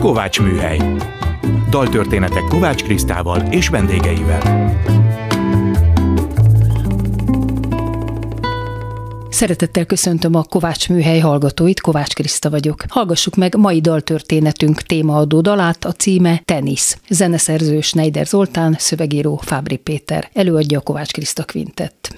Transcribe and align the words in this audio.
Kovács 0.00 0.40
Műhely. 0.40 0.80
Daltörténetek 1.70 2.42
Kovács 2.48 2.82
Krisztával 2.82 3.40
és 3.40 3.68
vendégeivel. 3.68 4.74
Szeretettel 9.28 9.84
köszöntöm 9.84 10.34
a 10.34 10.42
Kovács 10.42 10.88
Műhely 10.88 11.18
hallgatóit, 11.18 11.80
Kovács 11.80 12.14
Kriszta 12.14 12.50
vagyok. 12.50 12.84
Hallgassuk 12.88 13.34
meg 13.34 13.56
mai 13.56 13.80
daltörténetünk 13.80 14.82
témaadó 14.82 15.40
dalát, 15.40 15.84
a 15.84 15.92
címe 15.92 16.42
Tenisz. 16.44 16.98
Zeneszerző 17.08 17.80
Schneider 17.80 18.26
Zoltán, 18.26 18.76
szövegíró 18.78 19.36
Fábri 19.36 19.76
Péter. 19.76 20.30
Előadja 20.32 20.78
a 20.78 20.82
Kovács 20.82 21.12
Kriszta 21.12 21.44
Quintett. 21.44 22.16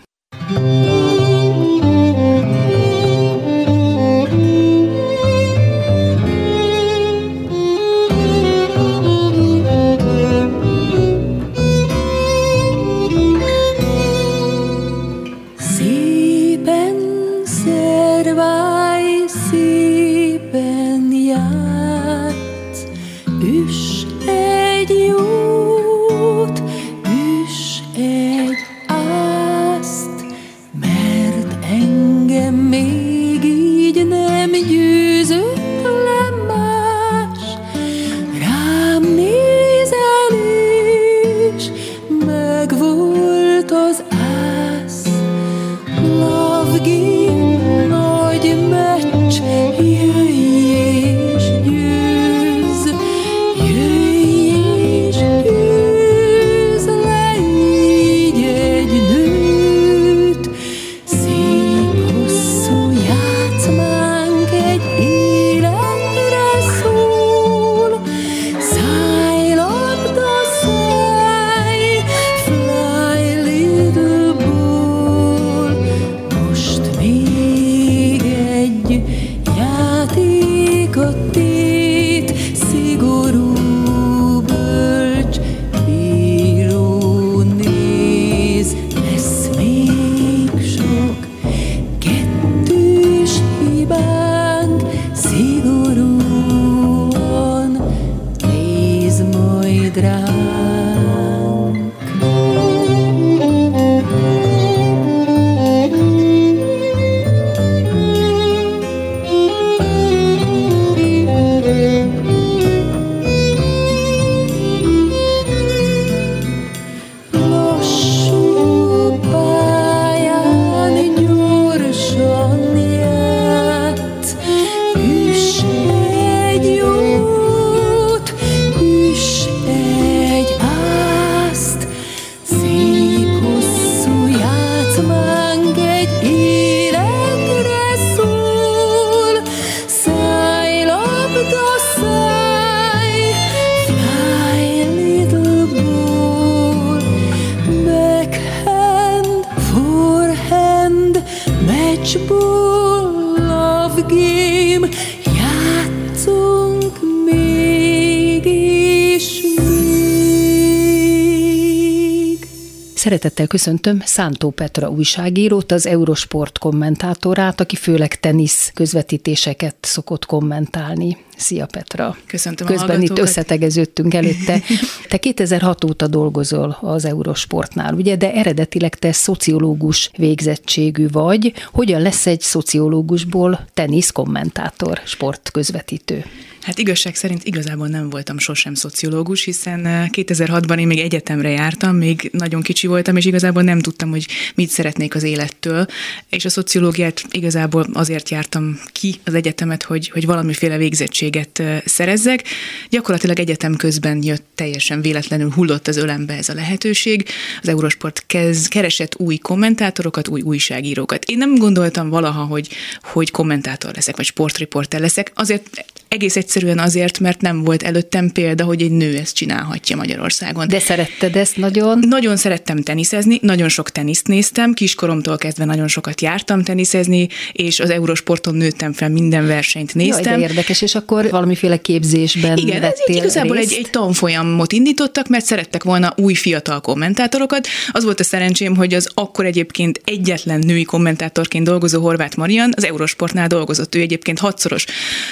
Szeretettel 163.19 163.47
köszöntöm 163.47 164.03
Szántó 164.05 164.51
Petra 164.51 164.91
újságírót, 164.91 165.73
az 165.73 165.87
Eurosport 165.87 166.59
kommentátorát, 166.59 167.61
aki 167.61 167.77
főleg 167.77 168.21
tenisz 168.21 168.71
közvetítéseket 168.75 169.77
szokott 169.81 170.27
kommentálni. 170.27 171.17
Szia 171.37 171.67
Petra! 171.67 172.17
Köszöntöm 172.27 172.67
Közben 172.67 173.03
itt 173.03 173.19
összetegeződtünk 173.19 174.15
előtte. 174.15 174.61
Te 175.09 175.17
2006 175.17 175.84
óta 175.84 176.07
dolgozol 176.07 176.78
az 176.81 177.05
Eurosportnál, 177.05 177.95
ugye, 177.95 178.17
de 178.17 178.33
eredetileg 178.33 178.95
te 178.95 179.12
szociológus 179.12 180.11
végzettségű 180.17 181.09
vagy. 181.09 181.53
Hogyan 181.73 182.03
lesz 182.03 182.27
egy 182.27 182.41
szociológusból 182.41 183.67
tenisz 183.75 184.11
kommentátor, 184.11 185.01
sportközvetítő? 185.05 186.25
Hát 186.63 186.79
igazság 186.79 187.15
szerint 187.15 187.45
igazából 187.45 187.87
nem 187.87 188.11
voltam 188.11 188.39
sosem 188.39 188.75
szociológus, 188.75 189.45
hiszen 189.45 189.81
2006-ban 190.13 190.71
eh, 190.71 190.81
én 190.81 190.87
még 190.87 190.99
egyetemre 190.99 191.51
jártam, 191.51 191.97
még 191.97 192.29
nagyon 192.33 192.63
kicsi 192.63 192.87
voltam, 192.87 193.17
és 193.17 193.25
igazából 193.25 193.63
nem 193.63 193.81
tudtam, 193.81 194.11
hogy 194.11 194.27
mit 194.55 194.69
szeretnék 194.69 195.15
az 195.15 195.23
élettől, 195.23 195.87
és 196.29 196.45
a 196.45 196.49
szociológiát 196.49 197.23
igazából 197.31 197.87
azért 197.93 198.31
jártam 198.31 198.81
ki 198.93 199.15
az 199.25 199.35
egyetemet, 199.35 199.83
hogy, 199.83 200.09
hogy 200.09 200.27
valamiféle 200.27 200.77
végzettséget 200.77 201.59
eh, 201.59 201.81
szerezzek. 201.85 202.45
Gyakorlatilag 202.91 203.39
egyetem 203.39 203.77
közben 203.77 204.23
jött 204.23 204.47
teljesen 204.55 205.01
véletlenül 205.01 205.51
hullott 205.51 205.89
az 205.89 205.97
ölembe 205.97 206.35
ez 206.35 206.49
a 206.49 206.55
lehetőség. 206.55 207.29
Az 207.63 207.69
Eurosport 207.69 208.25
kez, 208.27 208.67
keresett 208.69 209.15
új 209.19 209.37
kommentátorokat, 209.37 210.29
új 210.29 210.41
újságírókat. 210.41 211.25
Én 211.25 211.39
nem 211.39 211.55
gondoltam 211.55 212.09
valaha, 212.09 212.45
hogy, 212.45 212.69
hogy 213.03 213.31
kommentátor 213.31 213.95
leszek, 213.95 214.17
vagy 214.17 214.27
sportriporter 214.27 215.01
leszek. 215.01 215.33
Azért 215.35 215.87
egész 216.09 216.37
egyszerűen 216.59 216.87
azért, 216.87 217.19
mert 217.19 217.41
nem 217.41 217.65
volt 217.65 217.83
előttem 217.83 218.31
példa, 218.31 218.65
hogy 218.65 218.83
egy 218.83 218.91
nő 218.91 219.17
ezt 219.17 219.35
csinálhatja 219.35 219.97
Magyarországon. 219.97 220.69
De 220.69 220.81
szeretted 220.81 221.37
ezt 221.37 221.57
nagyon? 221.57 221.99
Nagyon 222.09 222.37
szerettem 222.37 222.77
teniszezni, 222.77 223.39
nagyon 223.43 223.69
sok 223.69 223.91
teniszt 223.91 224.27
néztem, 224.27 224.73
kiskoromtól 224.73 225.37
kezdve 225.37 225.65
nagyon 225.65 225.89
sokat 225.89 226.21
jártam 226.21 226.63
teniszezni, 226.63 227.29
és 227.53 227.81
az 227.81 227.91
Eurosporton 227.91 228.55
nőttem 228.55 228.93
fel, 228.93 229.09
minden 229.09 229.47
versenyt 229.47 229.95
néztem. 229.95 230.25
Jaj, 230.25 230.41
de 230.41 230.49
érdekes, 230.49 230.83
és 230.83 230.95
akkor 230.95 231.31
valamiféle 231.31 231.77
képzésben 231.77 232.57
Igen, 232.57 232.83
ez 232.83 232.93
egy, 233.07 233.16
igazából 233.16 233.57
részt? 233.57 233.72
egy, 233.72 233.78
egy 233.78 233.91
tanfolyamot 233.91 234.72
indítottak, 234.72 235.28
mert 235.28 235.45
szerettek 235.45 235.84
volna 235.84 236.13
új 236.16 236.34
fiatal 236.34 236.81
kommentátorokat. 236.81 237.66
Az 237.93 238.04
volt 238.04 238.21
a 238.21 238.25
szerencsém, 238.25 238.77
hogy 238.77 238.95
az 238.95 239.09
akkor 239.15 239.45
egyébként 239.45 240.01
egyetlen 240.04 240.59
női 240.59 240.84
kommentátorként 240.84 241.65
dolgozó 241.65 242.01
Horváth 242.01 242.37
Marian 242.37 242.72
az 242.77 242.84
Eurosportnál 242.84 243.47
dolgozott. 243.47 243.95
Ő 243.95 244.01
egyébként 244.01 244.39
hatszoros 244.39 244.84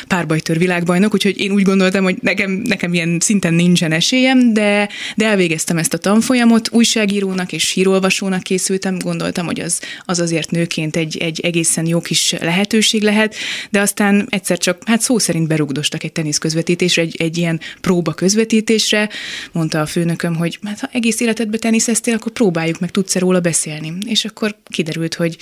párbajtör 0.09 0.59
világbajnok, 0.59 1.06
úgyhogy 1.15 1.41
én 1.41 1.53
úgy 1.53 1.63
gondoltam, 1.63 2.05
hogy 2.05 2.17
nekem, 2.21 2.51
nekem 2.51 2.95
ilyen 2.95 3.19
szinten 3.21 3.55
nincsen 3.55 3.93
esélyem, 3.93 4.53
de, 4.53 4.89
de 5.17 5.27
elvégeztem 5.27 5.79
ezt 5.79 5.95
a 5.95 5.99
tanfolyamot, 5.99 6.69
újságírónak 6.73 7.53
és 7.53 7.71
hírolvasónak 7.71 8.43
készültem, 8.43 8.99
gondoltam, 8.99 9.47
hogy 9.47 9.61
az, 9.61 9.81
az 10.05 10.21
azért 10.21 10.51
nőként 10.51 10.97
egy, 10.97 11.17
egy 11.17 11.41
egészen 11.41 11.87
jó 11.87 12.01
kis 12.01 12.33
lehetőség 12.33 13.03
lehet, 13.03 13.35
de 13.71 13.81
aztán 13.81 14.27
egyszer 14.31 14.59
csak, 14.59 14.83
hát 14.85 15.01
szó 15.01 15.19
szerint 15.19 15.49
berugdostak 15.49 16.05
egy 16.05 16.13
tenisz 16.13 16.39
közvetítésre, 16.39 17.03
egy, 17.03 17.17
egy 17.19 17.39
ilyen 17.39 17.61
próba 17.81 18.13
közvetítésre, 18.13 19.09
mondta 19.53 19.81
a 19.81 19.87
főnököm, 19.87 20.35
hogy 20.35 20.59
hát 20.63 20.81
ha 20.81 20.89
egész 20.93 21.21
életedben 21.21 21.61
teniszeztél, 21.61 22.15
akkor 22.15 22.33
próbáljuk 22.33 22.81
meg, 22.81 22.91
tudsz 22.91 23.15
róla 23.17 23.41
beszélni. 23.41 23.93
És 24.05 24.25
akkor 24.25 24.57
kiderült, 24.69 25.15
hogy 25.15 25.37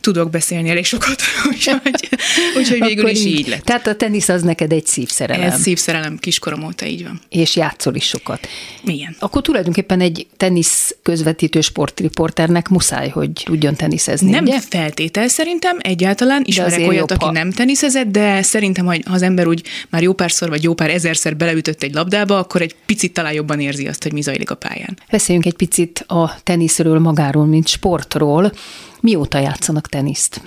tudok 0.00 0.30
beszélni 0.30 0.68
elég 0.68 0.84
sokat, 0.84 1.22
úgyhogy, 1.50 2.08
úgyhogy 2.56 2.80
végül 2.80 3.08
is 3.08 3.24
így 3.24 3.48
lett. 3.48 3.64
Tehát 3.64 3.86
a 3.86 3.96
tenisz 3.96 4.28
az 4.28 4.42
neked 4.42 4.72
egy 4.72 4.86
szívszerelem. 4.96 5.50
Ez 5.50 5.60
szívszerelem 5.60 6.16
kiskorom 6.18 6.64
óta, 6.64 6.86
így 6.86 7.02
van. 7.02 7.20
És 7.28 7.56
játszol 7.56 7.94
is 7.94 8.04
sokat. 8.04 8.48
Igen. 8.84 9.16
Akkor 9.18 9.42
tulajdonképpen 9.42 10.00
egy 10.00 10.26
tenisz 10.36 10.96
közvetítő 11.02 11.60
sportriporternek 11.60 12.68
muszáj, 12.68 13.08
hogy 13.08 13.30
tudjon 13.44 13.74
teniszezni, 13.76 14.30
Nem 14.30 14.44
ugye? 14.44 14.60
feltétel 14.60 15.28
szerintem, 15.28 15.76
egyáltalán 15.80 16.42
ismerek 16.44 16.78
olyat, 16.78 16.94
jobb, 16.94 17.10
aki 17.10 17.24
ha- 17.24 17.32
nem 17.32 17.50
teniszezett, 17.50 18.06
de 18.06 18.42
szerintem, 18.42 18.86
hogy 18.86 19.02
ha 19.06 19.12
az 19.12 19.22
ember 19.22 19.46
úgy 19.46 19.62
már 19.90 20.02
jó 20.02 20.12
párszor 20.12 20.48
vagy 20.48 20.62
jó 20.62 20.74
pár 20.74 20.90
ezerszer 20.90 21.36
beleütött 21.36 21.82
egy 21.82 21.94
labdába, 21.94 22.38
akkor 22.38 22.62
egy 22.62 22.74
picit 22.86 23.12
talán 23.12 23.32
jobban 23.32 23.60
érzi 23.60 23.86
azt, 23.86 24.02
hogy 24.02 24.12
mi 24.12 24.20
zajlik 24.20 24.50
a 24.50 24.54
pályán. 24.54 24.98
Beszéljünk 25.10 25.46
egy 25.46 25.56
picit 25.56 26.04
a 26.06 26.34
teniszről 26.42 26.98
magáról, 26.98 27.46
mint 27.46 27.68
sportról. 27.68 28.52
Mióta 29.00 29.38
játszanak 29.38 29.88
teniszt? 29.88 30.40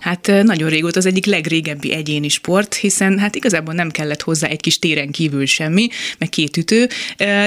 Hát 0.00 0.26
nagyon 0.42 0.68
régóta 0.68 0.98
az 0.98 1.06
egyik 1.06 1.26
legrégebbi 1.26 1.92
egyéni 1.92 2.28
sport, 2.28 2.74
hiszen 2.74 3.18
hát 3.18 3.34
igazából 3.34 3.74
nem 3.74 3.90
kellett 3.90 4.22
hozzá 4.22 4.48
egy 4.48 4.60
kis 4.60 4.78
téren 4.78 5.10
kívül 5.10 5.46
semmi, 5.46 5.88
meg 6.18 6.28
két 6.28 6.56
ütő. 6.56 6.88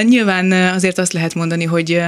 Nyilván 0.02 0.52
azért 0.52 0.98
azt 0.98 1.12
lehet 1.12 1.34
mondani, 1.34 1.64
hogy 1.64 2.00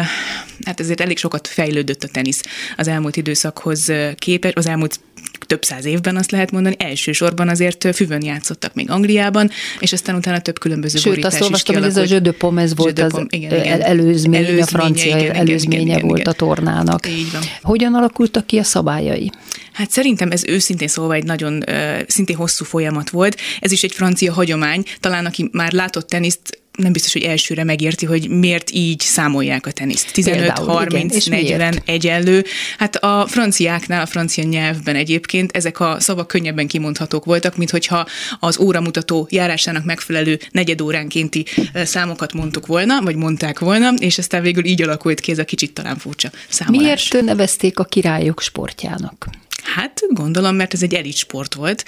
hát 0.65 0.81
ezért 0.81 1.00
elég 1.00 1.19
sokat 1.19 1.47
fejlődött 1.47 2.03
a 2.03 2.09
tenisz 2.09 2.43
az 2.77 2.89
elmúlt 2.89 3.17
időszakhoz 3.17 3.93
képest, 4.15 4.56
az 4.56 4.67
elmúlt 4.67 5.00
több 5.47 5.65
száz 5.65 5.85
évben 5.85 6.17
azt 6.17 6.31
lehet 6.31 6.50
mondani, 6.50 6.75
elsősorban 6.79 7.49
azért 7.49 7.94
füvön 7.94 8.23
játszottak 8.23 8.75
még 8.75 8.91
Angliában, 8.91 9.50
és 9.79 9.93
aztán 9.93 10.15
utána 10.15 10.41
több 10.41 10.59
különböző 10.59 10.99
Sőt, 10.99 11.09
borítás 11.09 11.32
azt 11.32 11.43
olvastam, 11.43 11.75
hogy 11.75 11.85
ez 11.85 11.97
a. 11.97 12.05
Jeu 12.09 12.20
de 12.20 12.32
ez 12.56 12.76
volt 12.76 12.99
Jeu 12.99 13.06
az 13.06 13.26
igen, 13.29 13.65
igen. 13.65 13.81
előzmény, 13.81 14.44
a 14.44 14.47
Előzménye, 14.47 14.67
francia 14.67 15.19
igen, 15.19 15.35
előzménye 15.35 15.81
igen, 15.81 15.97
igen, 15.97 16.09
volt 16.09 16.20
igen. 16.20 16.32
a 16.32 16.37
tornának. 16.37 17.09
Így 17.09 17.32
van. 17.32 17.43
Hogyan 17.62 17.94
alakultak 17.94 18.47
ki 18.47 18.59
a 18.59 18.62
szabályai? 18.65 19.31
Hát 19.73 19.91
szerintem 19.91 20.31
ez 20.31 20.44
őszintén 20.44 20.88
szólva 20.88 21.15
egy 21.15 21.25
nagyon 21.25 21.64
szintén 22.06 22.37
hosszú 22.37 22.64
folyamat 22.64 23.11
volt. 23.11 23.37
Ez 23.61 23.73
is 23.73 23.82
egy 23.82 23.93
francia 23.93 24.32
hagyomány. 24.32 24.82
Talán 25.00 25.26
aki 25.26 25.49
már 25.53 25.73
látott 25.73 26.09
teniszt, 26.09 26.61
nem 26.79 26.93
biztos, 26.93 27.13
hogy 27.13 27.23
elsőre 27.23 27.65
megérti, 27.65 28.07
hogy 28.07 28.29
miért 28.29 28.71
így 28.71 29.01
számolják 29.01 29.67
a 29.67 29.71
teniszt. 29.71 30.13
15, 30.13 30.39
Például, 30.39 30.67
30, 30.67 31.05
igen, 31.05 31.17
és 31.17 31.25
40, 31.27 31.59
miért? 31.59 31.89
egyenlő. 31.89 32.45
Hát 32.79 32.97
a 32.97 33.27
franciáknál, 33.27 34.03
a 34.03 34.07
francia 34.07 34.45
nyelvben 34.45 34.97
egyébként 34.97 35.57
ezek 35.57 35.81
a 35.81 35.97
szavak 36.01 36.27
könnyebben 36.27 36.67
kimondhatók 36.67 37.25
voltak, 37.25 37.57
mint 37.57 37.71
hogyha 37.71 38.07
az 38.41 38.59
óramutató 38.59 39.27
járásának 39.31 39.85
megfelelő 39.85 40.39
negyedóránkénti 40.51 41.45
ö, 41.73 41.85
számokat 41.85 42.33
mondtuk 42.33 42.67
volna, 42.67 43.01
vagy 43.03 43.17
mondták 43.17 43.59
volna, 43.59 43.93
és 43.99 44.19
aztán 44.19 44.43
végül 44.43 44.65
így 44.65 44.83
alakult 44.83 45.21
ki 45.21 45.33
ez 45.33 45.39
a 45.39 45.45
kicsit 45.45 45.73
talán 45.73 45.97
furcsa 45.97 46.31
számolás. 46.49 47.11
Miért 47.11 47.27
nevezték 47.27 47.79
a 47.79 47.85
királyok 47.85 48.43
sportjának? 48.43 49.29
Hát 49.75 50.00
gondolom, 50.09 50.55
mert 50.56 50.73
ez 50.75 50.82
egy 50.82 50.94
elit 50.94 51.17
sport 51.17 51.55
volt, 51.55 51.85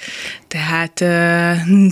tehát 0.47 0.93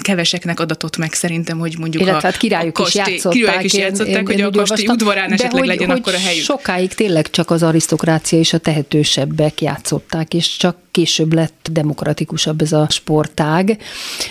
keveseknek 0.01 0.59
adatott 0.59 0.97
meg 0.97 1.13
szerintem, 1.13 1.57
hogy 1.59 1.75
mondjuk 1.79 2.03
Illetve 2.03 2.19
a, 2.27 2.31
hát 2.31 2.37
királyok 2.37 2.79
a 2.79 2.81
is 2.81 2.93
kastély- 2.93 3.07
játszották. 3.13 3.39
királyok 3.39 3.63
is 3.63 3.73
én- 3.73 3.81
játszották, 3.81 4.15
én- 4.15 4.25
hogy 4.25 4.37
én 4.39 4.45
a 4.45 4.49
kastély 4.51 4.85
udvarán 4.87 5.31
esetleg 5.31 5.51
hogy, 5.51 5.67
legyen 5.67 5.89
hogy 5.89 5.99
akkor 5.99 6.13
a 6.13 6.19
helyük. 6.19 6.43
sokáig 6.43 6.93
tényleg 6.93 7.29
csak 7.29 7.49
az 7.51 7.63
arisztokrácia 7.63 8.39
és 8.39 8.53
a 8.53 8.57
tehetősebbek 8.57 9.61
játszották, 9.61 10.33
és 10.33 10.57
csak 10.57 10.77
később 10.91 11.33
lett 11.33 11.67
demokratikusabb 11.71 12.61
ez 12.61 12.71
a 12.71 12.87
sportág. 12.89 13.77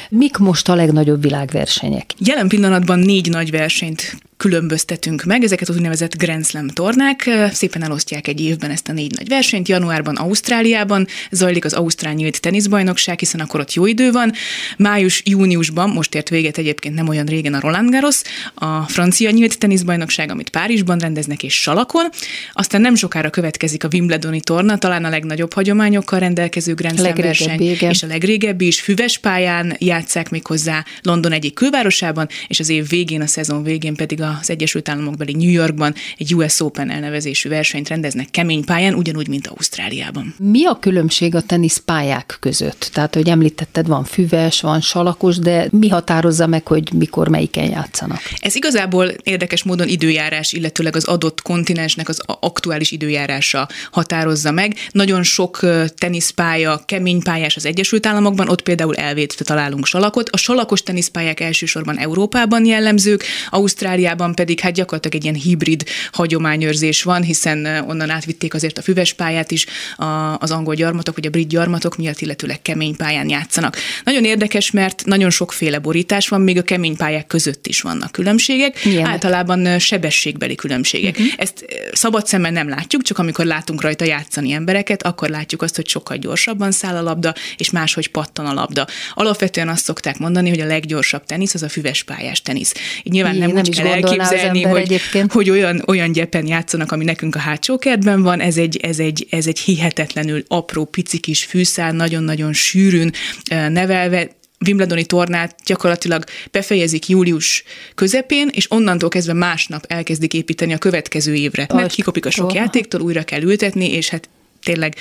Mik 0.08 0.36
most 0.36 0.68
a 0.68 0.74
legnagyobb 0.74 1.22
világversenyek? 1.22 2.10
Jelen 2.18 2.48
pillanatban 2.48 2.98
négy 2.98 3.28
nagy 3.28 3.50
versenyt 3.50 4.16
különböztetünk 4.38 5.22
meg, 5.22 5.42
ezeket 5.42 5.68
az 5.68 5.76
úgynevezett 5.76 6.16
Grand 6.16 6.46
Slam 6.46 6.68
tornák. 6.68 7.30
Szépen 7.52 7.82
elosztják 7.82 8.28
egy 8.28 8.40
évben 8.40 8.70
ezt 8.70 8.88
a 8.88 8.92
négy 8.92 9.12
nagy 9.16 9.28
versenyt. 9.28 9.68
Januárban 9.68 10.16
Ausztráliában 10.16 11.06
zajlik 11.30 11.64
az 11.64 11.72
Ausztrál 11.72 12.12
Nyílt 12.12 12.40
Teniszbajnokság, 12.40 13.18
hiszen 13.18 13.40
akkor 13.40 13.60
ott 13.60 13.72
jó 13.72 13.86
idő 13.86 14.10
van. 14.10 14.32
Május-júniusban, 14.76 15.90
most 15.90 16.14
ért 16.14 16.28
véget 16.28 16.58
egyébként 16.58 16.94
nem 16.94 17.08
olyan 17.08 17.26
régen 17.26 17.54
a 17.54 17.60
Roland 17.60 17.90
Garros, 17.90 18.20
a 18.54 18.82
francia 18.82 19.30
nyílt 19.30 19.58
teniszbajnokság, 19.58 20.30
amit 20.30 20.50
Párizsban 20.50 20.98
rendeznek 20.98 21.42
és 21.42 21.60
Salakon. 21.60 22.08
Aztán 22.52 22.80
nem 22.80 22.94
sokára 22.94 23.30
következik 23.30 23.84
a 23.84 23.88
Wimbledoni 23.92 24.40
torna, 24.40 24.78
talán 24.78 25.04
a 25.04 25.08
legnagyobb 25.08 25.52
hagyományokkal 25.52 26.18
rendelkező 26.18 26.74
Grand 26.74 26.98
Slam 26.98 27.14
verseny, 27.14 27.60
igen. 27.60 27.90
és 27.90 28.02
a 28.02 28.06
legrégebbi 28.06 28.66
is 28.66 28.80
füves 28.80 29.18
pályán 29.18 29.76
játszák 29.78 30.30
még 30.30 30.46
hozzá 30.46 30.84
London 31.02 31.32
egyik 31.32 31.54
külvárosában, 31.54 32.28
és 32.48 32.60
az 32.60 32.68
év 32.68 32.88
végén, 32.88 33.20
a 33.20 33.26
szezon 33.26 33.62
végén 33.62 33.94
pedig 33.94 34.26
az 34.40 34.50
Egyesült 34.50 34.88
Államokbeli 34.88 35.32
New 35.32 35.50
Yorkban 35.50 35.94
egy 36.18 36.34
US 36.34 36.60
Open 36.60 36.90
elnevezésű 36.90 37.48
versenyt 37.48 37.88
rendeznek 37.88 38.30
kemény 38.30 38.64
pályán, 38.64 38.94
ugyanúgy, 38.94 39.28
mint 39.28 39.46
Ausztráliában. 39.46 40.34
Mi 40.38 40.66
a 40.66 40.78
különbség 40.78 41.34
a 41.34 41.40
teniszpályák 41.40 42.36
között? 42.40 42.90
Tehát, 42.92 43.14
hogy 43.14 43.28
említetted, 43.28 43.86
van 43.86 44.04
füves, 44.04 44.60
van 44.60 44.80
salakos, 44.80 45.38
de 45.38 45.68
mi 45.70 45.88
határozza 45.88 46.46
meg, 46.46 46.66
hogy 46.66 46.92
mikor 46.92 47.28
melyiken 47.28 47.64
játszanak? 47.64 48.20
Ez 48.36 48.54
igazából 48.54 49.06
érdekes 49.22 49.62
módon 49.62 49.88
időjárás, 49.88 50.52
illetőleg 50.52 50.96
az 50.96 51.04
adott 51.04 51.42
kontinensnek 51.42 52.08
az 52.08 52.20
aktuális 52.26 52.90
időjárása 52.90 53.68
határozza 53.90 54.50
meg. 54.50 54.74
Nagyon 54.90 55.22
sok 55.22 55.60
teniszpálya, 55.94 56.82
kemény 56.86 57.22
pályás 57.22 57.56
az 57.56 57.66
Egyesült 57.66 58.06
Államokban, 58.06 58.48
ott 58.48 58.62
például 58.62 58.94
elvétve 58.94 59.44
találunk 59.44 59.86
salakot. 59.86 60.28
A 60.28 60.36
salakos 60.36 60.82
teniszpályák 60.82 61.40
elsősorban 61.40 61.98
Európában 61.98 62.64
jellemzők, 62.64 63.24
Ausztráliában 63.50 64.17
pedig 64.34 64.60
hát 64.60 64.72
gyakorlatilag 64.72 65.16
egy 65.16 65.24
ilyen 65.24 65.34
hibrid 65.44 65.84
hagyományőrzés 66.12 67.02
van, 67.02 67.22
hiszen 67.22 67.84
onnan 67.86 68.10
átvitték 68.10 68.54
azért 68.54 68.78
a 68.78 68.82
füves 68.82 69.12
pályát 69.12 69.50
is 69.50 69.66
a- 69.96 70.36
az 70.38 70.50
angol 70.50 70.74
gyarmatok, 70.74 71.14
vagy 71.14 71.26
a 71.26 71.30
brit 71.30 71.48
gyarmatok 71.48 71.96
miatt, 71.96 72.20
illetőleg 72.20 72.62
kemény 72.62 72.96
pályán 72.96 73.28
játszanak. 73.28 73.76
Nagyon 74.04 74.24
érdekes, 74.24 74.70
mert 74.70 75.04
nagyon 75.04 75.30
sokféle 75.30 75.78
borítás 75.78 76.28
van, 76.28 76.40
még 76.40 76.58
a 76.58 76.62
kemény 76.62 76.96
pályák 76.96 77.26
között 77.26 77.66
is 77.66 77.80
vannak 77.80 78.12
különbségek. 78.12 78.84
Milyenek? 78.84 79.10
Általában 79.10 79.78
sebességbeli 79.78 80.54
különbségek. 80.54 81.16
Uh-huh. 81.16 81.32
Ezt 81.36 81.64
szabad 81.92 82.26
szemmel 82.26 82.50
nem 82.50 82.68
látjuk, 82.68 83.02
csak 83.02 83.18
amikor 83.18 83.44
látunk 83.44 83.82
rajta 83.82 84.04
játszani 84.04 84.52
embereket, 84.52 85.02
akkor 85.02 85.28
látjuk 85.28 85.62
azt, 85.62 85.76
hogy 85.76 85.88
sokkal 85.88 86.16
gyorsabban 86.16 86.72
száll 86.72 86.96
a 86.96 87.02
labda, 87.02 87.34
és 87.56 87.70
máshogy 87.70 88.08
pattan 88.08 88.46
a 88.46 88.52
labda. 88.52 88.86
Alapvetően 89.14 89.68
azt 89.68 89.84
szokták 89.84 90.18
mondani, 90.18 90.48
hogy 90.48 90.60
a 90.60 90.66
leggyorsabb 90.66 91.24
tenisz 91.24 91.54
az 91.54 91.62
a 91.62 91.68
füves 91.68 92.02
pályás 92.02 92.42
tenisz. 92.42 92.74
Így 93.02 93.12
nyilván 93.12 93.32
Jé, 93.32 93.38
nem, 93.38 93.50
nem 93.50 93.58
úgy 93.58 93.76
kell 93.76 93.86
elképzelni, 94.10 94.62
hogy, 94.62 94.80
egyébként. 94.80 95.32
hogy 95.32 95.50
olyan, 95.50 95.82
olyan 95.86 96.12
gyepen 96.12 96.46
játszanak, 96.46 96.92
ami 96.92 97.04
nekünk 97.04 97.34
a 97.34 97.38
hátsó 97.38 97.78
kertben 97.78 98.22
van. 98.22 98.40
Ez 98.40 98.56
egy, 98.56 98.76
ez 98.76 98.98
egy, 98.98 99.26
ez 99.30 99.46
egy 99.46 99.58
hihetetlenül 99.58 100.44
apró, 100.48 100.84
pici 100.84 101.18
kis 101.18 101.44
fűszál, 101.44 101.92
nagyon-nagyon 101.92 102.52
sűrűn 102.52 103.12
nevelve, 103.48 104.36
Wimbledoni 104.66 105.04
tornát 105.04 105.56
gyakorlatilag 105.64 106.24
befejezik 106.50 107.08
július 107.08 107.64
közepén, 107.94 108.48
és 108.52 108.70
onnantól 108.70 109.08
kezdve 109.08 109.32
másnap 109.32 109.84
elkezdik 109.88 110.34
építeni 110.34 110.72
a 110.72 110.78
következő 110.78 111.34
évre. 111.34 111.66
Mert 111.74 111.92
kikopik 111.92 112.26
a 112.26 112.30
sok 112.30 112.52
játéktól, 112.52 113.00
újra 113.00 113.22
kell 113.22 113.42
ültetni, 113.42 113.92
és 113.92 114.08
hát 114.08 114.28
tényleg 114.68 114.96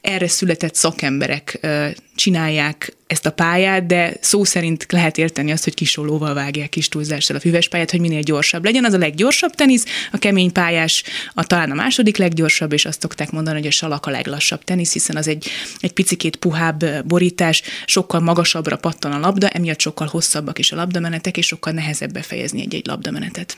erre 0.00 0.28
született 0.28 0.74
szakemberek 0.74 1.66
csinálják 2.14 2.96
ezt 3.06 3.26
a 3.26 3.30
pályát, 3.30 3.86
de 3.86 4.12
szó 4.20 4.44
szerint 4.44 4.86
lehet 4.88 5.18
érteni 5.18 5.52
azt, 5.52 5.64
hogy 5.64 5.74
kisolóval 5.74 6.34
vágják 6.34 6.68
kis 6.68 6.88
túlzással 6.88 7.36
a 7.36 7.40
füves 7.40 7.68
pályát, 7.68 7.90
hogy 7.90 8.00
minél 8.00 8.20
gyorsabb 8.20 8.64
legyen. 8.64 8.84
Az 8.84 8.92
a 8.92 8.98
leggyorsabb 8.98 9.54
tenisz, 9.54 9.84
a 10.12 10.18
kemény 10.18 10.52
pályás 10.52 11.02
a 11.34 11.44
talán 11.44 11.70
a 11.70 11.74
második 11.74 12.16
leggyorsabb, 12.16 12.72
és 12.72 12.84
azt 12.84 13.00
szokták 13.00 13.30
mondani, 13.30 13.56
hogy 13.58 13.66
a 13.66 13.70
salak 13.70 14.06
a 14.06 14.10
leglassabb 14.10 14.64
tenisz, 14.64 14.92
hiszen 14.92 15.16
az 15.16 15.28
egy, 15.28 15.46
egy 15.80 15.92
picikét 15.92 16.36
puhább 16.36 16.84
borítás, 17.06 17.62
sokkal 17.84 18.20
magasabbra 18.20 18.76
pattan 18.76 19.12
a 19.12 19.18
labda, 19.18 19.48
emiatt 19.48 19.80
sokkal 19.80 20.06
hosszabbak 20.06 20.58
is 20.58 20.72
a 20.72 20.76
labdamenetek, 20.76 21.36
és 21.36 21.46
sokkal 21.46 21.72
nehezebb 21.72 22.12
befejezni 22.12 22.60
egy-egy 22.60 22.86
labdamenetet. 22.86 23.56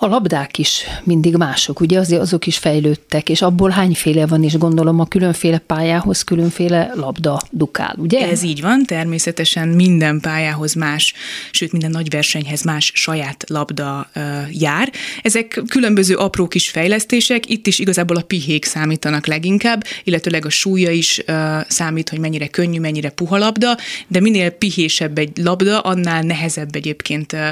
A 0.00 0.06
labdák 0.06 0.58
is 0.58 0.84
mindig 1.04 1.36
mások, 1.36 1.80
ugye 1.80 1.98
azért 1.98 2.20
azok 2.20 2.46
is 2.46 2.58
fejlődtek, 2.58 3.28
és 3.28 3.42
abból 3.42 3.70
hányféle 3.70 4.26
van, 4.26 4.44
és 4.44 4.58
gondolom 4.58 5.00
a 5.00 5.06
különféle 5.06 5.58
pályához 5.58 6.22
különféle 6.22 6.92
labda 6.94 7.42
dukál, 7.50 7.94
ugye? 7.96 8.28
Ez 8.28 8.42
így 8.42 8.60
van, 8.60 8.84
természetesen 8.84 9.68
minden 9.68 10.20
pályához 10.20 10.74
más, 10.74 11.14
sőt 11.50 11.72
minden 11.72 11.90
nagy 11.90 12.10
versenyhez 12.10 12.62
más 12.62 12.92
saját 12.94 13.44
labda 13.48 14.08
ö, 14.12 14.20
jár. 14.50 14.92
Ezek 15.22 15.62
különböző 15.68 16.14
apró 16.14 16.48
kis 16.48 16.68
fejlesztések, 16.68 17.50
itt 17.50 17.66
is 17.66 17.78
igazából 17.78 18.16
a 18.16 18.22
pihék 18.22 18.64
számítanak 18.64 19.26
leginkább, 19.26 19.84
illetőleg 20.04 20.44
a 20.44 20.50
súlya 20.50 20.90
is 20.90 21.22
ö, 21.26 21.58
számít, 21.68 22.08
hogy 22.08 22.18
mennyire 22.18 22.46
könnyű, 22.46 22.80
mennyire 22.80 23.10
puha 23.10 23.38
labda, 23.38 23.76
de 24.08 24.20
minél 24.20 24.50
pihésebb 24.50 25.18
egy 25.18 25.36
labda, 25.36 25.80
annál 25.80 26.22
nehezebb 26.22 26.74
egyébként 26.74 27.32
ö, 27.32 27.48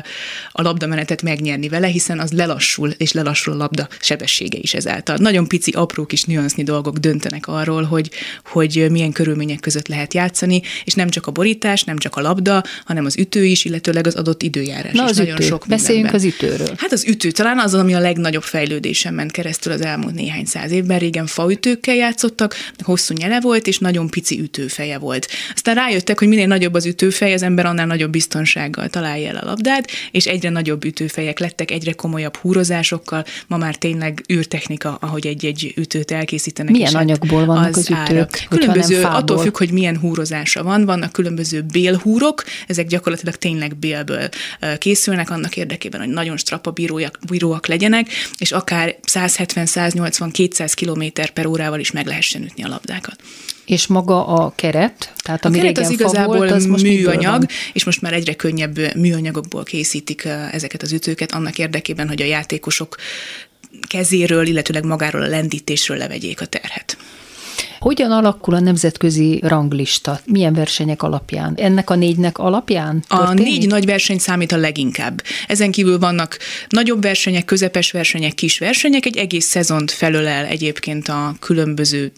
a 0.53 0.63
labdamenetet 0.63 1.23
megnyerni 1.23 1.69
vele, 1.69 1.87
hiszen 1.87 2.19
az 2.19 2.35
lelassul, 2.37 2.91
és 2.91 3.13
lelassul 3.13 3.53
a 3.53 3.57
labda 3.57 3.89
sebessége 4.01 4.59
is 4.61 4.75
ezáltal. 4.75 5.17
Nagyon 5.17 5.49
pici, 5.49 5.71
apró 5.71 6.07
kis 6.07 6.25
nüansznyi 6.25 6.63
dolgok 6.63 6.97
döntenek 6.99 7.47
arról, 7.47 7.83
hogy, 7.83 8.11
hogy 8.45 8.87
milyen 8.91 9.13
körülmények 9.13 9.61
között 9.61 9.89
lehet 9.89 10.15
játszani, 10.15 10.63
és 10.85 10.95
nem 10.95 11.09
csak 11.09 11.27
a 11.27 11.31
borítás, 11.31 11.85
nem 11.85 11.99
csak 11.99 12.17
a 12.17 12.21
labda, 12.21 12.63
hanem 12.85 13.05
az 13.05 13.19
ütő 13.19 13.45
is, 13.45 13.65
illetőleg 13.65 14.07
az 14.07 14.15
adott 14.15 14.43
időjárás 14.43 14.93
Na, 14.93 15.05
is. 15.05 15.11
az 15.11 15.17
nagyon 15.17 15.37
ütő. 15.37 15.47
sok 15.47 15.65
Beszéljünk 15.69 16.13
az 16.13 16.25
ütőről. 16.25 16.75
Hát 16.77 16.93
az 16.93 17.05
ütő 17.05 17.31
talán 17.31 17.59
az, 17.59 17.75
ami 17.75 17.95
a 17.95 17.99
legnagyobb 17.99 18.43
fejlődésen 18.43 19.15
ment 19.15 19.31
keresztül 19.31 19.73
az 19.73 19.81
elmúlt 19.81 20.15
néhány 20.15 20.45
száz 20.45 20.71
évben. 20.71 20.99
Régen 20.99 21.27
faütőkkel 21.27 21.95
játszottak, 21.95 22.55
hosszú 22.79 23.15
nyele 23.15 23.41
volt, 23.41 23.67
és 23.67 23.79
nagyon 23.79 24.09
pici 24.09 24.41
ütőfeje 24.41 24.99
volt. 24.99 25.29
Aztán 25.55 25.75
rájöttek, 25.75 26.19
hogy 26.19 26.29
minél 26.29 26.47
nagyobb 26.47 26.75
az 26.75 26.87
ütőfej, 26.87 27.33
az 27.33 27.43
ember 27.43 27.67
annál 27.67 27.87
nagyobb 27.87 28.11
biztonsággal 28.11 28.89
találja 28.89 29.29
el 29.29 29.37
a 29.37 29.45
labdát, 29.45 29.91
és 30.11 30.27
egyre 30.27 30.51
nagyobb 30.51 30.85
ütőfejek 30.85 31.39
lettek, 31.39 31.71
egyre 31.71 31.93
komolyabb 31.93 32.26
húrozásokkal. 32.35 33.25
Ma 33.47 33.57
már 33.57 33.77
tényleg 33.77 34.25
űrtechnika, 34.33 34.99
ahogy 35.01 35.27
egy-egy 35.27 35.73
ütőt 35.77 36.11
elkészítenek. 36.11 36.73
Milyen 36.73 36.93
hát 36.93 37.03
anyagból 37.03 37.45
vannak 37.45 37.77
az, 37.77 37.91
az 37.91 37.91
ütők? 37.91 38.47
Különböző, 38.49 39.03
attól 39.03 39.39
függ, 39.39 39.57
hogy 39.57 39.71
milyen 39.71 39.99
húrozása 39.99 40.63
van. 40.63 40.85
Vannak 40.85 41.13
különböző 41.13 41.63
bélhúrok, 41.63 42.45
ezek 42.67 42.87
gyakorlatilag 42.87 43.35
tényleg 43.35 43.77
bélből 43.77 44.29
készülnek 44.79 45.31
annak 45.31 45.57
érdekében, 45.57 46.01
hogy 46.01 46.09
nagyon 46.09 46.37
strappa 46.37 46.71
bíróak, 46.71 47.19
bíróak 47.31 47.67
legyenek, 47.67 48.09
és 48.39 48.53
akár 48.53 48.97
170, 49.03 49.67
180, 49.67 50.31
200 50.31 50.75
km 50.75 51.05
per 51.35 51.47
órával 51.47 51.81
is 51.81 51.91
meg 51.91 52.07
lehessen 52.07 52.43
ütni 52.43 52.63
a 52.63 52.69
labdákat. 52.69 53.17
És 53.67 53.87
maga 53.87 54.27
a 54.27 54.53
keret, 54.55 55.13
tehát 55.17 55.45
a 55.45 55.51
keret 55.51 55.79
az 55.79 55.91
igazából 55.91 56.37
volt, 56.37 56.51
az 56.51 56.67
most 56.67 56.83
műanyag, 56.83 57.47
és 57.73 57.85
most 57.85 58.01
már 58.01 58.13
egyre 58.13 58.35
könnyebb 58.35 58.95
műanyagokból 58.97 59.63
készítik 59.63 60.25
ezeket 60.53 60.83
az 60.83 60.93
ütőket 60.93 61.33
annak 61.33 61.59
érdekében, 61.59 62.09
hogy 62.09 62.23
a 62.23 62.25
játékosok 62.25 62.97
kezéről, 63.89 64.47
illetőleg 64.47 64.85
magáról 64.85 65.23
a 65.23 65.27
lendítésről 65.27 65.97
levegyék 65.97 66.41
a 66.41 66.47
terhet. 66.47 66.97
Hogyan 67.79 68.11
alakul 68.11 68.55
a 68.55 68.61
nemzetközi 68.61 69.41
ranglista? 69.43 70.21
Milyen 70.25 70.53
versenyek 70.53 71.03
alapján? 71.03 71.55
Ennek 71.57 71.91
a 71.91 71.95
négynek 71.95 72.39
alapján? 72.39 73.05
Történik? 73.09 73.47
A 73.47 73.49
négy 73.49 73.67
nagy 73.67 73.85
verseny 73.85 74.19
számít 74.19 74.53
a 74.53 74.57
leginkább. 74.57 75.23
Ezen 75.47 75.71
kívül 75.71 75.99
vannak 75.99 76.39
nagyobb 76.69 77.03
versenyek, 77.03 77.45
közepes 77.45 77.91
versenyek, 77.91 78.35
kis 78.35 78.59
versenyek, 78.59 79.07
egy 79.07 79.17
egész 79.17 79.47
szezont 79.47 79.91
felölel 79.91 80.45
egyébként 80.45 81.09
a 81.09 81.35
különböző 81.41 82.13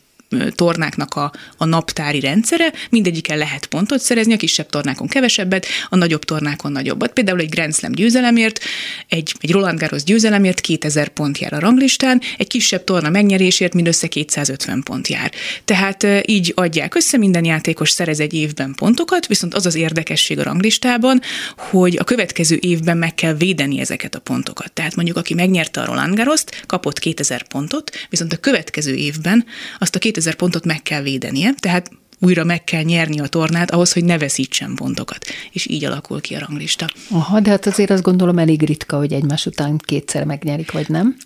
tornáknak 0.54 1.14
a, 1.14 1.32
a 1.56 1.64
naptári 1.64 2.20
rendszere, 2.20 2.72
mindegyiken 2.90 3.38
lehet 3.38 3.66
pontot 3.66 4.00
szerezni, 4.00 4.32
a 4.32 4.36
kisebb 4.36 4.68
tornákon 4.68 5.06
kevesebbet, 5.06 5.66
a 5.88 5.96
nagyobb 5.96 6.24
tornákon 6.24 6.72
nagyobbat. 6.72 7.12
Például 7.12 7.40
egy 7.40 7.48
Grand 7.48 7.74
Slam 7.74 7.92
győzelemért, 7.92 8.60
egy, 9.08 9.34
egy 9.40 9.52
Roland 9.52 9.78
Garros 9.78 10.02
győzelemért 10.02 10.60
2000 10.60 11.08
pont 11.08 11.38
jár 11.38 11.52
a 11.52 11.58
ranglistán, 11.58 12.20
egy 12.38 12.46
kisebb 12.46 12.84
torna 12.84 13.08
megnyerésért 13.08 13.74
mindössze 13.74 14.06
250 14.06 14.82
pont 14.82 15.08
jár. 15.08 15.32
Tehát 15.64 16.06
így 16.26 16.52
adják 16.56 16.94
össze, 16.94 17.16
minden 17.16 17.44
játékos 17.44 17.90
szerez 17.90 18.20
egy 18.20 18.34
évben 18.34 18.74
pontokat, 18.74 19.26
viszont 19.26 19.54
az 19.54 19.66
az 19.66 19.74
érdekesség 19.74 20.38
a 20.38 20.42
ranglistában, 20.42 21.20
hogy 21.56 21.96
a 21.96 22.04
következő 22.04 22.58
évben 22.60 22.96
meg 22.98 23.14
kell 23.14 23.34
védeni 23.34 23.80
ezeket 23.80 24.14
a 24.14 24.18
pontokat. 24.18 24.72
Tehát 24.72 24.96
mondjuk, 24.96 25.16
aki 25.16 25.34
megnyerte 25.34 25.80
a 25.80 25.84
Roland 25.84 26.14
Garrost, 26.14 26.64
kapott 26.66 26.98
2000 26.98 27.42
pontot, 27.42 27.90
viszont 28.08 28.32
a 28.32 28.36
következő 28.36 28.94
évben 28.94 29.44
azt 29.78 29.94
a 29.94 29.98
2000 29.98 30.17
2000 30.18 30.34
pontot 30.34 30.64
meg 30.64 30.82
kell 30.82 31.02
védenie, 31.02 31.54
tehát 31.58 31.90
újra 32.20 32.44
meg 32.44 32.64
kell 32.64 32.82
nyerni 32.82 33.20
a 33.20 33.26
tornát 33.26 33.70
ahhoz, 33.70 33.92
hogy 33.92 34.04
ne 34.04 34.18
veszítsen 34.18 34.74
pontokat. 34.74 35.26
És 35.52 35.66
így 35.66 35.84
alakul 35.84 36.20
ki 36.20 36.34
a 36.34 36.38
ranglista. 36.38 36.86
Aha, 37.10 37.40
de 37.40 37.50
hát 37.50 37.66
azért 37.66 37.90
azt 37.90 38.02
gondolom 38.02 38.38
elég 38.38 38.62
ritka, 38.62 38.96
hogy 38.96 39.12
egymás 39.12 39.46
után 39.46 39.78
kétszer 39.78 40.24
megnyerik, 40.24 40.72
vagy 40.72 40.88
nem? 40.88 41.16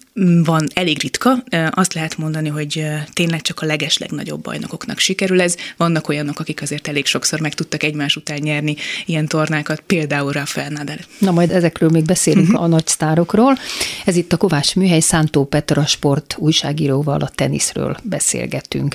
Van 0.44 0.68
elég 0.74 1.00
ritka. 1.00 1.44
Azt 1.70 1.94
lehet 1.94 2.16
mondani, 2.16 2.48
hogy 2.48 2.86
tényleg 3.12 3.42
csak 3.42 3.60
a 3.60 3.66
leges 3.66 3.98
legnagyobb 3.98 4.42
bajnokoknak 4.42 4.98
sikerül 4.98 5.40
ez. 5.40 5.56
Vannak 5.76 6.08
olyanok, 6.08 6.40
akik 6.40 6.62
azért 6.62 6.88
elég 6.88 7.06
sokszor 7.06 7.40
meg 7.40 7.54
tudtak 7.54 7.82
egymás 7.82 8.16
után 8.16 8.38
nyerni 8.42 8.76
ilyen 9.06 9.26
tornákat, 9.26 9.80
például 9.80 10.32
Rafael 10.32 10.68
Nadal. 10.68 10.98
Na 11.18 11.30
majd 11.30 11.50
ezekről 11.50 11.88
még 11.88 12.04
beszélünk 12.04 12.48
uh-huh. 12.48 12.62
a 12.62 12.66
nagy 12.66 12.86
sztárokról. 12.86 13.58
Ez 14.04 14.16
itt 14.16 14.32
a 14.32 14.36
Kovács 14.36 14.74
Műhely 14.74 15.00
Szántó 15.00 15.44
Petra 15.44 15.86
Sport 15.86 16.34
újságíróval 16.38 17.20
a 17.20 17.30
teniszről 17.34 17.96
beszélgetünk. 18.02 18.94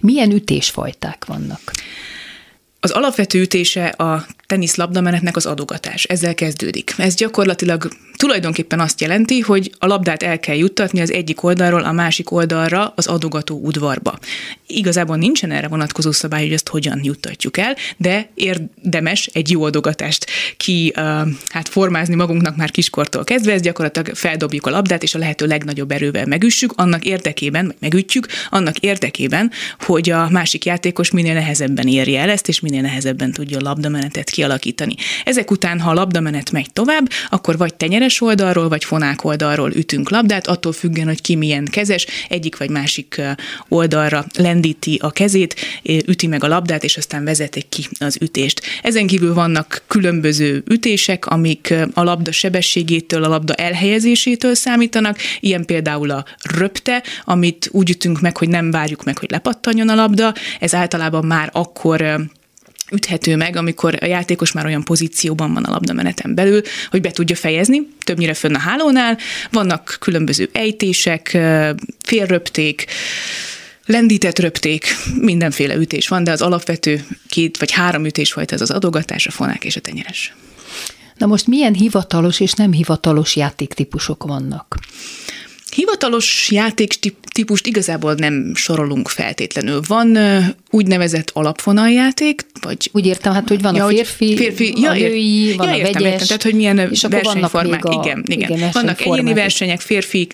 Milyen 0.00 0.30
ütésfajták 0.30 1.24
vannak? 1.24 1.60
Az 2.80 2.90
alapvető 2.90 3.40
ütése 3.40 3.86
a 3.86 4.26
teniszlabdamenetnek 4.46 5.36
az 5.36 5.46
adogatás. 5.46 6.04
Ezzel 6.04 6.34
kezdődik. 6.34 6.94
Ez 6.96 7.14
gyakorlatilag 7.14 7.88
tulajdonképpen 8.16 8.80
azt 8.80 9.00
jelenti, 9.00 9.40
hogy 9.40 9.72
a 9.78 9.86
labdát 9.86 10.22
el 10.22 10.40
kell 10.40 10.56
juttatni 10.56 11.00
az 11.00 11.12
egyik 11.12 11.42
oldalról 11.42 11.82
a 11.82 11.92
másik 11.92 12.30
oldalra 12.30 12.92
az 12.96 13.06
adogató 13.06 13.60
udvarba. 13.62 14.18
Igazából 14.66 15.16
nincsen 15.16 15.50
erre 15.50 15.68
vonatkozó 15.68 16.12
szabály, 16.12 16.42
hogy 16.42 16.52
ezt 16.52 16.68
hogyan 16.68 17.00
juttatjuk 17.02 17.56
el, 17.58 17.76
de 17.96 18.30
érdemes 18.34 19.30
egy 19.32 19.50
jó 19.50 19.64
adogatást 19.64 20.26
ki 20.56 20.92
hát 21.48 21.68
formázni 21.68 22.14
magunknak 22.14 22.56
már 22.56 22.70
kiskortól 22.70 23.24
kezdve, 23.24 23.52
ez 23.52 23.60
gyakorlatilag 23.60 24.14
feldobjuk 24.14 24.66
a 24.66 24.70
labdát, 24.70 25.02
és 25.02 25.14
a 25.14 25.18
lehető 25.18 25.46
legnagyobb 25.46 25.90
erővel 25.90 26.26
megüssük, 26.26 26.72
annak 26.76 27.04
érdekében, 27.04 27.66
vagy 27.66 27.76
megütjük, 27.80 28.26
annak 28.50 28.78
érdekében, 28.78 29.50
hogy 29.80 30.10
a 30.10 30.28
másik 30.30 30.64
játékos 30.64 31.10
minél 31.10 31.34
nehezebben 31.34 31.88
érje 31.88 32.20
el 32.20 32.30
ezt, 32.30 32.48
és 32.48 32.60
minél 32.60 32.80
nehezebben 32.80 33.32
tudja 33.32 33.58
a 33.58 33.62
labdamenetet 33.62 34.30
kialakítani. 34.36 34.94
Ezek 35.24 35.50
után, 35.50 35.80
ha 35.80 35.90
a 35.90 35.94
labdamenet 35.94 36.50
megy 36.50 36.72
tovább, 36.72 37.08
akkor 37.30 37.56
vagy 37.56 37.74
tenyeres 37.74 38.20
oldalról, 38.20 38.68
vagy 38.68 38.84
fonák 38.84 39.24
oldalról 39.24 39.72
ütünk 39.72 40.10
labdát, 40.10 40.46
attól 40.46 40.72
függően, 40.72 41.06
hogy 41.06 41.20
ki 41.20 41.34
milyen 41.34 41.64
kezes, 41.64 42.06
egyik 42.28 42.56
vagy 42.56 42.70
másik 42.70 43.22
oldalra 43.68 44.24
lendíti 44.38 44.98
a 45.02 45.10
kezét, 45.10 45.54
üti 45.82 46.26
meg 46.26 46.44
a 46.44 46.48
labdát, 46.48 46.84
és 46.84 46.96
aztán 46.96 47.24
vezetik 47.24 47.68
ki 47.68 47.88
az 47.98 48.18
ütést. 48.20 48.62
Ezen 48.82 49.06
kívül 49.06 49.34
vannak 49.34 49.82
különböző 49.86 50.62
ütések, 50.68 51.26
amik 51.26 51.74
a 51.94 52.02
labda 52.02 52.32
sebességétől, 52.32 53.24
a 53.24 53.28
labda 53.28 53.54
elhelyezésétől 53.54 54.54
számítanak, 54.54 55.18
ilyen 55.40 55.64
például 55.64 56.10
a 56.10 56.24
röpte, 56.42 57.02
amit 57.24 57.68
úgy 57.72 57.90
ütünk 57.90 58.20
meg, 58.20 58.36
hogy 58.36 58.48
nem 58.48 58.70
várjuk 58.70 59.04
meg, 59.04 59.18
hogy 59.18 59.30
lepattanjon 59.30 59.88
a 59.88 59.94
labda, 59.94 60.34
ez 60.60 60.74
általában 60.74 61.24
már 61.24 61.50
akkor 61.52 62.28
üthető 62.90 63.36
meg, 63.36 63.56
amikor 63.56 63.98
a 64.00 64.06
játékos 64.06 64.52
már 64.52 64.66
olyan 64.66 64.84
pozícióban 64.84 65.52
van 65.52 65.64
a 65.64 65.70
labdameneten 65.70 66.34
belül, 66.34 66.62
hogy 66.90 67.00
be 67.00 67.10
tudja 67.10 67.36
fejezni, 67.36 67.88
többnyire 68.04 68.34
fönn 68.34 68.54
a 68.54 68.58
hálónál. 68.58 69.18
Vannak 69.50 69.96
különböző 70.00 70.48
ejtések, 70.52 71.38
félröpték, 72.02 72.86
lendített 73.86 74.38
röpték, 74.38 74.86
mindenféle 75.20 75.74
ütés 75.74 76.08
van, 76.08 76.24
de 76.24 76.30
az 76.30 76.42
alapvető 76.42 77.06
két 77.28 77.58
vagy 77.58 77.70
három 77.70 78.04
ütés 78.04 78.32
volt 78.32 78.52
ez 78.52 78.60
az 78.60 78.70
adogatás, 78.70 79.26
a 79.26 79.30
fonák 79.30 79.64
és 79.64 79.76
a 79.76 79.80
tenyeres. 79.80 80.34
Na 81.16 81.26
most 81.26 81.46
milyen 81.46 81.74
hivatalos 81.74 82.40
és 82.40 82.52
nem 82.52 82.72
hivatalos 82.72 83.36
játéktípusok 83.36 84.24
vannak? 84.24 84.76
Hivatalos 85.76 86.50
játéktípust 86.50 87.66
igazából 87.66 88.14
nem 88.14 88.54
sorolunk 88.54 89.08
feltétlenül. 89.08 89.80
Van 89.86 90.18
úgynevezett 90.70 91.30
alapvonaljáték, 91.32 92.46
vagy... 92.60 92.90
Úgy 92.92 93.06
értem, 93.06 93.32
hát, 93.32 93.48
hogy 93.48 93.62
van 93.62 93.74
ja, 93.74 93.84
a 93.84 93.88
férfi, 93.88 94.36
férfi 94.36 94.74
ja, 94.80 94.90
a 94.90 94.94
női, 94.94 95.54
van 95.56 95.66
ja, 95.66 95.72
a 95.72 95.76
értem, 95.76 95.92
vegyes, 95.92 96.12
értem, 96.12 96.26
tehát, 96.26 96.42
hogy 96.42 96.54
milyen 96.54 96.78
és 96.78 97.02
versenyformák. 97.10 97.84
A, 97.84 98.00
igen, 98.02 98.22
igen. 98.26 98.50
igen 98.50 98.70
vannak 98.72 99.00
egyéni 99.00 99.34
versenyek, 99.34 99.80
férfi, 99.80 100.26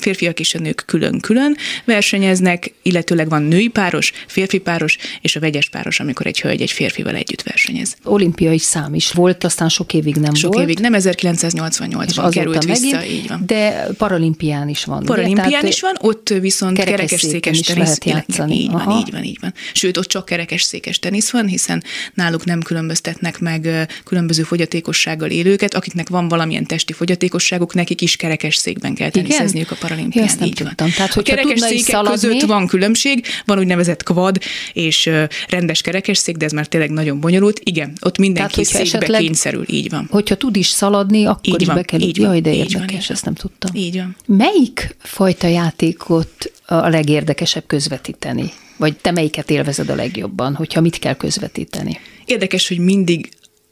férfiak 0.00 0.40
és 0.40 0.54
a 0.54 0.58
nők 0.58 0.82
külön-külön 0.86 1.56
versenyeznek, 1.84 2.72
illetőleg 2.82 3.28
van 3.28 3.42
női 3.42 3.68
páros, 3.68 4.12
férfi 4.26 4.58
páros, 4.58 4.98
és 5.20 5.36
a 5.36 5.40
vegyes 5.40 5.68
páros, 5.68 6.00
amikor 6.00 6.26
egy 6.26 6.40
hölgy 6.40 6.62
egy 6.62 6.70
férfival 6.70 7.14
együtt 7.14 7.42
versenyez. 7.42 7.96
Olimpiai 8.04 8.58
szám 8.58 8.94
is 8.94 9.12
volt, 9.12 9.44
aztán 9.44 9.68
sok 9.68 9.94
évig 9.94 10.14
nem 10.14 10.34
sok 10.34 10.54
volt. 10.54 10.68
Sok 10.68 10.78
évig, 10.78 10.90
nem 10.90 11.00
1988-ban 11.02 12.28
került 12.30 12.64
vissza, 12.64 12.96
megint, 12.96 13.12
így 13.12 13.28
van. 13.28 13.42
De 13.46 13.88
paralimpián 13.98 14.68
is 14.68 14.84
van. 14.88 15.04
Paralimpián 15.04 15.66
is 15.66 15.80
van, 15.80 15.94
ott 16.00 16.28
viszont 16.28 16.76
kerekesszékes 16.76 17.60
tenisz. 17.60 17.84
Lehet 17.84 18.04
játszani. 18.04 18.54
Így 18.54 18.70
van, 18.70 18.90
így 18.90 19.10
van, 19.12 19.24
így 19.24 19.38
van. 19.40 19.54
Sőt, 19.72 19.96
ott 19.96 20.06
csak 20.06 20.24
kerekesszékes 20.24 20.98
tenisz 20.98 21.30
van, 21.30 21.46
hiszen 21.46 21.82
náluk 22.14 22.44
nem 22.44 22.62
különböztetnek 22.62 23.38
meg 23.38 23.88
különböző 24.04 24.42
fogyatékossággal 24.42 25.30
élőket, 25.30 25.74
akiknek 25.74 26.08
van 26.08 26.28
valamilyen 26.28 26.66
testi 26.66 26.92
fogyatékosságuk, 26.92 27.74
nekik 27.74 28.00
is 28.00 28.16
kerekes 28.16 28.56
székben 28.56 28.94
kell 28.94 29.10
teniszezniük 29.10 29.70
a 29.70 29.76
paralimpián. 29.80 30.24
Ezt 30.24 30.38
nem 30.38 30.48
így 30.48 30.54
tudtam. 30.54 30.86
Van. 30.86 30.90
Tehát, 30.96 31.16
a 31.16 31.22
kerekes 31.22 31.60
székek 31.60 31.84
szaladni... 31.84 32.28
között 32.28 32.42
van 32.42 32.66
különbség, 32.66 33.26
van 33.44 33.58
úgynevezett 33.58 34.02
kvad 34.02 34.38
és 34.72 35.10
rendes 35.48 35.80
kerekesszék, 35.80 36.36
de 36.36 36.44
ez 36.44 36.52
már 36.52 36.66
tényleg 36.66 36.90
nagyon 36.90 37.20
bonyolult. 37.20 37.60
Igen, 37.64 37.92
ott 38.00 38.18
mindenki 38.18 38.52
Tehát, 38.52 38.68
székbe 38.68 38.82
esetleg, 38.82 39.20
kényszerül, 39.20 39.64
így 39.66 39.90
van. 39.90 40.06
Hogyha 40.10 40.36
tud 40.36 40.56
is 40.56 40.66
szaladni, 40.66 41.24
akkor 41.24 41.54
így 41.54 41.60
is 41.60 41.66
van, 41.66 41.76
be 41.76 41.82
kell. 41.82 42.00
Így 42.00 42.18
van, 42.18 42.26
Jaj, 42.26 42.40
de 42.40 42.54
érdekes, 42.54 43.06
van, 43.06 43.16
ezt 43.16 43.24
nem 43.24 43.34
tudtam. 43.34 43.74
Így 43.74 43.96
van. 43.96 44.16
Melyik 44.26 44.67
fajta 44.98 45.46
játékot 45.46 46.52
a 46.66 46.88
legérdekesebb 46.88 47.66
közvetíteni? 47.66 48.52
Vagy 48.76 48.96
te 48.96 49.10
melyiket 49.10 49.50
élvezed 49.50 49.88
a 49.88 49.94
legjobban, 49.94 50.54
hogyha 50.54 50.80
mit 50.80 50.98
kell 50.98 51.14
közvetíteni? 51.14 52.00
Érdekes, 52.24 52.68
hogy 52.68 52.78
mindig 52.78 53.28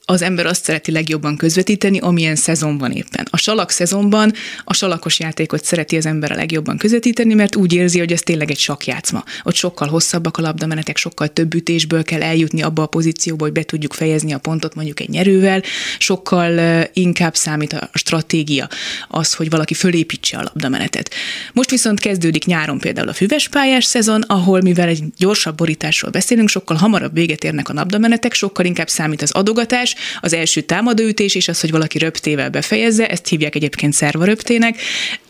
az 0.09 0.23
ember 0.23 0.47
azt 0.47 0.65
szereti 0.65 0.91
legjobban 0.91 1.37
közvetíteni, 1.37 1.99
amilyen 1.99 2.37
szezon 2.37 2.79
van 2.79 2.93
éppen. 2.93 3.27
A 3.31 3.37
salak 3.37 3.71
szezonban 3.71 4.33
a 4.65 4.75
salakos 4.75 5.19
játékot 5.19 5.65
szereti 5.65 5.97
az 5.97 6.07
ember 6.07 6.33
a 6.33 6.35
legjobban 6.35 6.77
közvetíteni, 6.77 7.35
mert 7.35 7.57
úgy 7.57 7.73
érzi, 7.73 7.99
hogy 7.99 8.13
ez 8.13 8.21
tényleg 8.21 8.51
egy 8.51 8.59
sakjátszma. 8.59 9.25
Ott 9.43 9.55
sokkal 9.55 9.89
hosszabbak 9.89 10.37
a 10.37 10.43
labdamenetek, 10.43 10.97
sokkal 10.97 11.29
több 11.29 11.55
ütésből 11.55 12.03
kell 12.03 12.23
eljutni 12.23 12.63
abba 12.63 12.83
a 12.83 12.87
pozícióba, 12.87 13.45
hogy 13.45 13.53
be 13.53 13.63
tudjuk 13.63 13.93
fejezni 13.93 14.33
a 14.33 14.39
pontot 14.39 14.75
mondjuk 14.75 15.01
egy 15.01 15.09
nyerővel, 15.09 15.63
sokkal 15.99 16.85
inkább 16.93 17.35
számít 17.35 17.73
a 17.73 17.91
stratégia, 17.93 18.69
az, 19.09 19.35
hogy 19.35 19.51
valaki 19.51 19.75
fölépítse 19.75 20.37
a 20.39 20.43
labdamenetet. 20.43 21.15
Most 21.53 21.71
viszont 21.71 22.01
kezdődik 22.01 22.45
nyáron 22.45 22.79
például 22.79 23.09
a 23.09 23.13
füves 23.13 23.49
pályás 23.49 23.85
szezon, 23.85 24.23
ahol 24.23 24.61
mivel 24.61 24.89
egy 24.89 25.05
gyorsabb 25.17 25.57
borításról 25.57 26.11
beszélünk, 26.11 26.49
sokkal 26.49 26.77
hamarabb 26.77 27.15
véget 27.15 27.45
érnek 27.45 27.69
a 27.69 27.73
labdamenetek, 27.73 28.35
sokkal 28.35 28.65
inkább 28.65 28.89
számít 28.89 29.23
az 29.23 29.31
adogatás, 29.31 29.95
az 30.21 30.33
első 30.33 30.61
támadóütés 30.61 31.35
és 31.35 31.49
az, 31.49 31.61
hogy 31.61 31.71
valaki 31.71 31.99
röptével 31.99 32.51
befejezze, 32.51 33.09
ezt 33.09 33.27
hívják 33.27 33.55
egyébként 33.55 33.93
szervaröptének. 33.93 34.81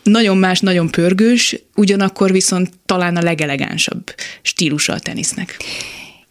Nagyon 0.03 0.37
más, 0.37 0.59
nagyon 0.59 0.89
pörgős, 0.89 1.55
ugyanakkor 1.75 2.31
viszont 2.31 2.69
talán 2.85 3.15
a 3.15 3.21
legelegánsabb 3.21 4.13
stílusa 4.41 4.93
a 4.93 4.99
tenisznek. 4.99 5.57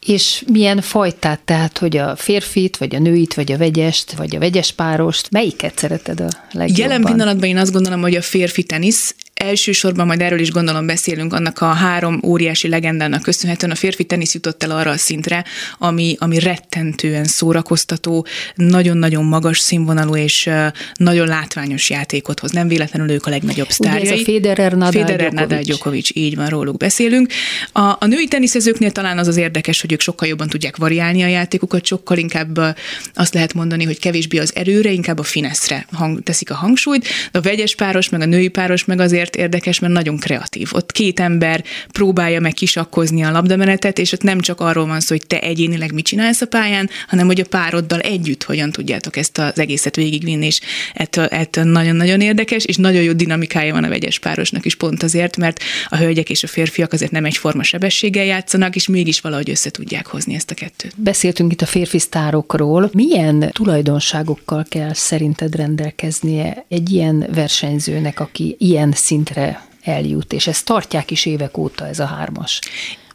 És 0.07 0.45
milyen 0.53 0.81
fajtát, 0.81 1.41
tehát, 1.41 1.79
hogy 1.79 1.97
a 1.97 2.17
férfit, 2.17 2.77
vagy 2.77 2.95
a 2.95 2.99
nőit, 2.99 3.35
vagy 3.35 3.53
a 3.53 3.57
vegyest, 3.57 4.13
vagy 4.13 4.37
a 4.37 4.39
vegyes 4.39 4.73
párost, 4.73 5.31
melyiket 5.31 5.79
szereted 5.79 6.21
a 6.21 6.29
legjobban? 6.51 6.83
Jelen 6.85 7.03
pillanatban 7.03 7.49
én 7.49 7.57
azt 7.57 7.73
gondolom, 7.73 8.01
hogy 8.01 8.15
a 8.15 8.23
férfi 8.23 8.63
tenisz 8.63 9.15
elsősorban 9.37 10.07
majd 10.07 10.21
erről 10.21 10.39
is 10.39 10.51
gondolom 10.51 10.87
beszélünk, 10.87 11.33
annak 11.33 11.61
a 11.61 11.67
három 11.67 12.21
óriási 12.25 12.69
legendának 12.69 13.23
köszönhetően 13.23 13.73
a 13.73 13.75
férfi 13.75 14.05
tenisz 14.05 14.35
jutott 14.35 14.63
el 14.63 14.71
arra 14.71 14.91
a 14.91 14.97
szintre, 14.97 15.45
ami, 15.79 16.17
ami 16.19 16.39
rettentően 16.39 17.25
szórakoztató, 17.25 18.27
nagyon-nagyon 18.55 19.25
magas 19.25 19.59
színvonalú 19.59 20.17
és 20.17 20.51
nagyon 20.95 21.27
látványos 21.27 21.91
játékot 21.91 22.41
hoz. 22.41 22.51
Nem 22.51 22.69
véletlenül 22.69 23.11
ők 23.11 23.27
a 23.27 23.31
legnagyobb 23.31 23.71
sztárjai. 23.71 24.03
Ugye 24.03 24.13
ez 24.13 24.21
a 24.21 24.25
Federer, 24.25 24.73
Nadal, 24.73 25.03
Federer, 25.03 25.33
Nadal, 25.33 25.61
Djokovic, 25.61 26.09
így 26.13 26.37
van, 26.37 26.49
róluk 26.49 26.77
beszélünk. 26.77 27.33
A, 27.73 27.81
a 27.81 28.07
női 28.07 28.29
teniszezőknél 28.29 28.91
talán 28.91 29.19
az 29.19 29.27
az 29.27 29.37
érdekes, 29.37 29.81
hogy 29.81 29.93
ők 29.93 30.01
sokkal 30.01 30.29
jobban 30.29 30.49
tudják 30.49 30.77
variálni 30.77 31.23
a 31.23 31.27
játékukat, 31.27 31.85
sokkal 31.85 32.17
inkább 32.17 32.61
azt 33.15 33.35
lehet 33.35 33.55
mondani, 33.55 33.85
hogy 33.85 33.99
kevésbé 33.99 34.39
az 34.39 34.55
erőre, 34.55 34.91
inkább 34.91 35.19
a 35.19 35.23
fineszre 35.23 35.87
hang, 35.93 36.23
teszik 36.23 36.51
a 36.51 36.55
hangsúlyt. 36.55 37.07
De 37.33 37.39
a 37.39 37.43
vegyes 37.43 37.75
páros, 37.75 38.09
meg 38.09 38.21
a 38.21 38.27
női 38.27 38.49
páros 38.49 38.85
meg 38.85 39.01
azért 39.01 39.25
azért 39.27 39.37
érdekes, 39.37 39.79
mert 39.79 39.93
nagyon 39.93 40.17
kreatív. 40.17 40.69
Ott 40.73 40.93
két 40.93 41.21
ember 41.21 41.65
próbálja 41.93 42.41
meg 42.41 42.53
kisakkozni 42.53 43.23
a 43.23 43.31
labdamenetet, 43.31 43.99
és 43.99 44.13
ott 44.13 44.23
nem 44.23 44.41
csak 44.41 44.61
arról 44.61 44.87
van 44.87 45.01
szó, 45.01 45.07
hogy 45.09 45.27
te 45.27 45.41
egyénileg 45.41 45.93
mit 45.93 46.05
csinálsz 46.05 46.41
a 46.41 46.47
pályán, 46.47 46.91
hanem 47.09 47.27
hogy 47.27 47.41
a 47.41 47.45
pároddal 47.45 48.01
együtt 48.01 48.43
hogyan 48.43 48.73
tudjátok 48.73 49.17
ezt 49.17 49.39
az 49.39 49.59
egészet 49.59 49.97
végigvinni, 49.97 50.47
és 50.47 50.61
ettől, 50.95 51.25
ettől 51.25 51.65
nagyon-nagyon 51.65 52.21
érdekes, 52.21 52.65
és 52.65 52.77
nagyon 52.77 53.03
jó 53.03 53.13
dinamikája 53.13 53.73
van 53.73 53.85
a 53.85 53.89
vegyes 53.89 54.19
párosnak 54.19 54.65
is 54.65 54.75
pont 54.75 55.03
azért, 55.03 55.37
mert 55.37 55.61
a 55.89 55.97
hölgyek 55.97 56.31
és 56.31 56.43
a 56.43 56.47
férfiak 56.47 56.93
azért 56.93 57.11
nem 57.11 57.25
egyforma 57.25 57.63
sebességgel 57.63 58.25
játszanak, 58.25 58.77
és 58.77 58.89
mégis 58.89 59.21
valahogy 59.21 59.51
össze 59.51 59.71
tudják 59.71 60.07
hozni 60.07 60.35
ezt 60.35 60.51
a 60.51 60.55
kettőt. 60.55 60.95
Beszéltünk 60.97 61.53
itt 61.53 61.63
a 61.63 61.67
férfi 61.67 61.99
sztárokról. 61.99 62.91
Milyen 62.93 63.51
tulajdonságokkal 63.53 64.67
kell 64.69 64.93
szerinted 64.95 65.55
rendelkeznie 65.55 66.65
egy 66.69 66.91
ilyen 66.91 67.27
versenyzőnek, 67.35 68.21
aki 68.21 68.57
ilyen 68.59 68.93
szint 68.93 69.16
szintre 69.17 69.67
eljut, 69.83 70.33
és 70.33 70.47
ezt 70.47 70.65
tartják 70.65 71.11
is 71.11 71.27
évek 71.27 71.57
óta 71.57 71.87
ez 71.87 71.99
a 71.99 72.07
hármas. 72.07 72.61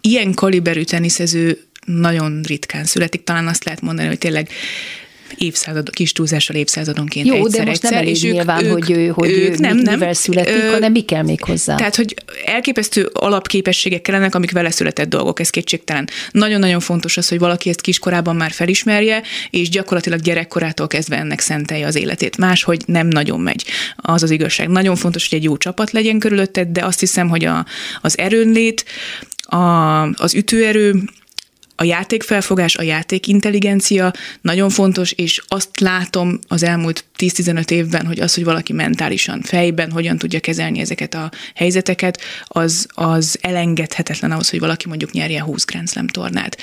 Ilyen 0.01 0.33
kaliberű 0.33 0.83
teniszező 0.83 1.63
nagyon 1.85 2.41
ritkán 2.41 2.85
születik, 2.85 3.23
talán 3.23 3.47
azt 3.47 3.63
lehet 3.63 3.81
mondani, 3.81 4.07
hogy 4.07 4.17
tényleg 4.17 4.49
évszázad, 5.37 5.89
kis 5.89 6.11
túlzással 6.11 6.55
évszázadonként 6.55 7.27
Jó, 7.27 7.33
egyszer, 7.33 7.63
de 7.63 7.69
most 7.69 7.83
egyszer, 7.83 7.91
nem 7.91 7.99
elég 7.99 8.13
és 8.13 8.21
nyilván, 8.21 8.65
ők, 8.65 8.71
hogy 8.71 8.91
ő, 8.91 9.07
hogy 9.07 9.29
ők 9.29 9.37
ő 9.37 9.55
nem, 9.57 9.77
nem, 9.77 9.93
mivel 9.93 10.13
születik, 10.13 10.53
ö, 10.53 10.71
hanem 10.71 10.91
mi 10.91 11.01
kell 11.01 11.23
még 11.23 11.43
hozzá. 11.43 11.75
Tehát, 11.75 11.95
hogy 11.95 12.15
elképesztő 12.45 13.09
alapképességek 13.13 14.01
kellenek, 14.01 14.35
amik 14.35 14.51
vele 14.51 14.71
született 14.71 15.09
dolgok, 15.09 15.39
ez 15.39 15.49
kétségtelen. 15.49 16.09
Nagyon-nagyon 16.31 16.79
fontos 16.79 17.17
az, 17.17 17.27
hogy 17.27 17.39
valaki 17.39 17.69
ezt 17.69 17.81
kiskorában 17.81 18.35
már 18.35 18.51
felismerje, 18.51 19.21
és 19.49 19.69
gyakorlatilag 19.69 20.19
gyerekkorától 20.19 20.87
kezdve 20.87 21.17
ennek 21.17 21.39
szentelje 21.39 21.85
az 21.85 21.95
életét. 21.95 22.37
Máshogy 22.37 22.81
nem 22.85 23.07
nagyon 23.07 23.39
megy. 23.39 23.65
Az 23.95 24.23
az 24.23 24.31
igazság. 24.31 24.69
Nagyon 24.69 24.95
fontos, 24.95 25.29
hogy 25.29 25.37
egy 25.37 25.43
jó 25.43 25.57
csapat 25.57 25.91
legyen 25.91 26.19
körülötted, 26.19 26.67
de 26.67 26.85
azt 26.85 26.99
hiszem, 26.99 27.29
hogy 27.29 27.45
a, 27.45 27.65
az 28.01 28.17
erőnlét, 28.17 28.85
a, 29.51 30.01
az 30.01 30.33
ütőerő, 30.33 31.03
a 31.75 31.83
játékfelfogás, 31.83 32.75
a 32.75 32.81
játékintelligencia 32.81 34.13
nagyon 34.41 34.69
fontos, 34.69 35.11
és 35.11 35.41
azt 35.47 35.79
látom 35.79 36.39
az 36.47 36.63
elmúlt 36.63 37.05
10-15 37.17 37.71
évben, 37.71 38.05
hogy 38.05 38.19
az, 38.19 38.33
hogy 38.33 38.43
valaki 38.43 38.73
mentálisan, 38.73 39.41
fejben 39.41 39.91
hogyan 39.91 40.17
tudja 40.17 40.39
kezelni 40.39 40.79
ezeket 40.79 41.13
a 41.13 41.31
helyzeteket, 41.55 42.21
az, 42.45 42.87
az 42.89 43.37
elengedhetetlen 43.41 44.31
ahhoz, 44.31 44.49
hogy 44.49 44.59
valaki 44.59 44.87
mondjuk 44.87 45.11
nyerje 45.11 45.41
20 45.41 45.65
Grand 45.65 45.89
Slam 45.89 46.07
tornát. 46.07 46.57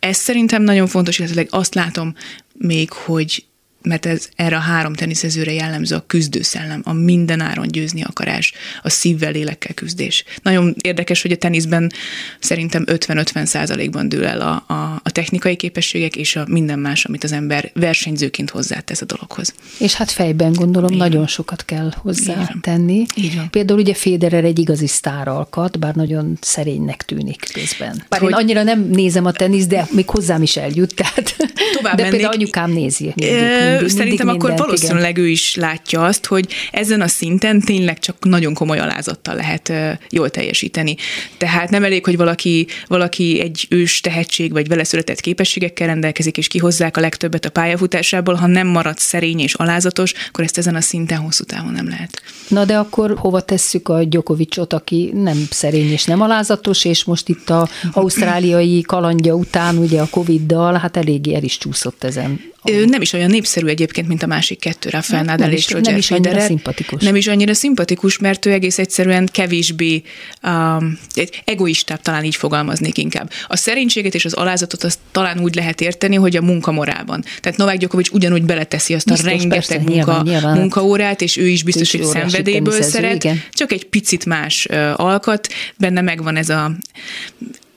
Ez 0.00 0.16
szerintem 0.16 0.62
nagyon 0.62 0.86
fontos, 0.86 1.18
illetve 1.18 1.46
azt 1.50 1.74
látom 1.74 2.14
még, 2.52 2.92
hogy 2.92 3.44
mert 3.82 4.06
ez 4.06 4.28
erre 4.36 4.56
a 4.56 4.60
három 4.60 4.94
teniszezőre 4.94 5.52
jellemző 5.52 5.94
a 5.94 6.04
küzdőszellem, 6.06 6.80
a 6.84 6.92
mindenáron 6.92 7.68
győzni 7.68 8.02
akarás, 8.02 8.52
a 8.82 8.90
szívvel, 8.90 9.32
lélekkel 9.32 9.74
küzdés. 9.74 10.24
Nagyon 10.42 10.74
érdekes, 10.80 11.22
hogy 11.22 11.32
a 11.32 11.36
teniszben 11.36 11.92
szerintem 12.38 12.84
50-50 12.86 13.44
százalékban 13.44 14.08
dől 14.08 14.26
el 14.26 14.40
a, 14.40 14.72
a, 14.72 15.00
a 15.02 15.10
technikai 15.10 15.56
képességek 15.56 16.16
és 16.16 16.36
a 16.36 16.44
minden 16.48 16.78
más, 16.78 17.04
amit 17.04 17.24
az 17.24 17.32
ember 17.32 17.70
versenyzőként 17.74 18.50
hozzátesz 18.50 19.00
a 19.00 19.04
dologhoz. 19.04 19.54
És 19.78 19.94
hát 19.94 20.10
fejben 20.10 20.52
gondolom 20.52 20.92
Igen. 20.92 21.08
nagyon 21.08 21.26
sokat 21.26 21.64
kell 21.64 21.92
hozzá 21.96 22.54
tenni. 22.60 23.06
Például 23.50 23.78
ugye 23.78 23.94
Federer 23.94 24.44
egy 24.44 24.58
igazi 24.58 24.86
sztáralkat, 24.86 25.78
bár 25.78 25.94
nagyon 25.94 26.38
szerénynek 26.40 27.02
tűnik 27.02 27.48
közben. 27.52 28.04
Bár 28.08 28.20
hogy... 28.20 28.30
én 28.30 28.36
annyira 28.36 28.62
nem 28.62 28.88
nézem 28.90 29.24
a 29.24 29.32
tenisz, 29.32 29.66
de 29.66 29.86
még 29.90 30.08
hozzám 30.08 30.42
is 30.42 30.56
eljut, 30.56 30.94
tehát 30.94 31.36
Tovább 31.76 31.96
de 31.96 32.02
mennék. 32.02 32.10
például 32.10 32.40
anyukám 32.40 32.70
nézi. 32.70 33.12
Mindig 33.14 33.62
mindig, 33.62 33.71
szerintem 33.78 34.26
mindig 34.26 34.44
akkor 34.44 34.58
valószínűleg 34.58 35.10
igen. 35.10 35.24
ő 35.24 35.28
is 35.28 35.54
látja 35.54 36.04
azt, 36.04 36.26
hogy 36.26 36.52
ezen 36.70 37.00
a 37.00 37.08
szinten 37.08 37.60
tényleg 37.60 37.98
csak 37.98 38.16
nagyon 38.24 38.54
komoly 38.54 38.78
alázattal 38.78 39.34
lehet 39.34 39.72
jól 40.10 40.30
teljesíteni. 40.30 40.96
Tehát 41.38 41.70
nem 41.70 41.84
elég, 41.84 42.04
hogy 42.04 42.16
valaki, 42.16 42.66
valaki 42.86 43.40
egy 43.40 43.66
ős 43.68 44.00
tehetség 44.00 44.52
vagy 44.52 44.68
vele 44.68 44.84
született 44.84 45.20
képességekkel 45.20 45.86
rendelkezik, 45.86 46.36
és 46.36 46.48
kihozzák 46.48 46.96
a 46.96 47.00
legtöbbet 47.00 47.44
a 47.44 47.50
pályafutásából, 47.50 48.34
ha 48.34 48.46
nem 48.46 48.66
marad 48.66 48.98
szerény 48.98 49.40
és 49.40 49.54
alázatos, 49.54 50.14
akkor 50.28 50.44
ezt 50.44 50.58
ezen 50.58 50.74
a 50.74 50.80
szinten 50.80 51.18
hosszú 51.18 51.44
távon 51.44 51.72
nem 51.72 51.88
lehet. 51.88 52.22
Na 52.48 52.64
de 52.64 52.76
akkor 52.76 53.14
hova 53.18 53.40
tesszük 53.40 53.88
a 53.88 54.02
Gyokovicsot, 54.02 54.72
aki 54.72 55.10
nem 55.14 55.46
szerény 55.50 55.92
és 55.92 56.04
nem 56.04 56.20
alázatos, 56.20 56.84
és 56.84 57.04
most 57.04 57.28
itt 57.28 57.50
a 57.50 57.68
ausztráliai 57.92 58.80
kalandja 58.80 59.34
után, 59.34 59.76
ugye 59.76 60.00
a 60.00 60.06
Covid-dal, 60.10 60.74
hát 60.74 60.96
eléggé 60.96 61.34
el 61.34 61.42
is 61.42 61.58
csúszott 61.58 62.04
ezen 62.04 62.51
ő 62.64 62.84
nem 62.84 63.00
is 63.00 63.12
olyan 63.12 63.30
népszerű 63.30 63.66
egyébként, 63.66 64.08
mint 64.08 64.22
a 64.22 64.26
másik 64.26 64.58
kettő, 64.58 64.88
Rafael 64.88 65.22
Nadal 65.22 65.52
és 65.52 65.70
Roger 65.70 65.90
Nem 65.90 65.96
is 65.96 66.10
annyira 66.10 66.40
szimpatikus. 66.40 67.02
Nem 67.02 67.16
is 67.16 67.26
annyira 67.26 67.54
szimpatikus, 67.54 68.18
mert 68.18 68.46
ő 68.46 68.52
egész 68.52 68.78
egyszerűen 68.78 69.28
kevésbé 69.32 70.02
um, 70.42 70.98
egoistább, 71.44 72.00
talán 72.00 72.24
így 72.24 72.36
fogalmaznék 72.36 72.98
inkább. 72.98 73.30
A 73.46 73.56
szerénységet 73.56 74.14
és 74.14 74.24
az 74.24 74.32
alázatot 74.32 74.84
azt 74.84 74.98
talán 75.10 75.40
úgy 75.40 75.54
lehet 75.54 75.80
érteni, 75.80 76.16
hogy 76.16 76.36
a 76.36 76.42
munkamorában. 76.42 77.24
Tehát 77.40 77.58
Novák 77.58 77.76
Gyokovics 77.76 78.10
ugyanúgy 78.10 78.42
beleteszi 78.42 78.94
azt 78.94 79.06
biztos, 79.06 79.26
a 79.26 79.28
rengeteg 79.28 79.50
persze, 79.50 79.74
munka, 79.78 79.92
nyilván, 79.92 80.22
nyilván. 80.22 80.58
munkaórát, 80.58 81.20
és 81.20 81.36
ő 81.36 81.48
is 81.48 81.62
biztos, 81.62 81.90
hogy 81.90 82.04
szenvedélyből 82.04 82.82
szeret, 82.82 83.24
igen. 83.24 83.42
csak 83.52 83.72
egy 83.72 83.84
picit 83.84 84.26
más 84.26 84.64
alkat, 84.96 85.48
benne 85.76 86.00
megvan 86.00 86.36
ez 86.36 86.48
a 86.48 86.72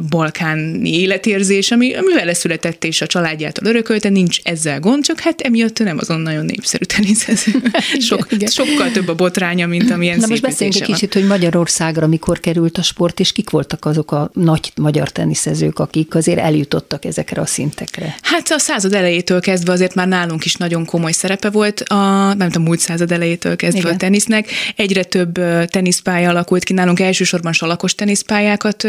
balkáni 0.09 0.99
életérzés, 0.99 1.71
ami, 1.71 1.93
ami 1.93 2.13
vele 2.13 2.33
született 2.33 2.83
és 2.83 3.01
a 3.01 3.07
családjától 3.07 3.67
örökölte, 3.67 4.09
nincs 4.09 4.39
ezzel 4.43 4.79
gond, 4.79 5.03
csak 5.03 5.19
hát 5.19 5.41
emiatt 5.41 5.79
nem 5.79 5.97
azon 5.97 6.19
nagyon 6.19 6.45
népszerű 6.45 6.83
teniszező. 6.83 7.51
Sok, 8.09 8.27
igen. 8.29 8.49
Sokkal 8.49 8.91
több 8.91 9.07
a 9.07 9.15
botránya, 9.15 9.67
mint 9.67 9.91
amilyen 9.91 10.17
Na 10.19 10.27
most 10.27 10.41
beszéljünk 10.41 10.81
egy 10.81 10.87
kicsit, 10.87 11.13
hogy 11.13 11.25
Magyarországra 11.25 12.07
mikor 12.07 12.39
került 12.39 12.77
a 12.77 12.81
sport, 12.81 13.19
és 13.19 13.31
kik 13.31 13.49
voltak 13.49 13.85
azok 13.85 14.11
a 14.11 14.29
nagy 14.33 14.71
magyar 14.75 15.09
teniszezők, 15.09 15.79
akik 15.79 16.15
azért 16.15 16.39
eljutottak 16.39 17.05
ezekre 17.05 17.41
a 17.41 17.45
szintekre? 17.45 18.15
Hát 18.21 18.51
a 18.51 18.59
század 18.59 18.93
elejétől 18.93 19.39
kezdve 19.39 19.71
azért 19.71 19.95
már 19.95 20.07
nálunk 20.07 20.45
is 20.45 20.55
nagyon 20.55 20.85
komoly 20.85 21.11
szerepe 21.11 21.49
volt, 21.49 21.81
a, 21.81 22.33
nem 22.33 22.49
tudom, 22.49 22.63
múlt 22.63 22.79
század 22.79 23.11
elejétől 23.11 23.55
kezdve 23.55 23.79
Igen. 23.79 23.93
a 23.93 23.97
tenisznek. 23.97 24.49
Egyre 24.75 25.03
több 25.03 25.39
teniszpálya 25.65 26.29
alakult 26.29 26.63
ki 26.63 26.73
nálunk, 26.73 26.99
elsősorban 26.99 27.53
salakos 27.53 27.95
teniszpályákat 27.95 28.87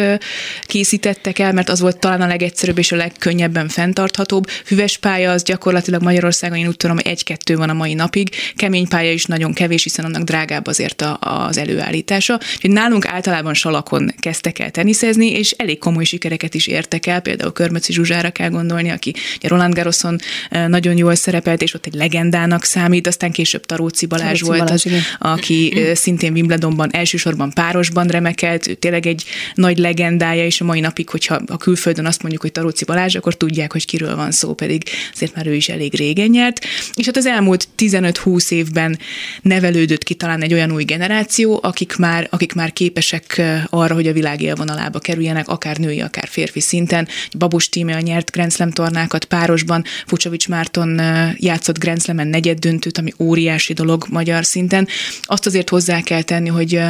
készít 0.63 1.06
veszítettek 1.07 1.39
el, 1.39 1.53
mert 1.53 1.69
az 1.69 1.81
volt 1.81 1.99
talán 1.99 2.21
a 2.21 2.27
legegyszerűbb 2.27 2.79
és 2.79 2.93
a 2.93 2.97
legkönnyebben 2.97 3.69
fenntarthatóbb. 3.69 4.49
Füves 4.65 4.99
pálya 4.99 5.31
az 5.31 5.43
gyakorlatilag 5.43 6.03
Magyarországon 6.03 6.59
én 6.59 6.67
úgy 6.67 6.77
tudom, 6.77 6.97
hogy 6.97 7.07
egy-kettő 7.07 7.57
van 7.57 7.69
a 7.69 7.73
mai 7.73 7.95
napig. 7.95 8.29
Kemény 8.57 8.89
pálya 8.89 9.13
is 9.13 9.25
nagyon 9.25 9.53
kevés, 9.53 9.83
hiszen 9.83 10.05
annak 10.05 10.23
drágább 10.23 10.67
azért 10.67 11.03
a, 11.03 11.19
az 11.21 11.59
előállítása. 11.59 12.39
Úgyhogy 12.55 12.71
nálunk 12.71 13.07
általában 13.07 13.55
salakon 13.55 14.15
kezdtek 14.21 14.59
el 14.59 14.71
teniszezni, 14.71 15.31
és 15.31 15.51
elég 15.51 15.79
komoly 15.79 16.05
sikereket 16.05 16.55
is 16.55 16.67
értek 16.67 17.07
el. 17.07 17.21
Például 17.21 17.53
Körmöci 17.53 17.93
Zsuzsára 17.93 18.31
kell 18.31 18.49
gondolni, 18.49 18.91
aki 18.91 19.15
Roland 19.41 19.75
Garroson 19.75 20.19
nagyon 20.67 20.97
jól 20.97 21.15
szerepelt, 21.15 21.63
és 21.63 21.75
ott 21.75 21.87
egy 21.87 21.95
legendának 21.95 22.65
számít, 22.65 23.07
aztán 23.07 23.33
később 23.33 23.67
Taróci 23.67 24.07
Balázs 24.07 24.25
Taróci 24.25 24.45
volt, 24.45 24.59
Balázs, 24.59 24.87
az, 24.87 24.93
aki 25.19 25.75
mm. 25.79 25.93
szintén 25.93 26.33
Wimbledonban 26.33 26.89
elsősorban 26.93 27.53
párosban 27.53 28.07
remekelt, 28.07 28.67
ő 28.67 28.75
tényleg 28.75 29.07
egy 29.07 29.25
nagy 29.55 29.79
legendája, 29.79 30.45
és 30.45 30.61
a 30.61 30.65
mai 30.65 30.81
napig, 30.87 31.09
hogyha 31.09 31.41
a 31.47 31.57
külföldön 31.57 32.07
azt 32.07 32.21
mondjuk, 32.21 32.43
hogy 32.43 32.53
Taróci 32.53 32.85
Balázs, 32.85 33.15
akkor 33.15 33.35
tudják, 33.35 33.73
hogy 33.73 33.85
kiről 33.85 34.17
van 34.17 34.31
szó, 34.31 34.55
pedig 34.55 34.83
azért 35.13 35.35
már 35.35 35.47
ő 35.47 35.55
is 35.55 35.69
elég 35.69 35.95
régen 35.95 36.29
nyert. 36.29 36.65
És 36.95 37.07
hát 37.07 37.17
az 37.17 37.27
elmúlt 37.27 37.69
15-20 37.79 38.51
évben 38.51 38.99
nevelődött 39.43 40.03
ki 40.03 40.15
talán 40.15 40.43
egy 40.43 40.53
olyan 40.53 40.73
új 40.73 40.85
generáció, 40.85 41.61
akik 41.63 41.97
már, 41.97 42.27
akik 42.31 42.53
már 42.53 42.73
képesek 42.73 43.43
arra, 43.71 43.95
hogy 43.95 44.07
a 44.07 44.13
világ 44.13 44.43
élvonalába 44.43 44.99
kerüljenek, 44.99 45.49
akár 45.49 45.77
női, 45.77 46.01
akár 46.01 46.29
férfi 46.29 46.61
szinten. 46.61 47.09
Babos 47.39 47.69
a 47.73 48.01
nyert 48.01 48.31
Grand 48.31 48.53
Slam 48.53 48.71
tornákat 48.71 49.25
párosban, 49.25 49.85
Fucsovics 50.07 50.49
Márton 50.49 51.01
játszott 51.37 51.79
Grand 51.79 52.03
Slam-en 52.03 52.27
negyed 52.27 52.59
döntőt, 52.59 52.99
ami 52.99 53.13
óriási 53.19 53.73
dolog 53.73 54.07
magyar 54.11 54.45
szinten. 54.45 54.89
Azt 55.23 55.47
azért 55.47 55.69
hozzá 55.69 56.01
kell 56.01 56.23
tenni, 56.23 56.49
hogy 56.49 56.81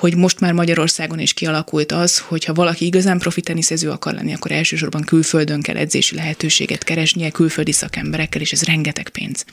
hogy 0.00 0.16
most 0.16 0.40
már 0.40 0.52
Magyarországon 0.52 1.18
is 1.18 1.32
kialakult 1.32 1.92
az, 1.92 2.18
hogy 2.18 2.44
ha 2.44 2.52
valaki 2.52 2.84
igazán 2.84 3.18
profi 3.18 3.40
teniszező 3.40 3.90
akar 3.90 4.14
lenni, 4.14 4.32
akkor 4.32 4.50
elsősorban 4.50 5.02
külföldön 5.02 5.60
kell 5.60 5.76
edzési 5.76 6.14
lehetőséget 6.14 6.84
keresnie, 6.84 7.30
külföldi 7.30 7.72
szakemberekkel, 7.72 8.40
és 8.40 8.52
ez 8.52 8.62
rengeteg 8.62 9.08
pénz. 9.08 9.44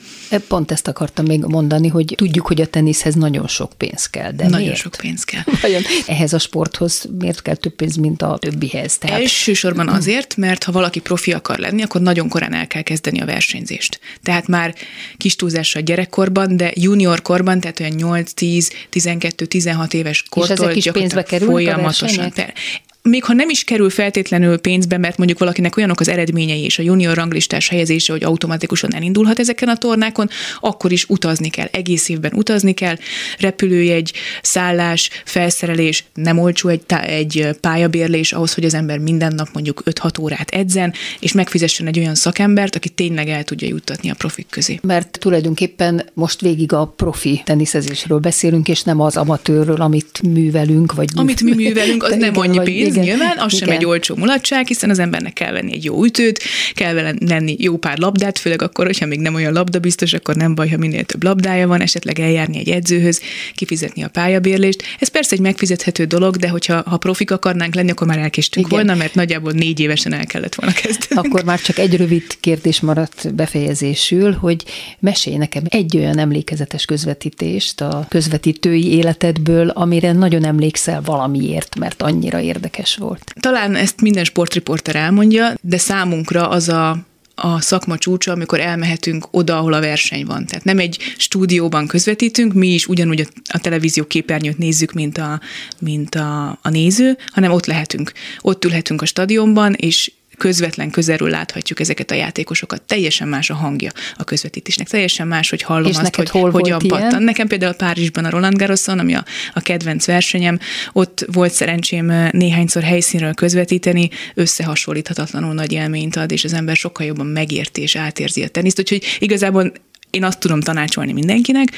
Pont 0.48 0.70
ezt 0.70 0.88
akartam 0.88 1.24
még 1.24 1.40
mondani, 1.40 1.88
hogy 1.88 2.12
tudjuk, 2.16 2.46
hogy 2.46 2.60
a 2.60 2.66
teniszhez 2.66 3.14
nagyon 3.14 3.48
sok 3.48 3.72
pénz 3.76 4.06
kell. 4.06 4.32
De 4.32 4.44
nagyon 4.44 4.60
miért? 4.60 4.76
sok 4.76 4.94
pénz 5.00 5.24
kell. 5.24 5.42
Vajon 5.62 5.82
ehhez 6.06 6.32
a 6.32 6.38
sporthoz 6.38 7.08
miért 7.18 7.42
kell 7.42 7.54
több 7.54 7.74
pénz, 7.74 7.96
mint 7.96 8.22
a 8.22 8.38
többihez? 8.40 8.98
Tehát... 8.98 9.20
Elsősorban 9.20 9.88
azért, 9.88 10.36
mert 10.36 10.64
ha 10.64 10.72
valaki 10.72 11.00
profi 11.00 11.32
akar 11.32 11.58
lenni, 11.58 11.82
akkor 11.82 12.00
nagyon 12.00 12.28
korán 12.28 12.54
el 12.54 12.66
kell 12.66 12.82
kezdeni 12.82 13.20
a 13.20 13.24
versenyzést. 13.24 14.00
Tehát 14.22 14.46
már 14.46 14.74
kis 15.16 15.36
túlzással 15.36 15.82
gyerekkorban, 15.82 16.56
de 16.56 16.72
juniorkorban, 16.74 17.60
tehát 17.60 17.80
olyan 17.80 17.92
8, 17.92 18.32
10, 18.32 18.72
12, 18.90 19.46
16 19.46 19.94
éves 19.94 20.22
kortól 20.38 20.56
és 20.56 20.62
ezek 20.62 20.76
is 20.76 20.90
pénzbe 20.90 21.22
kerülnek 21.22 21.54
folyamatosan. 21.54 22.32
A 22.36 22.87
még 23.02 23.24
ha 23.24 23.32
nem 23.32 23.48
is 23.48 23.64
kerül 23.64 23.90
feltétlenül 23.90 24.58
pénzbe, 24.58 24.98
mert 24.98 25.16
mondjuk 25.16 25.38
valakinek 25.38 25.76
olyanok 25.76 26.00
az 26.00 26.08
eredményei 26.08 26.62
és 26.62 26.78
a 26.78 26.82
junior 26.82 27.14
ranglistás 27.14 27.68
helyezése, 27.68 28.12
hogy 28.12 28.24
automatikusan 28.24 28.94
elindulhat 28.94 29.38
ezeken 29.38 29.68
a 29.68 29.76
tornákon, 29.76 30.28
akkor 30.60 30.92
is 30.92 31.04
utazni 31.08 31.48
kell, 31.48 31.68
egész 31.70 32.08
évben 32.08 32.32
utazni 32.34 32.72
kell, 32.72 32.96
repülőjegy, 33.38 34.12
szállás, 34.42 35.10
felszerelés, 35.24 36.04
nem 36.14 36.38
olcsó 36.38 36.68
egy, 36.68 36.82
egy 37.02 37.48
pályabérlés 37.60 38.32
ahhoz, 38.32 38.54
hogy 38.54 38.64
az 38.64 38.74
ember 38.74 38.98
minden 38.98 39.34
nap 39.34 39.48
mondjuk 39.52 39.82
5-6 39.84 40.20
órát 40.20 40.50
edzen, 40.50 40.92
és 41.20 41.32
megfizessen 41.32 41.86
egy 41.86 41.98
olyan 41.98 42.14
szakembert, 42.14 42.76
aki 42.76 42.88
tényleg 42.88 43.28
el 43.28 43.44
tudja 43.44 43.68
juttatni 43.68 44.10
a 44.10 44.14
profik 44.14 44.46
közé. 44.50 44.78
Mert 44.82 45.18
tulajdonképpen 45.20 46.04
most 46.14 46.40
végig 46.40 46.72
a 46.72 46.92
profi 46.96 47.42
teniszezésről 47.44 48.18
beszélünk, 48.18 48.68
és 48.68 48.82
nem 48.82 49.00
az 49.00 49.16
amatőrről, 49.16 49.80
amit 49.80 50.22
művelünk, 50.22 50.94
vagy 50.94 51.08
amit 51.14 51.42
mi 51.42 51.54
művelünk, 51.54 52.02
az 52.02 52.16
nem 52.16 52.36
annyi 52.36 52.60
pénz, 52.60 52.97
igen. 53.02 53.16
nyilván, 53.16 53.38
az 53.38 53.54
Igen. 53.54 53.66
sem 53.66 53.76
egy 53.76 53.84
olcsó 53.84 54.16
mulatság, 54.16 54.66
hiszen 54.66 54.90
az 54.90 54.98
embernek 54.98 55.32
kell 55.32 55.52
venni 55.52 55.72
egy 55.72 55.84
jó 55.84 56.04
ütőt, 56.04 56.42
kell 56.74 56.92
vele 56.92 57.14
lenni 57.26 57.56
jó 57.58 57.76
pár 57.76 57.98
labdát, 57.98 58.38
főleg 58.38 58.62
akkor, 58.62 58.86
hogyha 58.86 59.06
még 59.06 59.20
nem 59.20 59.34
olyan 59.34 59.52
labda 59.52 59.78
biztos, 59.78 60.12
akkor 60.12 60.34
nem 60.34 60.54
baj, 60.54 60.68
ha 60.68 60.76
minél 60.76 61.04
több 61.04 61.22
labdája 61.22 61.66
van, 61.66 61.80
esetleg 61.80 62.18
eljárni 62.18 62.58
egy 62.58 62.68
edzőhöz, 62.68 63.20
kifizetni 63.54 64.02
a 64.02 64.08
pályabérlést. 64.08 64.82
Ez 64.98 65.08
persze 65.08 65.34
egy 65.34 65.40
megfizethető 65.40 66.04
dolog, 66.04 66.36
de 66.36 66.48
hogyha 66.48 66.82
ha 66.86 66.96
profik 66.96 67.30
akarnánk 67.30 67.74
lenni, 67.74 67.90
akkor 67.90 68.06
már 68.06 68.18
elkéstünk 68.18 68.66
Igen. 68.66 68.78
volna, 68.78 68.98
mert 68.98 69.14
nagyjából 69.14 69.52
négy 69.52 69.80
évesen 69.80 70.12
el 70.12 70.26
kellett 70.26 70.54
volna 70.54 70.74
kezdeni. 70.74 71.20
Akkor 71.28 71.44
már 71.44 71.60
csak 71.60 71.78
egy 71.78 71.96
rövid 71.96 72.24
kérdés 72.40 72.80
maradt 72.80 73.34
befejezésül, 73.34 74.32
hogy 74.32 74.64
mesélj 74.98 75.36
nekem 75.36 75.62
egy 75.68 75.96
olyan 75.96 76.18
emlékezetes 76.18 76.84
közvetítést 76.84 77.80
a 77.80 78.06
közvetítői 78.08 78.92
életedből, 78.92 79.68
amire 79.68 80.12
nagyon 80.12 80.44
emlékszel 80.44 81.02
valamiért, 81.04 81.78
mert 81.78 82.02
annyira 82.02 82.40
érdekes 82.40 82.77
érdekes 82.78 82.96
volt. 82.96 83.34
Talán 83.40 83.74
ezt 83.74 84.00
minden 84.00 84.24
sportriporter 84.24 84.96
elmondja, 84.96 85.54
de 85.60 85.78
számunkra 85.78 86.48
az 86.48 86.68
a 86.68 87.06
a 87.40 87.60
szakma 87.60 87.98
csúcsa, 87.98 88.32
amikor 88.32 88.60
elmehetünk 88.60 89.28
oda, 89.30 89.58
ahol 89.58 89.72
a 89.72 89.80
verseny 89.80 90.26
van. 90.26 90.46
Tehát 90.46 90.64
nem 90.64 90.78
egy 90.78 91.14
stúdióban 91.16 91.86
közvetítünk, 91.86 92.52
mi 92.52 92.68
is 92.68 92.86
ugyanúgy 92.86 93.20
a, 93.20 93.24
a 93.52 93.58
televízió 93.58 94.04
képernyőt 94.04 94.58
nézzük, 94.58 94.92
mint 94.92 95.18
a, 95.18 95.40
mint 95.78 96.14
a, 96.14 96.58
a 96.62 96.68
néző, 96.70 97.16
hanem 97.26 97.52
ott 97.52 97.66
lehetünk. 97.66 98.12
Ott 98.40 98.64
ülhetünk 98.64 99.02
a 99.02 99.06
stadionban, 99.06 99.74
és 99.74 100.12
közvetlen 100.38 100.90
közelről 100.90 101.30
láthatjuk 101.30 101.80
ezeket 101.80 102.10
a 102.10 102.14
játékosokat. 102.14 102.82
Teljesen 102.82 103.28
más 103.28 103.50
a 103.50 103.54
hangja 103.54 103.90
a 104.16 104.24
közvetítésnek, 104.24 104.88
teljesen 104.88 105.26
más, 105.26 105.50
hogy 105.50 105.62
hallom 105.62 105.90
És 105.90 105.96
azt, 105.96 106.14
hogy 106.14 106.30
hol 106.30 106.50
hogyan 106.50 106.78
pattan. 106.78 107.22
Nekem 107.22 107.46
például 107.46 107.72
Párizsban 107.72 108.24
a 108.24 108.30
Roland 108.30 108.56
Garroson, 108.56 108.98
ami 108.98 109.14
a, 109.14 109.24
a 109.52 109.60
kedvenc 109.60 110.06
versenyem, 110.06 110.58
ott 110.92 111.24
volt 111.32 111.52
szerencsém 111.52 112.28
néhányszor 112.30 112.82
helyszínről 112.82 113.34
közvetíteni, 113.34 114.08
összehasonlíthatatlanul 114.34 115.54
nagy 115.54 115.72
élményt 115.72 116.16
ad, 116.16 116.32
és 116.32 116.44
az 116.44 116.52
ember 116.52 116.76
sokkal 116.76 117.06
jobban 117.06 117.26
megérti 117.26 117.82
és 117.82 117.96
átérzi 117.96 118.42
a 118.42 118.48
teniszt, 118.48 118.78
úgyhogy 118.78 119.04
igazából 119.18 119.72
én 120.10 120.24
azt 120.24 120.38
tudom 120.38 120.60
tanácsolni 120.60 121.12
mindenkinek, 121.12 121.68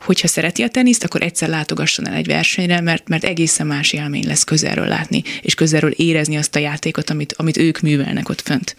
hogy 0.00 0.20
ha 0.20 0.26
szereti 0.26 0.62
a 0.62 0.68
teniszt, 0.68 1.04
akkor 1.04 1.22
egyszer 1.22 1.48
látogasson 1.48 2.08
el 2.08 2.14
egy 2.14 2.26
versenyre, 2.26 2.80
mert, 2.80 3.08
mert 3.08 3.24
egészen 3.24 3.66
más 3.66 3.92
élmény 3.92 4.26
lesz 4.26 4.44
közelről 4.44 4.86
látni, 4.86 5.22
és 5.42 5.54
közelről 5.54 5.90
érezni 5.90 6.36
azt 6.36 6.56
a 6.56 6.58
játékot, 6.58 7.10
amit, 7.10 7.34
amit 7.36 7.56
ők 7.56 7.80
művelnek 7.80 8.28
ott 8.28 8.40
fönt. 8.40 8.76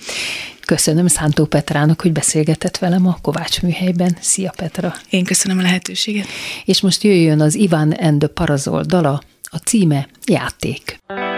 Köszönöm 0.66 1.08
Szántó 1.08 1.46
Petrának, 1.46 2.02
hogy 2.02 2.12
beszélgetett 2.12 2.78
velem 2.78 3.08
a 3.08 3.18
Kovács 3.22 3.62
műhelyben. 3.62 4.18
Szia 4.22 4.54
Petra! 4.56 4.96
Én 5.10 5.24
köszönöm 5.24 5.58
a 5.58 5.62
lehetőséget. 5.62 6.28
És 6.66 6.82
most 6.82 7.04
jöjjön 7.04 7.42
az 7.42 7.56
Ivan 7.56 7.92
and 7.92 8.20
the 8.20 8.28
Parazol 8.28 8.84
dala, 8.84 9.22
a 9.52 9.58
címe 9.58 10.08
Játék. 10.26 11.00
sem 11.08 11.29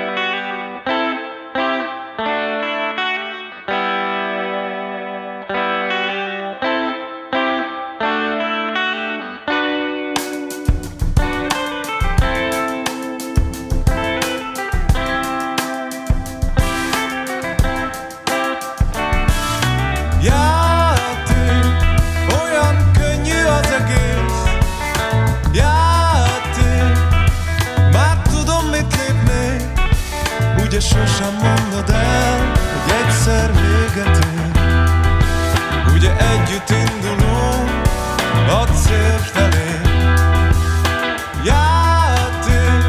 sosem 30.81 31.33
mondod 31.33 31.89
el, 31.89 32.51
hogy 32.83 32.93
egyszer 33.05 33.51
véget 33.53 34.25
ér. 34.25 34.51
Ugye 35.93 36.11
együtt 36.17 36.69
indulunk 36.69 37.69
a 38.47 38.65
cél 38.73 39.17
felé. 39.33 39.81
Játék, 41.43 42.83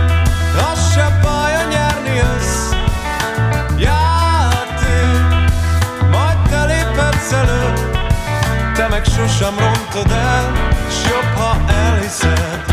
az 0.72 0.92
se 0.92 1.18
baj, 1.22 1.54
a 1.54 1.68
nyerni 1.70 2.14
jössz. 2.14 2.74
Játék, 3.76 5.46
majd 6.10 6.38
te 6.50 6.64
lépedsz 6.64 7.32
elő, 7.32 7.72
te 8.74 8.88
meg 8.88 9.04
sosem 9.04 9.54
rontod 9.58 10.10
el, 10.10 10.52
s 10.90 11.08
jobb, 11.08 11.34
ha 11.36 11.56
elhiszed. 11.72 12.64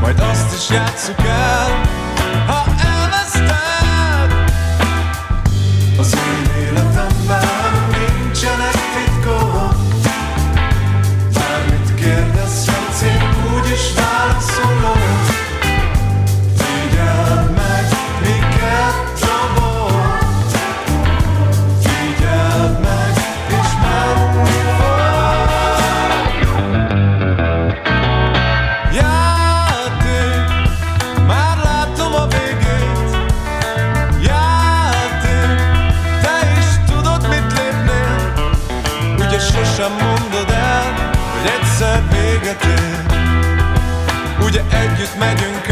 Majd 0.00 0.20
azt 0.20 0.54
is 0.54 0.68
játsszuk 0.70 1.20
el, 1.26 1.99
együtt 45.00 45.18
megyünk 45.18 45.69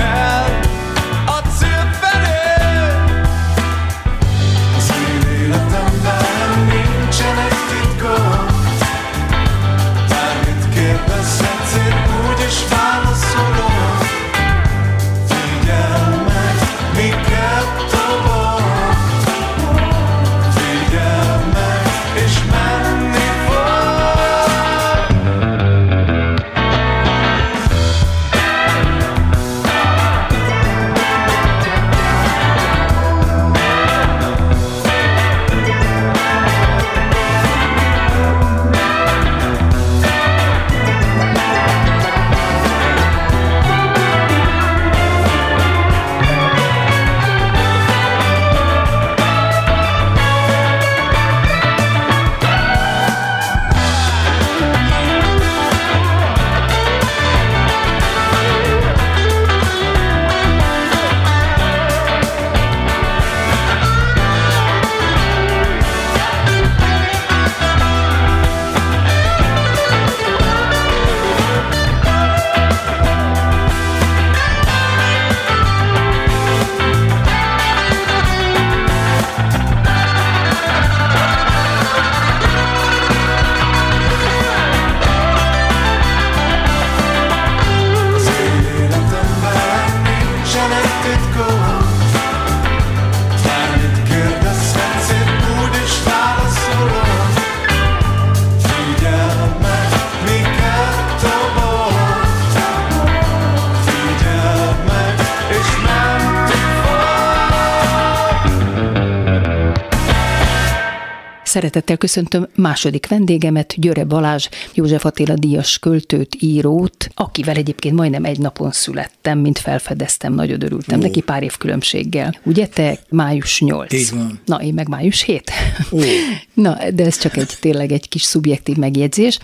Szeretettel 111.59 111.97
köszöntöm 111.97 112.49
második 112.55 113.07
vendégemet, 113.07 113.75
Györe 113.77 114.05
Balázs, 114.05 114.49
József 114.75 115.05
Attila 115.05 115.35
díjas 115.35 115.79
költőt, 115.79 116.37
írót, 116.41 117.09
akivel 117.15 117.57
egyébként 117.57 117.95
majdnem 117.95 118.25
egy 118.25 118.39
napon 118.39 118.71
születtem, 118.71 119.39
mint 119.39 119.59
felfedeztem, 119.59 120.35
nagyon 120.35 120.63
örültem 120.63 120.99
Ó. 120.99 121.03
neki 121.03 121.21
pár 121.21 121.43
év 121.43 121.57
különbséggel. 121.57 122.35
Ugye 122.45 122.67
te 122.67 122.99
május 123.09 123.61
8. 123.61 123.93
Így 123.93 124.11
van. 124.11 124.41
Na, 124.45 124.57
én 124.57 124.75
meg 124.75 124.89
május 124.89 125.23
7. 125.23 125.51
Ó. 125.93 125.99
Na, 126.65 126.79
de 126.95 127.05
ez 127.05 127.19
csak 127.19 127.37
egy 127.37 127.57
tényleg 127.61 127.93
egy 127.93 128.09
kis 128.09 128.23
szubjektív 128.23 128.77
megjegyzés. 128.77 129.39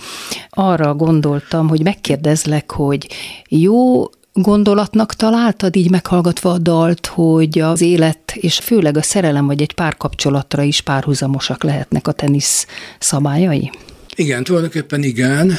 Arra 0.50 0.94
gondoltam, 0.94 1.68
hogy 1.68 1.82
megkérdezlek, 1.82 2.70
hogy 2.70 3.06
jó 3.48 4.04
gondolatnak 4.34 5.14
találtad 5.14 5.76
így 5.76 5.90
meghallgatva 5.90 6.50
a 6.50 6.58
dalt, 6.58 7.06
hogy 7.06 7.58
az 7.58 7.80
élet 7.80 8.32
és 8.34 8.58
főleg 8.58 8.96
a 8.96 9.02
szerelem 9.02 9.46
vagy 9.46 9.62
egy 9.62 9.72
párkapcsolatra 9.72 10.62
is 10.62 10.80
párhuzamosak 10.80 11.62
lehetnek 11.62 12.08
a 12.08 12.12
tenisz 12.12 12.66
szabályai? 12.98 13.70
Igen, 14.16 14.44
tulajdonképpen 14.44 15.02
igen, 15.02 15.52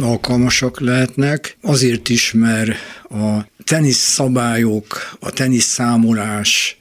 alkalmasak 0.00 0.80
lehetnek, 0.80 1.56
azért 1.62 2.08
is, 2.08 2.32
mert 2.32 2.70
a 3.10 3.46
tenisz 3.64 3.98
szabályok, 3.98 5.16
a 5.20 5.30
tenisz 5.30 5.64
számolás, 5.64 6.76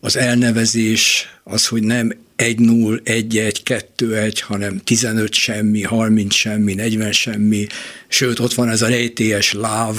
az 0.00 0.16
elnevezés, 0.16 1.28
az, 1.44 1.66
hogy 1.66 1.82
nem 1.82 2.12
1-0, 2.36 3.00
1-1, 3.04 3.82
2-1, 3.98 4.38
hanem 4.40 4.80
15 4.84 5.32
semmi, 5.32 5.82
30 5.82 6.34
semmi, 6.34 6.74
40 6.74 7.12
semmi, 7.12 7.66
sőt 8.08 8.38
ott 8.38 8.54
van 8.54 8.68
ez 8.68 8.82
a 8.82 8.88
rejtélyes 8.88 9.52
láv, 9.52 9.96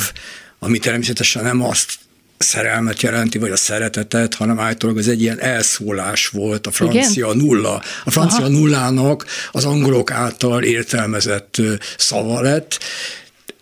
ami 0.64 0.78
természetesen 0.78 1.44
nem 1.44 1.64
azt 1.64 1.92
szerelmet 2.38 3.02
jelenti, 3.02 3.38
vagy 3.38 3.52
a 3.52 3.56
szeretetet, 3.56 4.34
hanem 4.34 4.60
általában 4.60 5.02
ez 5.02 5.08
egy 5.08 5.22
ilyen 5.22 5.40
elszólás 5.40 6.28
volt, 6.28 6.68
a 6.68 6.72
francia 6.72 7.32
Igen? 7.32 7.46
nulla. 7.46 7.82
A 8.04 8.12
francia 8.12 8.40
Aha. 8.40 8.48
nullának 8.48 9.26
az 9.52 9.66
angolok 9.66 10.12
által 10.12 10.64
értelmezett 10.64 11.62
szava 11.98 12.42
lett, 12.42 12.80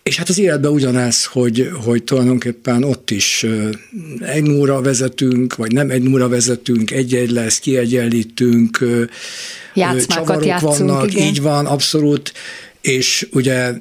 és 0.03 0.17
hát 0.17 0.29
az 0.29 0.37
életben 0.37 0.71
ugyanez, 0.71 1.25
hogy, 1.25 1.71
hogy 1.83 2.03
tulajdonképpen 2.03 2.83
ott 2.83 3.11
is 3.11 3.45
egy 4.19 4.43
núra 4.43 4.81
vezetünk, 4.81 5.55
vagy 5.55 5.71
nem 5.71 5.89
egy 5.89 6.01
núra 6.01 6.27
vezetünk, 6.27 6.91
egy-egy 6.91 7.29
lesz, 7.29 7.59
kiegyenlítünk, 7.59 8.79
Játszmákat 9.73 10.25
csavarok 10.25 10.45
játszunk, 10.45 10.89
vannak, 10.89 11.11
igen. 11.11 11.27
így 11.27 11.41
van, 11.41 11.65
abszolút, 11.65 12.33
és 12.81 13.27
ugye 13.31 13.73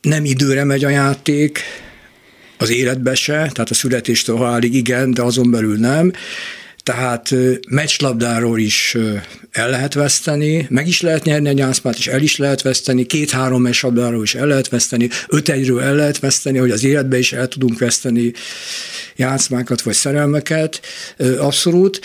nem 0.00 0.24
időre 0.24 0.64
megy 0.64 0.84
a 0.84 0.88
játék, 0.88 1.60
az 2.56 2.70
életbe 2.70 3.14
se, 3.14 3.32
tehát 3.32 3.70
a 3.70 3.74
születéstől 3.74 4.36
halálig 4.36 4.74
igen, 4.74 5.10
de 5.10 5.22
azon 5.22 5.50
belül 5.50 5.76
nem. 5.76 6.12
Tehát 6.82 7.34
meccslabdáról 7.68 8.58
is 8.58 8.96
el 9.50 9.70
lehet 9.70 9.94
veszteni, 9.94 10.66
meg 10.70 10.88
is 10.88 11.00
lehet 11.00 11.24
nyerni 11.24 11.48
egy 11.48 11.58
játszmát, 11.58 11.98
és 11.98 12.06
el 12.06 12.22
is 12.22 12.36
lehet 12.36 12.62
veszteni, 12.62 13.06
két-három 13.06 13.62
meccslabdáról 13.62 14.22
is 14.22 14.34
el 14.34 14.46
lehet 14.46 14.68
veszteni, 14.68 15.08
öt 15.28 15.48
egyről 15.48 15.80
el 15.80 15.94
lehet 15.94 16.18
veszteni, 16.18 16.58
hogy 16.58 16.70
az 16.70 16.84
életbe 16.84 17.18
is 17.18 17.32
el 17.32 17.48
tudunk 17.48 17.78
veszteni 17.78 18.32
játszmákat 19.16 19.82
vagy 19.82 19.94
szerelmeket, 19.94 20.80
abszolút. 21.38 22.00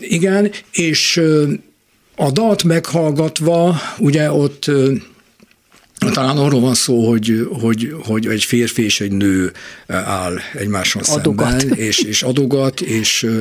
Igen, 0.00 0.50
és 0.72 1.22
a 2.16 2.30
dalt 2.30 2.64
meghallgatva, 2.64 3.80
ugye 3.98 4.32
ott 4.32 4.70
talán 6.08 6.36
arról 6.36 6.60
van 6.60 6.74
szó, 6.74 7.08
hogy, 7.08 7.46
hogy, 7.60 7.94
hogy 8.02 8.26
egy 8.26 8.44
férfi 8.44 8.84
és 8.84 9.00
egy 9.00 9.12
nő 9.12 9.52
áll 9.86 10.38
egymáson 10.54 11.02
Adogat. 11.06 11.60
szemben, 11.60 11.78
és, 11.88 11.98
és 12.02 12.22
adogat, 12.22 12.80
és 12.80 13.22
ö, 13.22 13.38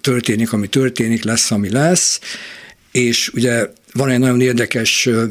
történik, 0.00 0.52
ami 0.52 0.66
történik, 0.66 1.24
lesz, 1.24 1.50
ami 1.50 1.70
lesz, 1.70 2.20
és 2.92 3.28
ugye 3.34 3.66
van 3.92 4.08
egy 4.08 4.18
nagyon 4.18 4.40
érdekes 4.40 5.06
ö, 5.06 5.24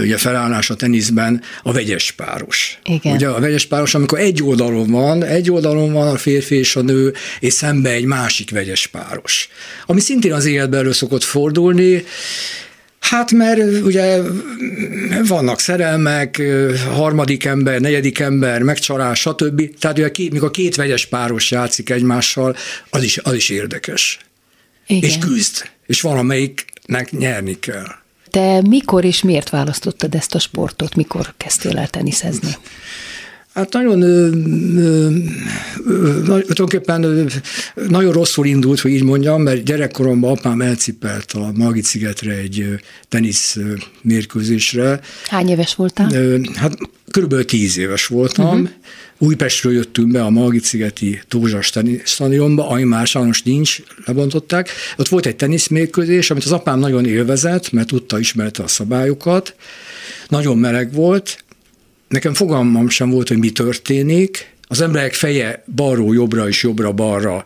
ugye 0.00 0.16
felállás 0.16 0.70
a 0.70 0.74
teniszben 0.74 1.42
a 1.62 1.72
vegyes 1.72 2.12
páros. 2.12 2.78
Igen. 2.84 3.14
Ugye 3.14 3.28
a 3.28 3.40
vegyes 3.40 3.66
páros, 3.66 3.94
amikor 3.94 4.18
egy 4.18 4.42
oldalon 4.42 4.90
van, 4.90 5.24
egy 5.24 5.50
oldalon 5.50 5.92
van 5.92 6.08
a 6.08 6.16
férfi 6.16 6.54
és 6.54 6.76
a 6.76 6.82
nő, 6.82 7.14
és 7.40 7.52
szembe 7.52 7.90
egy 7.90 8.04
másik 8.04 8.50
vegyes 8.50 8.86
páros. 8.86 9.48
Ami 9.86 10.00
szintén 10.00 10.32
az 10.32 10.44
életben 10.44 10.80
elő 10.80 10.92
szokott 10.92 11.22
fordulni, 11.22 12.04
Hát 13.10 13.32
mert 13.32 13.60
ugye 13.82 14.22
vannak 15.28 15.60
szerelmek, 15.60 16.42
harmadik 16.92 17.44
ember, 17.44 17.80
negyedik 17.80 18.18
ember, 18.18 18.62
megcsalás, 18.62 19.20
stb. 19.20 19.78
Tehát 19.78 19.98
ugye 19.98 20.10
két, 20.10 20.32
mikor 20.32 20.50
két 20.50 20.74
vegyes 20.74 21.06
páros 21.06 21.50
játszik 21.50 21.90
egymással, 21.90 22.56
az 22.90 23.02
is, 23.02 23.18
az 23.18 23.34
is 23.34 23.48
érdekes. 23.48 24.18
Igen. 24.86 25.10
És 25.10 25.18
küzd. 25.18 25.70
És 25.86 26.00
valamelyiknek 26.00 27.10
nyerni 27.10 27.58
kell. 27.58 27.86
Te 28.30 28.60
mikor 28.60 29.04
és 29.04 29.22
miért 29.22 29.50
választottad 29.50 30.14
ezt 30.14 30.34
a 30.34 30.38
sportot? 30.38 30.94
Mikor 30.94 31.34
kezdtél 31.36 31.78
el 31.78 31.88
teniszezni? 31.88 32.56
Hát 33.54 33.72
nagyon, 33.72 34.02
ö, 34.02 34.30
ö, 34.76 35.08
ö, 35.86 36.22
tulajdonképpen 36.22 37.30
nagyon 37.88 38.12
rosszul 38.12 38.46
indult, 38.46 38.80
hogy 38.80 38.90
így 38.90 39.02
mondjam, 39.02 39.42
mert 39.42 39.64
gyerekkoromban 39.64 40.30
apám 40.30 40.60
elcipelt 40.60 41.32
a 41.32 41.52
Margit 41.54 41.84
szigetre 41.84 42.32
egy 42.32 42.66
tenisz 43.08 43.58
mérkőzésre. 44.02 45.00
Hány 45.26 45.48
éves 45.48 45.74
voltál? 45.74 46.38
Hát 46.54 46.78
körülbelül 47.10 47.44
tíz 47.44 47.78
éves 47.78 48.06
voltam, 48.06 48.46
uh-huh. 48.46 48.68
Újpestről 49.18 49.72
jöttünk 49.72 50.12
be 50.12 50.24
a 50.24 50.30
Margit-szigeti 50.30 51.22
Tózsas 51.28 51.72
stadionba, 52.04 52.68
ami 52.68 52.82
már 52.82 53.06
sajnos 53.06 53.42
nincs, 53.42 53.78
lebontották. 54.04 54.68
Ott 54.96 55.08
volt 55.08 55.26
egy 55.26 55.36
teniszmérkőzés, 55.36 56.30
amit 56.30 56.44
az 56.44 56.52
apám 56.52 56.78
nagyon 56.78 57.06
élvezett, 57.06 57.72
mert 57.72 57.86
tudta, 57.86 58.18
ismerte 58.18 58.62
a 58.62 58.68
szabályokat. 58.68 59.54
Nagyon 60.28 60.58
meleg 60.58 60.92
volt. 60.92 61.43
Nekem 62.08 62.34
fogalmam 62.34 62.88
sem 62.88 63.10
volt, 63.10 63.28
hogy 63.28 63.38
mi 63.38 63.50
történik. 63.50 64.52
Az 64.62 64.80
emberek 64.80 65.14
feje 65.14 65.64
balról 65.74 66.14
jobbra 66.14 66.48
és 66.48 66.62
jobbra-balra 66.62 67.44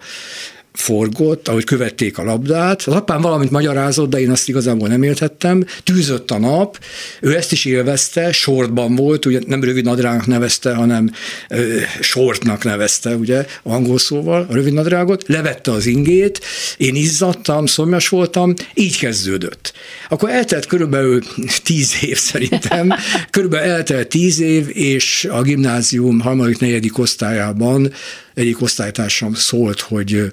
forgott, 0.78 1.48
ahogy 1.48 1.64
követték 1.64 2.18
a 2.18 2.24
labdát. 2.24 2.82
Az 2.82 2.94
apám 2.94 3.20
valamit 3.20 3.50
magyarázott, 3.50 4.10
de 4.10 4.20
én 4.20 4.30
azt 4.30 4.48
igazából 4.48 4.88
nem 4.88 5.02
értettem. 5.02 5.64
Tűzött 5.84 6.30
a 6.30 6.38
nap, 6.38 6.78
ő 7.20 7.36
ezt 7.36 7.52
is 7.52 7.64
élvezte, 7.64 8.32
sortban 8.32 8.94
volt, 8.94 9.26
ugye 9.26 9.40
nem 9.46 9.64
rövid 9.64 9.84
nadrágnak 9.84 10.26
nevezte, 10.26 10.74
hanem 10.74 11.10
ö, 11.48 11.76
sortnak 12.00 12.64
nevezte, 12.64 13.16
ugye, 13.16 13.46
angol 13.62 13.98
szóval, 13.98 14.46
a 14.50 14.54
rövid 14.54 14.72
nadrágot, 14.72 15.24
levette 15.26 15.70
az 15.70 15.86
ingét, 15.86 16.40
én 16.76 16.94
izzadtam, 16.94 17.66
szomjas 17.66 18.08
voltam, 18.08 18.54
így 18.74 18.98
kezdődött. 18.98 19.72
Akkor 20.08 20.30
eltelt 20.30 20.66
körülbelül 20.66 21.22
tíz 21.62 21.96
év 22.00 22.18
szerintem, 22.18 22.92
körülbelül 23.30 23.70
eltelt 23.70 24.08
tíz 24.08 24.40
év, 24.40 24.68
és 24.72 25.28
a 25.30 25.42
gimnázium 25.42 26.20
harmadik, 26.20 26.58
negyedik 26.58 26.98
osztályában 26.98 27.92
egyik 28.38 28.62
osztálytársam 28.62 29.34
szólt, 29.34 29.80
hogy 29.80 30.32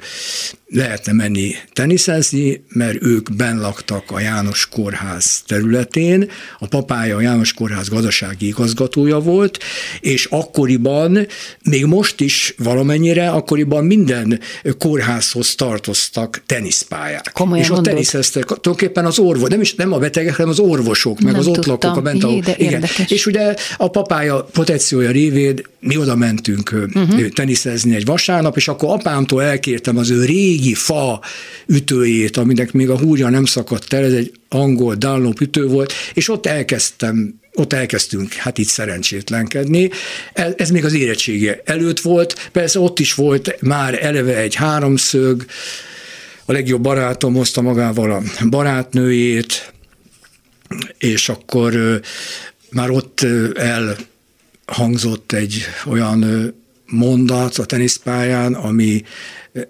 lehetne 0.76 1.14
menni 1.14 1.56
teniszezni, 1.74 2.64
mert 2.68 3.04
ők 3.04 3.36
benn 3.36 3.60
laktak 3.60 4.04
a 4.12 4.20
János 4.20 4.68
Kórház 4.72 5.44
területén, 5.48 6.30
a 6.60 6.68
papája 6.68 7.16
a 7.16 7.22
János 7.22 7.54
Kórház 7.54 7.90
gazdasági 7.90 8.48
igazgatója 8.48 9.20
volt, 9.20 9.60
és 10.00 10.26
akkoriban, 10.26 11.28
még 11.64 11.86
most 11.86 12.22
is 12.22 12.54
valamennyire, 12.58 13.30
akkoriban 13.30 13.86
minden 13.86 14.40
kórházhoz 14.78 15.56
tartoztak 15.56 16.44
teniszpályák. 16.46 17.32
Komolyan 17.34 17.64
és 17.64 17.70
ott 17.70 17.76
mondod? 17.76 17.94
teniszeztek, 17.94 18.44
tulajdonképpen 18.44 19.06
az 19.06 19.20
orvos, 19.20 19.50
nem 19.50 19.62
is 19.62 19.76
nem 19.76 19.94
a 19.94 19.98
betegek, 19.98 20.36
hanem 20.36 20.52
az 20.52 20.60
orvosok, 20.60 21.20
meg 21.20 21.32
Nem 21.32 21.40
az 21.40 21.48
ott 21.48 21.54
tudtam. 21.54 21.78
lakók, 21.82 21.98
a 21.98 22.02
bent 22.02 22.24
Jé, 22.24 22.40
de 22.40 22.56
igen. 22.58 22.72
érdekes. 22.72 23.12
És 23.12 23.26
ugye 23.26 23.56
a 23.78 23.90
papája 23.90 24.44
protekciója 24.44 25.12
révén 25.12 25.62
mi 25.80 25.98
oda 25.98 26.16
mentünk 26.16 26.72
uh-huh. 26.74 27.28
teniszezni 27.28 27.96
egy 27.96 28.06
vasárnap, 28.06 28.56
és 28.56 28.68
akkor 28.68 28.90
apámtól 28.94 29.44
elkértem 29.44 29.98
az 29.98 30.10
ő 30.10 30.26
régi 30.26 30.65
fa 30.74 31.22
ütőjét, 31.68 32.38
aminek 32.38 32.72
még 32.72 32.90
a 32.90 33.00
húrja 33.00 33.30
nem 33.30 33.46
szakadt 33.46 33.94
el, 33.94 34.04
ez 34.04 34.14
egy 34.14 34.32
angol 34.50 34.96
Dunlop 34.96 35.40
ütő 35.42 35.68
volt, 35.68 35.94
és 36.14 36.30
ott 36.30 36.46
elkezdtem 36.46 37.40
ott 37.58 37.74
elkezdtünk 37.74 38.34
hát 38.34 38.58
itt 38.58 38.68
szerencsétlenkedni. 38.68 39.90
Ez, 40.34 40.70
még 40.70 40.86
az 40.86 40.94
érettsége 40.94 41.62
előtt 41.66 42.00
volt, 42.00 42.50
persze 42.52 42.80
ott 42.80 43.00
is 43.00 43.14
volt 43.14 43.62
már 43.62 44.04
eleve 44.04 44.38
egy 44.38 44.56
háromszög, 44.56 45.46
a 46.46 46.52
legjobb 46.52 46.82
barátom 46.82 47.34
hozta 47.34 47.62
magával 47.62 48.12
a 48.12 48.22
barátnőjét, 48.50 49.74
és 50.98 51.30
akkor 51.30 52.02
már 52.70 52.90
ott 52.90 53.26
elhangzott 54.66 55.32
egy 55.32 55.62
olyan 55.86 56.54
mondat 56.86 57.58
a 57.58 57.66
teniszpályán, 57.66 58.54
ami 58.54 59.04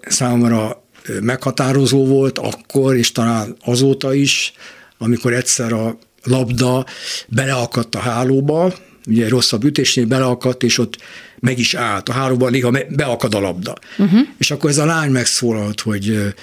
számomra 0.02 0.85
meghatározó 1.20 2.06
volt 2.06 2.38
akkor, 2.38 2.96
és 2.96 3.12
talán 3.12 3.56
azóta 3.64 4.14
is, 4.14 4.52
amikor 4.98 5.32
egyszer 5.32 5.72
a 5.72 5.98
labda 6.22 6.86
beleakadt 7.28 7.94
a 7.94 7.98
hálóba, 7.98 8.74
ugye 9.06 9.28
rosszabb 9.28 9.64
ütésnél 9.64 10.06
beleakadt, 10.06 10.62
és 10.62 10.78
ott 10.78 10.98
meg 11.38 11.58
is 11.58 11.74
állt. 11.74 12.08
A 12.08 12.12
hálóban 12.12 12.50
néha 12.50 12.70
beakad 12.88 13.34
a 13.34 13.40
labda. 13.40 13.74
Uh-huh. 13.98 14.20
És 14.38 14.50
akkor 14.50 14.70
ez 14.70 14.78
a 14.78 14.84
lány 14.84 15.10
megszólalt, 15.10 15.80
hogy 15.80 16.34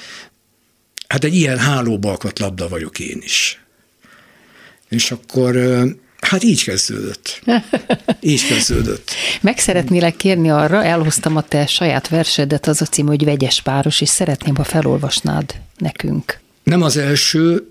hát 1.07 1.23
egy 1.23 1.35
ilyen 1.35 1.57
hálóba 1.57 2.11
akadt 2.11 2.39
labda 2.39 2.67
vagyok 2.67 2.99
én 2.99 3.19
is. 3.23 3.61
És 4.89 5.11
akkor 5.11 5.55
hát 6.33 6.43
így 6.43 6.63
kezdődött. 6.63 7.41
Így 8.19 8.47
kezdődött. 8.47 9.11
Meg 9.41 9.57
szeretnélek 9.57 10.15
kérni 10.15 10.49
arra, 10.49 10.83
elhoztam 10.83 11.35
a 11.35 11.41
te 11.41 11.65
saját 11.65 12.07
versedet, 12.07 12.67
az 12.67 12.81
a 12.81 12.85
cím, 12.85 13.05
hogy 13.05 13.23
Vegyes 13.23 13.61
páros, 13.61 14.01
és 14.01 14.09
szeretném, 14.09 14.55
ha 14.55 14.63
felolvasnád 14.63 15.55
nekünk. 15.77 16.39
Nem 16.63 16.81
az 16.81 16.97
első, 16.97 17.67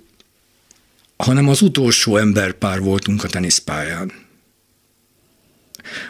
hanem 1.17 1.49
az 1.49 1.63
utolsó 1.63 2.17
emberpár 2.17 2.81
voltunk 2.81 3.25
a 3.25 3.29
teniszpályán. 3.29 4.13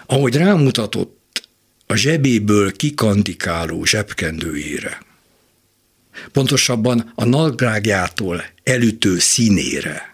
Ahogy 0.07 0.35
rámutatott 0.35 1.49
a 1.87 1.95
zsebéből 1.95 2.73
kikandikáló 2.73 3.85
zsebkendőjére, 3.85 5.03
pontosabban 6.33 7.13
a 7.15 7.25
nadrágjától 7.25 8.45
elütő 8.63 9.19
színére, 9.19 10.12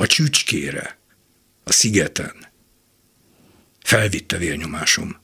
a 0.00 0.06
csücskére, 0.06 0.98
a 1.64 1.72
szigeten, 1.72 2.46
felvitte 3.82 4.36
vérnyomásom. 4.36 5.20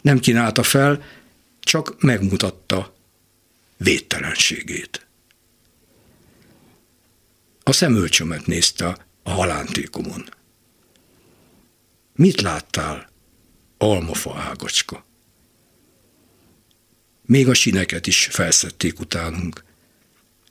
Nem 0.00 0.18
kínálta 0.18 0.62
fel, 0.62 1.04
csak 1.60 2.02
megmutatta 2.02 2.96
védtelenségét. 3.76 5.06
A 7.62 7.72
szemölcsömet 7.72 8.46
nézte 8.46 9.06
a 9.22 9.30
halántékomon. 9.30 10.28
Mit 12.14 12.40
láttál, 12.40 13.10
almafa 13.78 14.38
ágacska? 14.38 15.04
Még 17.22 17.48
a 17.48 17.54
sineket 17.54 18.06
is 18.06 18.28
felszedték 18.30 19.00
utánunk, 19.00 19.64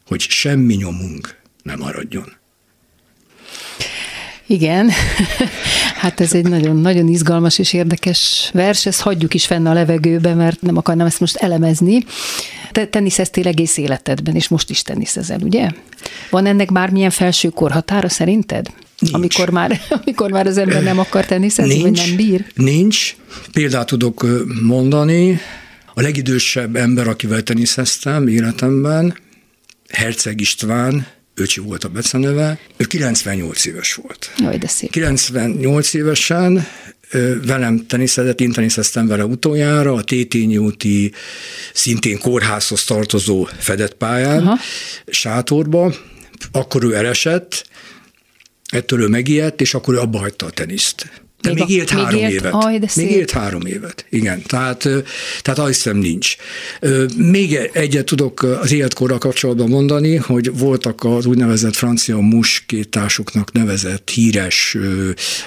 hogy 0.06 0.22
semmi 0.22 0.74
nyomunk 0.74 1.46
nem 1.68 1.80
maradjon. 1.80 2.36
Igen, 4.48 4.90
hát 6.02 6.20
ez 6.20 6.34
egy 6.34 6.48
nagyon-nagyon 6.48 7.08
izgalmas 7.08 7.60
és 7.60 7.74
érdekes 7.74 8.50
vers, 8.54 8.86
ezt 8.86 9.02
hagyjuk 9.02 9.34
is 9.34 9.46
fenn 9.46 9.66
a 9.66 9.74
levegőbe, 9.74 10.34
mert 10.34 10.62
nem 10.62 10.78
akarnám 10.78 11.06
ezt 11.06 11.20
most 11.20 11.36
elemezni. 11.36 12.04
Te 12.72 12.86
teniszeztél 12.86 13.48
egész 13.48 13.78
életedben, 13.78 14.36
és 14.36 14.48
most 14.48 14.70
is 14.70 14.82
teniszezel, 14.82 15.40
ugye? 15.42 15.70
Van 16.30 16.46
ennek 16.46 16.72
bármilyen 16.72 17.10
felső 17.10 17.50
korhatára 17.50 18.10
szerinted? 18.10 18.68
Nincs. 19.00 19.14
Amikor 19.14 19.50
már, 19.50 19.82
amikor 20.02 20.32
már 20.32 20.48
az 20.48 20.58
ember 20.58 20.84
nem 20.84 21.00
akar 21.00 21.26
teniszezni, 21.26 21.82
vagy 21.82 21.92
nem 21.92 22.16
bír? 22.16 22.46
Nincs. 22.56 23.16
Példát 23.52 23.88
tudok 23.88 24.26
mondani. 24.62 25.40
A 25.94 26.02
legidősebb 26.02 26.76
ember, 26.76 27.08
akivel 27.08 27.42
teniszeztem 27.42 28.28
életemben, 28.28 29.18
Herceg 29.90 30.42
István, 30.42 31.08
Öcsi 31.40 31.60
volt 31.60 31.84
a 31.84 31.90
beceneve, 31.90 32.60
ő 32.78 32.86
98 32.86 33.66
éves 33.66 33.94
volt. 33.94 34.32
Jaj, 34.38 34.58
de 34.58 34.68
szép. 34.68 34.92
98 34.92 35.94
évesen 35.94 36.68
velem 37.46 37.86
teniszezett, 37.88 38.42
én 38.42 38.52
teniszeztem 38.52 39.08
vele 39.08 39.26
utoljára, 39.26 39.94
a 39.94 40.04
Tétényi 40.04 40.58
úti 40.58 41.12
szintén 41.74 42.20
kórházhoz 42.20 42.84
tartozó 42.84 43.48
fedett 43.58 43.94
pályán, 43.94 44.42
Aha. 44.42 44.58
sátorba, 45.08 45.94
akkor 46.52 46.84
ő 46.84 46.96
elesett, 46.96 47.68
ettől 48.66 49.02
ő 49.02 49.08
megijedt, 49.08 49.62
és 49.62 49.74
akkor 49.74 49.94
ő 49.94 49.98
abba 50.00 50.18
hagyta 50.18 50.46
a 50.46 50.50
teniszt. 50.50 51.12
De 51.42 51.54
Még 51.54 51.64
még, 51.64 51.70
élt 51.78 51.94
még 51.94 52.04
három 52.04 52.20
élt? 52.20 52.32
évet. 52.32 52.54
Aj, 52.54 52.74
de 52.74 52.80
még 52.80 52.90
szép. 52.90 53.10
élt 53.10 53.32
három 53.32 53.66
évet, 53.66 54.06
igen. 54.10 54.42
Tehát, 54.42 54.78
tehát 55.42 55.60
azt 55.60 55.68
hiszem 55.68 55.98
nincs. 55.98 56.36
Még 57.18 57.70
egyet 57.74 58.06
tudok 58.06 58.44
az 58.44 58.72
életkorral 58.72 59.18
kapcsolatban 59.18 59.70
mondani, 59.70 60.16
hogy 60.16 60.58
voltak 60.58 61.04
az 61.04 61.26
úgynevezett 61.26 61.76
francia 61.76 62.18
muskétásoknak 62.18 63.52
nevezett 63.52 64.10
híres 64.10 64.78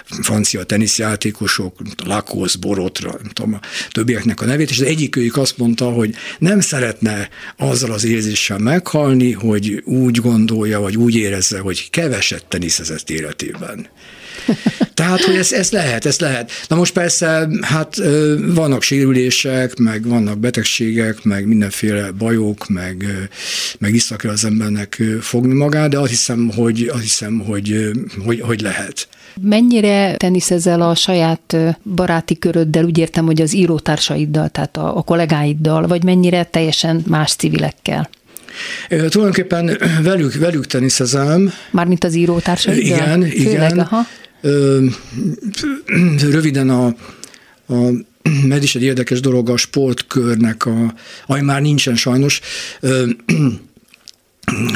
francia 0.04 0.62
teniszjátékosok, 0.64 1.76
Lacoste, 2.04 2.58
Borotra, 2.58 3.10
nem 3.22 3.30
tudom, 3.32 3.54
a 3.54 3.60
többieknek 3.90 4.40
a 4.40 4.44
nevét, 4.44 4.70
és 4.70 4.80
az 4.80 4.86
egyikőjük 4.86 5.36
azt 5.36 5.58
mondta, 5.58 5.90
hogy 5.90 6.14
nem 6.38 6.60
szeretne 6.60 7.28
azzal 7.56 7.92
az 7.92 8.04
érzéssel 8.04 8.58
meghalni, 8.58 9.32
hogy 9.32 9.82
úgy 9.84 10.16
gondolja, 10.16 10.80
vagy 10.80 10.96
úgy 10.96 11.14
érezze, 11.14 11.58
hogy 11.58 11.90
keveset 11.90 12.44
teniszezett 12.44 13.10
életében. 13.10 13.86
Tehát, 14.94 15.20
hogy 15.20 15.36
ez, 15.36 15.52
ez 15.52 15.70
lehet, 15.70 16.06
ez 16.06 16.18
lehet. 16.18 16.50
Na 16.68 16.76
most 16.76 16.92
persze, 16.92 17.48
hát 17.60 17.96
vannak 18.54 18.82
sérülések, 18.82 19.76
meg 19.76 20.06
vannak 20.06 20.38
betegségek, 20.38 21.22
meg 21.22 21.46
mindenféle 21.46 22.10
bajok, 22.10 22.68
meg, 22.68 23.28
meg 23.78 23.92
vissza 23.92 24.16
kell 24.16 24.30
az 24.30 24.44
embernek 24.44 25.02
fogni 25.20 25.54
magát, 25.54 25.90
de 25.90 25.98
azt 25.98 26.10
hiszem, 26.10 26.50
hogy, 26.56 26.90
azt 26.92 27.02
hiszem, 27.02 27.38
hogy, 27.38 27.90
hogy, 28.24 28.40
hogy 28.40 28.60
lehet. 28.60 29.08
Mennyire 29.42 30.16
teniszezel 30.16 30.80
a 30.80 30.94
saját 30.94 31.56
baráti 31.94 32.38
köröddel, 32.38 32.84
úgy 32.84 32.98
értem, 32.98 33.24
hogy 33.24 33.40
az 33.40 33.54
írótársaiddal, 33.54 34.48
tehát 34.48 34.76
a, 34.76 34.96
a 34.96 35.02
kollégáiddal, 35.02 35.86
vagy 35.86 36.04
mennyire 36.04 36.44
teljesen 36.44 37.02
más 37.06 37.32
civilekkel? 37.34 38.10
Tulajdonképpen 38.88 39.78
velük, 40.02 40.34
velük 40.34 40.66
teniszezem, 40.66 41.52
Mármint 41.70 42.04
az 42.04 42.14
írótársaiddal? 42.14 42.84
Igen, 42.84 43.20
Főleg, 43.20 43.70
igen. 43.72 43.78
aha. 43.78 44.06
Röviden 46.30 46.70
a, 46.70 46.86
a 47.66 47.90
ez 48.50 48.62
is 48.62 48.74
egy 48.74 48.82
érdekes 48.82 49.20
dolog 49.20 49.48
a 49.48 49.56
sportkörnek, 49.56 50.66
a, 50.66 50.94
ami 51.26 51.40
már 51.40 51.60
nincsen 51.60 51.96
sajnos, 51.96 52.40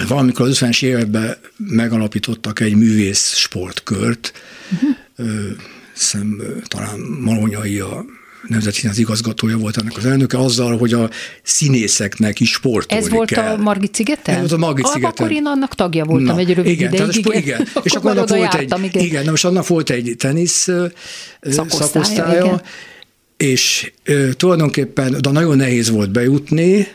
valamikor 0.09 0.49
az 0.49 0.59
50-es 0.59 0.85
években 0.85 1.37
megalapítottak 1.57 2.61
egy 2.61 2.75
művész 2.75 3.35
sportkört, 3.35 4.33
uh-huh. 4.73 5.57
szem, 5.93 6.43
talán 6.67 6.99
Malonyai 7.21 7.79
a 7.79 8.05
Nemzeti 8.49 8.87
az 8.89 8.99
igazgatója 8.99 9.57
volt 9.57 9.77
ennek 9.77 9.97
az 9.97 10.07
elnöke, 10.07 10.39
azzal, 10.39 10.77
hogy 10.79 10.93
a 10.93 11.11
színészeknek 11.43 12.41
is 12.41 12.51
sportolni 12.51 13.05
Ez 13.05 13.11
volt 13.11 13.31
kell. 13.31 13.53
a 13.53 13.57
Margit 13.57 13.95
szigeten? 13.95 14.35
Ez 14.35 14.41
volt 14.41 14.53
a 14.53 14.57
Margit 14.57 14.87
szigeten. 14.87 15.11
Akkor 15.11 15.33
én 15.33 15.47
annak 15.47 15.75
tagja 15.75 16.05
voltam 16.05 16.35
Na, 16.35 16.41
egy 16.41 16.55
rövid 16.55 16.71
igen, 16.71 16.93
ideig. 16.93 17.23
Tehát, 17.25 17.43
igen. 17.43 17.43
igen. 17.43 17.69
és 17.83 17.93
akkor 17.97 18.11
annak 18.11 18.29
volt 18.29 18.53
jártam, 18.53 18.83
egy, 18.83 18.89
igen. 18.89 19.05
igen, 19.05 19.25
most 19.31 19.45
annak 19.45 19.67
volt 19.67 19.91
egy 19.91 20.15
tenisz 20.19 20.69
szakosztálya, 21.41 21.69
szakosztálya 21.69 22.45
igen. 22.45 22.63
és 23.37 23.93
ö, 24.05 24.33
tulajdonképpen 24.33 25.17
de 25.21 25.31
nagyon 25.31 25.57
nehéz 25.57 25.91
volt 25.91 26.11
bejutni, 26.11 26.89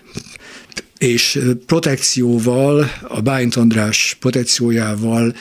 és 0.99 1.39
protekcióval, 1.65 2.91
a 3.07 3.21
Bájnt 3.21 3.55
András 3.55 4.17
protekciójával 4.19 5.35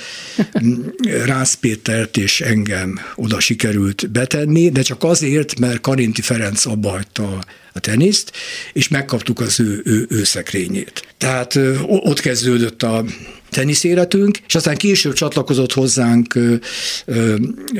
Rász 1.25 1.55
Pétert 1.55 2.17
és 2.17 2.41
engem 2.41 3.01
oda 3.15 3.41
sikerült 3.41 4.11
betenni, 4.11 4.69
de 4.71 4.83
csak 4.83 5.05
azért, 5.05 5.59
mert 5.59 5.81
Karinti 5.81 6.23
Ferenc 6.23 6.67
abba 6.67 6.91
hagyta 6.91 7.45
a 7.73 7.81
teniszt, 7.81 8.33
és 8.73 8.89
megkaptuk 8.89 9.41
az 9.41 9.61
ő, 9.61 9.83
ő, 9.85 10.07
ő 10.11 10.25
szekrényét. 10.25 11.15
Tehát 11.17 11.59
ott 11.87 12.21
kezdődött 12.21 12.83
a 12.83 13.05
tenisz 13.51 13.85
életünk, 13.85 14.39
és 14.47 14.55
aztán 14.55 14.77
később 14.77 15.13
csatlakozott 15.13 15.73
hozzánk 15.73 16.39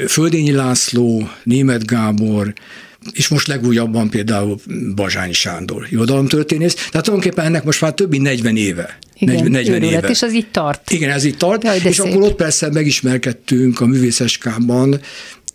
Földényi 0.09 0.53
László, 0.53 1.31
Német 1.43 1.87
Gábor, 1.87 2.55
és 3.13 3.29
most 3.29 3.47
legújabban 3.47 4.11
például 4.11 4.59
Bazsányi 4.95 5.33
Sándor, 5.33 5.87
irodalomtörténész. 5.91 6.75
Tehát 6.75 6.91
tulajdonképpen 6.93 7.45
ennek 7.45 7.65
most 7.65 7.81
már 7.81 7.95
több 7.95 8.11
mint 8.11 8.23
40 8.23 8.57
éve. 8.57 8.99
Igen, 9.15 9.35
40, 9.35 9.51
40 9.51 9.83
éve. 9.83 10.09
és 10.09 10.23
ez 10.23 10.35
így 10.35 10.51
tart. 10.51 10.91
Igen, 10.91 11.11
ez 11.11 11.25
így 11.25 11.37
tart, 11.37 11.65
Jaj, 11.65 11.81
és 11.85 11.97
szép. 11.97 12.07
akkor 12.07 12.23
ott 12.23 12.35
persze 12.35 12.71
megismerkedtünk 12.73 13.81
a 13.81 13.87
művészeskában, 13.87 15.01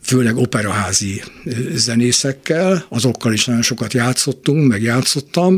főleg 0.03 0.37
operaházi 0.37 1.21
zenészekkel, 1.73 2.85
azokkal 2.89 3.33
is 3.33 3.45
nagyon 3.45 3.61
sokat 3.61 3.93
játszottunk, 3.93 4.67
meg 4.67 4.81
játszottam, 4.81 5.57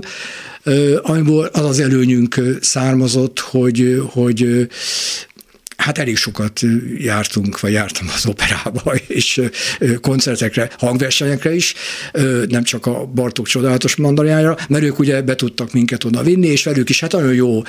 amiből 1.01 1.45
az 1.45 1.65
az 1.65 1.79
előnyünk 1.79 2.41
származott, 2.61 3.39
hogy, 3.39 4.01
hogy 4.05 4.67
Hát 5.85 5.97
elég 5.97 6.17
sokat 6.17 6.61
jártunk, 6.97 7.59
vagy 7.59 7.71
jártam 7.71 8.07
az 8.15 8.25
operába, 8.25 8.93
és 9.07 9.41
koncertekre, 10.01 10.69
hangversenyekre 10.77 11.55
is, 11.55 11.73
nem 12.47 12.63
csak 12.63 12.85
a 12.85 13.05
Bartók 13.05 13.47
csodálatos 13.47 13.95
mandarájára, 13.95 14.57
mert 14.69 14.83
ők 14.83 14.99
ugye 14.99 15.21
be 15.21 15.35
tudtak 15.35 15.73
minket 15.73 16.03
oda 16.03 16.23
vinni, 16.23 16.47
és 16.47 16.63
velük 16.63 16.89
is 16.89 16.99
hát 16.99 17.11
nagyon 17.11 17.33
jó 17.33 17.61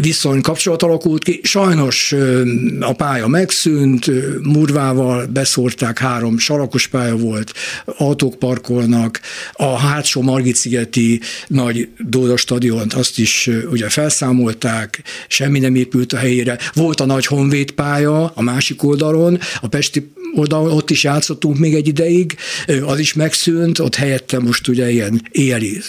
viszony, 0.00 0.40
kapcsolat 0.40 0.82
alakult 0.82 1.24
ki. 1.24 1.40
Sajnos 1.42 2.14
a 2.80 2.92
pálya 2.92 3.26
megszűnt, 3.26 4.10
murvával 4.42 5.26
beszórták, 5.26 5.98
három 5.98 6.38
sarakos 6.38 6.86
pálya 6.86 7.16
volt, 7.16 7.52
autók 7.84 8.38
parkolnak, 8.38 9.20
a 9.52 9.76
hátsó 9.76 10.22
Margit-szigeti 10.22 11.20
nagy 11.46 11.88
Dóda 11.98 12.36
stadiont, 12.36 12.92
azt 12.92 13.18
is 13.18 13.50
ugye 13.70 13.88
felszámolták, 13.88 15.02
semmi 15.28 15.58
nem 15.58 15.74
épült 15.74 16.12
a 16.12 16.16
helyére. 16.16 16.58
Volt 16.74 16.87
a 16.96 17.06
nagy 17.06 17.26
Honvéd 17.26 17.70
pálya 17.70 18.32
a 18.34 18.42
másik 18.42 18.82
oldalon, 18.82 19.38
a 19.60 19.68
Pesti 19.68 20.10
oldalon, 20.34 20.70
ott 20.70 20.90
is 20.90 21.04
játszottunk 21.04 21.58
még 21.58 21.74
egy 21.74 21.88
ideig, 21.88 22.36
az 22.86 22.98
is 22.98 23.14
megszűnt, 23.14 23.78
ott 23.78 23.94
helyette 23.94 24.38
most 24.38 24.68
ugye 24.68 24.90
ilyen 24.90 25.22
éjjeli 25.30 25.80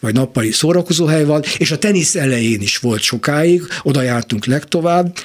vagy 0.00 0.14
nappali 0.14 0.50
szórakozóhely 0.50 1.24
van, 1.24 1.42
és 1.58 1.70
a 1.70 1.78
tenisz 1.78 2.14
elején 2.14 2.60
is 2.60 2.78
volt 2.78 3.00
sokáig, 3.00 3.62
oda 3.82 4.02
jártunk 4.02 4.46
legtovább, 4.46 5.16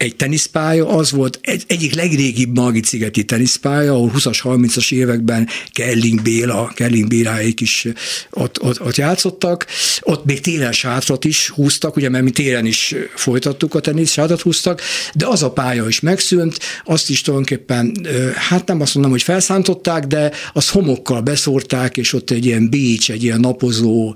egy 0.00 0.16
teniszpálya, 0.16 0.88
az 0.88 1.10
volt 1.10 1.38
egy, 1.42 1.64
egyik 1.66 1.94
legrégibb 1.94 2.56
Margit-szigeti 2.56 3.24
teniszpálya, 3.24 3.92
ahol 3.92 4.12
20-as, 4.16 4.38
30-as 4.42 4.92
években 4.92 5.48
Kelling 5.72 6.22
Béla, 6.22 6.72
Kelling 6.74 7.08
Béláik 7.08 7.60
is 7.60 7.86
ott, 8.30 8.62
ott, 8.62 8.80
ott 8.80 8.96
játszottak. 8.96 9.66
Ott 10.00 10.24
még 10.24 10.40
télen 10.40 10.72
sátrat 10.72 11.24
is 11.24 11.48
húztak, 11.48 11.96
ugye, 11.96 12.08
mert 12.08 12.24
mi 12.24 12.30
télen 12.30 12.66
is 12.66 12.94
folytattuk 13.14 13.74
a 13.74 13.80
tenisz, 13.80 14.10
sátrat 14.10 14.40
húztak, 14.40 14.80
de 15.14 15.26
az 15.26 15.42
a 15.42 15.50
pálya 15.50 15.88
is 15.88 16.00
megszűnt, 16.00 16.58
azt 16.84 17.10
is 17.10 17.20
tulajdonképpen, 17.20 18.06
hát 18.34 18.66
nem 18.66 18.80
azt 18.80 18.94
mondom, 18.94 19.12
hogy 19.12 19.22
felszántották, 19.22 20.06
de 20.06 20.30
az 20.52 20.70
homokkal 20.70 21.20
beszórták, 21.20 21.96
és 21.96 22.12
ott 22.12 22.30
egy 22.30 22.46
ilyen 22.46 22.70
beach, 22.70 23.10
egy 23.10 23.22
ilyen 23.22 23.40
napozó, 23.40 24.14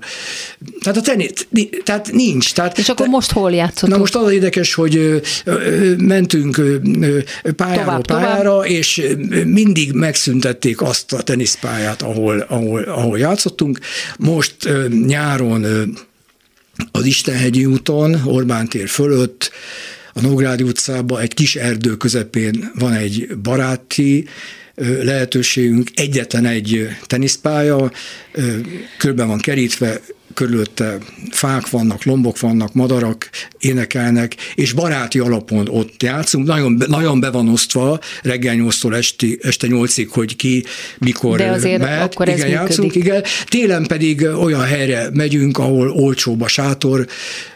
tehát 0.79 0.97
a 0.97 1.01
tenisz, 1.01 1.47
tehát 1.83 2.11
nincs. 2.11 2.53
Tehát, 2.53 2.77
és 2.77 2.89
akkor 2.89 3.07
most 3.07 3.31
hol 3.31 3.51
játszottunk? 3.51 3.91
Na 3.91 3.97
most 3.97 4.15
az 4.15 4.31
érdekes, 4.31 4.73
hogy 4.73 5.21
mentünk 5.97 6.61
pályáról 7.55 8.01
tovább, 8.01 8.05
pályára, 8.05 8.49
tovább. 8.49 8.69
és 8.69 9.07
mindig 9.45 9.91
megszüntették 9.91 10.81
azt 10.81 11.13
a 11.13 11.21
teniszpályát, 11.21 12.01
ahol, 12.01 12.39
ahol, 12.39 12.81
ahol 12.81 13.19
játszottunk. 13.19 13.79
Most 14.17 14.55
nyáron 15.05 15.65
az 16.91 17.05
Istenhegyi 17.05 17.65
úton, 17.65 18.21
Orbán 18.25 18.67
tér 18.67 18.87
fölött, 18.87 19.51
a 20.13 20.21
Nógrádi 20.21 20.63
utcában 20.63 21.21
egy 21.21 21.33
kis 21.33 21.55
erdő 21.55 21.97
közepén 21.97 22.71
van 22.79 22.93
egy 22.93 23.27
baráti 23.43 24.27
lehetőségünk, 25.01 25.89
egyetlen 25.95 26.45
egy 26.45 26.87
teniszpálya, 27.05 27.91
körben 28.97 29.27
van 29.27 29.37
kerítve, 29.37 30.01
körülötte 30.35 30.97
fák 31.31 31.69
vannak, 31.69 32.03
lombok 32.03 32.39
vannak, 32.39 32.73
madarak 32.73 33.29
énekelnek, 33.59 34.35
és 34.55 34.73
baráti 34.73 35.19
alapon 35.19 35.67
ott 35.69 36.03
játszunk. 36.03 36.47
Nagyon, 36.47 36.81
nagyon 36.87 37.19
be 37.19 37.29
van 37.29 37.49
osztva 37.49 37.99
reggel 38.21 38.55
8-tól 38.57 38.95
esti, 38.95 39.39
este 39.41 39.67
8-ig, 39.69 40.07
hogy 40.09 40.35
ki 40.35 40.63
mikor 40.97 41.37
De 41.37 41.49
azért 41.49 41.81
mehet. 41.81 42.13
Akkor 42.13 42.27
igen, 42.27 42.47
játszunk, 42.47 42.95
igen. 42.95 43.23
Télen 43.45 43.85
pedig 43.85 44.21
olyan 44.21 44.63
helyre 44.63 45.09
megyünk, 45.13 45.57
ahol 45.57 45.89
olcsóbb 45.89 46.41
a 46.41 46.47
sátor, 46.47 47.07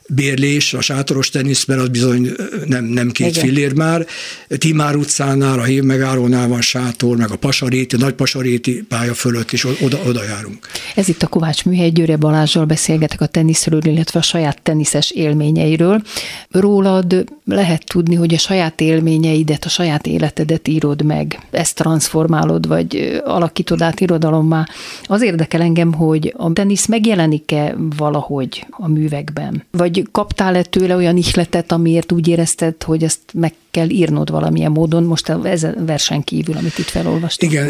bérlés, 0.10 0.74
a 0.74 0.82
sátoros 0.82 1.30
teniszben 1.30 1.80
az 1.80 1.88
bizony 1.88 2.32
nem, 2.66 2.86
nem 2.86 3.12
két 3.12 3.30
Igen. 3.30 3.44
fillér 3.44 3.74
már. 3.74 4.06
Timár 4.48 4.96
utcánál, 4.96 5.60
a 5.60 5.64
hív 5.64 5.84
megállónál 5.84 6.48
van 6.48 6.62
sátor, 6.62 7.18
meg 7.18 7.32
a 7.32 7.36
Pasaréti, 7.36 7.96
a 7.96 8.00
nagy 8.00 8.14
Pasaréti 8.14 8.84
pálya 8.88 9.14
fölött, 9.14 9.52
és 9.52 9.66
oda, 9.82 10.00
oda 10.08 10.24
járunk. 10.24 10.68
Ez 10.96 11.08
itt 11.08 11.24
a 11.24 11.28
Kovács 11.28 11.66
Műhely, 11.66 11.90
Győre 11.90 12.18
Balázsral 12.18 12.66
beszélgetek 12.66 13.22
a 13.22 13.26
teniszről, 13.26 13.86
illetve 13.86 14.20
a 14.20 14.24
saját 14.24 14.62
teniszes 14.62 15.12
élményeiről. 15.12 16.02
Rólad 16.50 17.26
lehet 17.46 17.84
tudni, 17.86 18.16
hogy 18.16 18.34
a 18.34 18.38
saját 18.38 18.82
élményeidet, 18.82 19.66
a 19.66 19.70
saját 19.70 20.08
életedet 20.08 20.68
írod 20.68 21.02
meg, 21.02 21.40
ezt 21.52 21.76
transformálod, 21.76 22.68
vagy 22.68 23.22
alakítod 23.26 23.82
át 23.82 24.00
irodalommá. 24.00 24.68
Az 25.04 25.22
érdekel 25.22 25.62
engem, 25.62 25.94
hogy 25.94 26.34
a 26.38 26.54
tenisz 26.54 26.86
megjelenik-e 26.86 27.76
valahogy 27.98 28.66
a 28.70 28.88
művekben? 28.88 29.64
Vagy 29.72 29.99
kaptál-e 30.12 30.64
tőle 30.64 30.96
olyan 30.96 31.18
ihletet, 31.18 31.72
amiért 31.72 32.12
úgy 32.12 32.28
érezted, 32.28 32.84
hogy 32.84 33.04
ezt 33.04 33.20
meg 33.34 33.54
kell 33.72 33.90
írnod 33.90 34.32
valamilyen 34.32 34.72
módon, 34.72 35.04
most 35.04 35.30
ez 35.44 35.64
a 35.64 35.74
versen 35.86 36.24
kívül, 36.24 36.58
amit 36.58 36.78
itt 36.78 36.90
felolvastam? 36.90 37.50
Igen, 37.50 37.70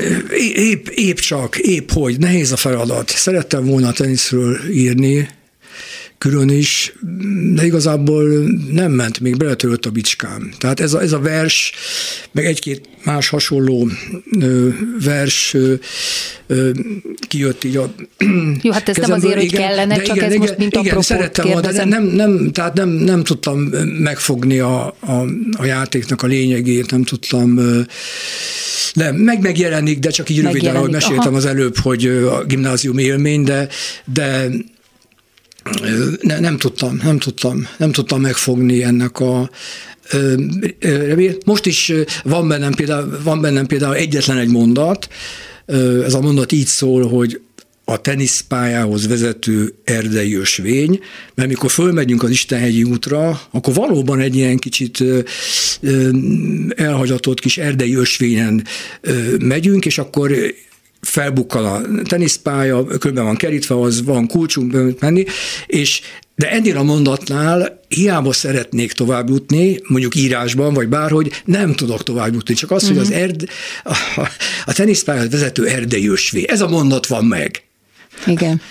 épp, 0.56 0.88
épp 0.88 1.18
csak, 1.18 1.58
épp 1.58 1.92
hogy, 1.92 2.20
nehéz 2.20 2.52
a 2.52 2.58
feladat. 2.58 3.10
Szerettem 3.10 3.66
volna 3.66 3.92
teniszről 3.92 4.58
írni, 4.72 5.28
külön 6.20 6.50
is, 6.50 6.94
de 7.54 7.66
igazából 7.66 8.24
nem 8.72 8.92
ment, 8.92 9.20
még 9.20 9.38
beletörött 9.38 9.86
a 9.86 9.90
bicskám. 9.90 10.52
Tehát 10.58 10.80
ez 10.80 10.94
a, 10.94 11.02
ez 11.02 11.12
a 11.12 11.20
vers, 11.20 11.72
meg 12.32 12.46
egy-két 12.46 12.90
más 13.04 13.30
hasonló 13.30 13.90
ö, 14.40 14.68
vers 15.04 15.54
ö, 15.54 15.74
ö, 16.48 16.70
kijött 17.28 17.64
így 17.64 17.76
a 17.78 17.94
Jó, 18.62 18.72
hát 18.72 18.90
ez 18.90 18.96
kezemből. 18.96 19.08
nem 19.08 19.12
azért, 19.12 19.34
hogy 19.34 19.44
igen, 19.44 19.62
kellene, 19.62 19.96
csak 19.96 20.16
igen, 20.16 20.28
ez 20.28 20.34
igen, 20.34 20.48
most 20.48 20.58
mint 20.58 20.76
igen, 20.76 21.02
szerettem 21.02 21.48
volna, 21.48 21.72
de 21.72 21.86
nem, 21.86 22.04
nem, 22.04 22.52
tehát 22.52 22.74
nem, 22.74 22.90
nem 22.90 23.24
tudtam 23.24 23.60
megfogni 24.00 24.60
a, 24.60 24.86
a, 25.00 25.26
a 25.58 25.66
játéknak 25.66 26.22
a 26.22 26.28
lényegét, 26.28 26.92
nem 26.92 27.04
tudtam 27.04 27.60
nem, 28.94 29.16
meg 29.16 29.42
megjelenik, 29.42 30.00
de 30.00 30.10
csak 30.10 30.30
így 30.30 30.42
röviden, 30.42 30.76
ahogy 30.76 30.92
meséltem 30.92 31.28
Aha. 31.28 31.38
az 31.38 31.46
előbb, 31.46 31.78
hogy 31.78 32.06
a 32.06 32.44
gimnázium 32.44 32.98
élmény, 32.98 33.44
de, 33.44 33.68
de 34.14 34.50
ne, 36.22 36.40
nem 36.40 36.58
tudtam, 36.58 37.00
nem 37.04 37.18
tudtam, 37.18 37.68
nem 37.78 37.92
tudtam 37.92 38.22
megfogni 38.22 38.84
ennek 38.84 39.20
a, 39.20 39.50
most 41.46 41.66
is 41.66 41.94
van 42.24 42.48
bennem 42.48 42.74
például, 42.74 43.20
van 43.24 43.42
bennem 43.42 43.66
például 43.66 43.96
egyetlen 43.96 44.38
egy 44.38 44.50
mondat, 44.50 45.08
ez 46.06 46.14
a 46.14 46.22
mondat 46.22 46.52
így 46.52 46.68
szól, 46.68 47.08
hogy 47.08 47.42
a 47.90 48.02
teniszpályához 48.02 49.08
vezető 49.08 49.74
erdei 49.84 50.36
ösvény, 50.36 51.00
mert 51.36 51.50
mikor 51.50 51.72
fölmegyünk 51.72 52.24
az 52.24 52.30
Istenhegyi 52.30 52.84
útra, 52.84 53.42
akkor 53.52 53.74
valóban 53.74 54.20
egy 54.20 54.36
ilyen 54.36 54.58
kicsit 54.58 55.04
elhagyatott 56.76 57.40
kis 57.40 57.58
erdei 57.58 57.96
ösvényen 57.96 58.66
megyünk, 59.40 59.86
és 59.86 59.98
akkor 59.98 60.32
felbukkan 61.02 61.66
a 61.66 62.04
teniszpálya, 62.04 62.86
körben 62.86 63.24
van 63.24 63.36
kerítve, 63.36 63.80
az 63.80 64.04
van 64.04 64.28
kulcsunk 64.28 65.00
menni, 65.00 65.26
és 65.66 66.02
de 66.36 66.52
ennél 66.52 66.78
a 66.78 66.84
mondatnál 66.84 67.80
hiába 67.88 68.34
szeretnék 68.34 68.92
tovább 68.92 69.30
jutni, 69.30 69.80
mondjuk 69.88 70.16
írásban, 70.16 70.74
vagy 70.74 70.88
bárhogy, 70.88 71.42
nem 71.46 71.74
tudok 71.74 72.04
tovább 72.04 72.34
jutni. 72.34 72.54
Csak 72.54 72.72
az, 72.72 72.84
uh-huh. 72.84 72.98
hogy 72.98 73.08
az 73.08 73.14
mhm. 73.14 73.22
erd, 73.22 73.50
a, 73.84 74.30
a 74.66 74.74
teniszpályát 74.74 75.32
vezető 75.32 75.68
erdei 75.68 76.08
ösvé. 76.08 76.46
Ez 76.48 76.62
a 76.62 76.68
mondat 76.68 77.08
van 77.08 77.26
meg. 77.26 77.69
Igen. 78.26 78.62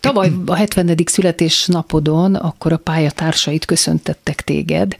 Tavaly 0.00 0.32
a 0.46 0.54
70. 0.54 0.96
születésnapodon 1.04 2.34
akkor 2.34 2.72
a 2.72 2.76
pályatársait 2.76 3.64
köszöntettek 3.64 4.42
téged. 4.42 4.96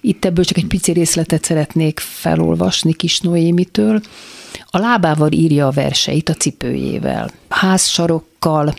Itt 0.00 0.24
ebből 0.24 0.44
csak 0.44 0.56
egy 0.56 0.66
pici 0.66 0.92
részletet 0.92 1.44
szeretnék 1.44 2.00
felolvasni 2.00 2.92
Kis 2.92 3.20
Noémitől. 3.20 4.00
A 4.66 4.78
lábával 4.78 5.32
írja 5.32 5.66
a 5.66 5.70
verseit 5.70 6.28
a 6.28 6.34
cipőjével. 6.34 7.30
Házsarokkal, 7.48 8.74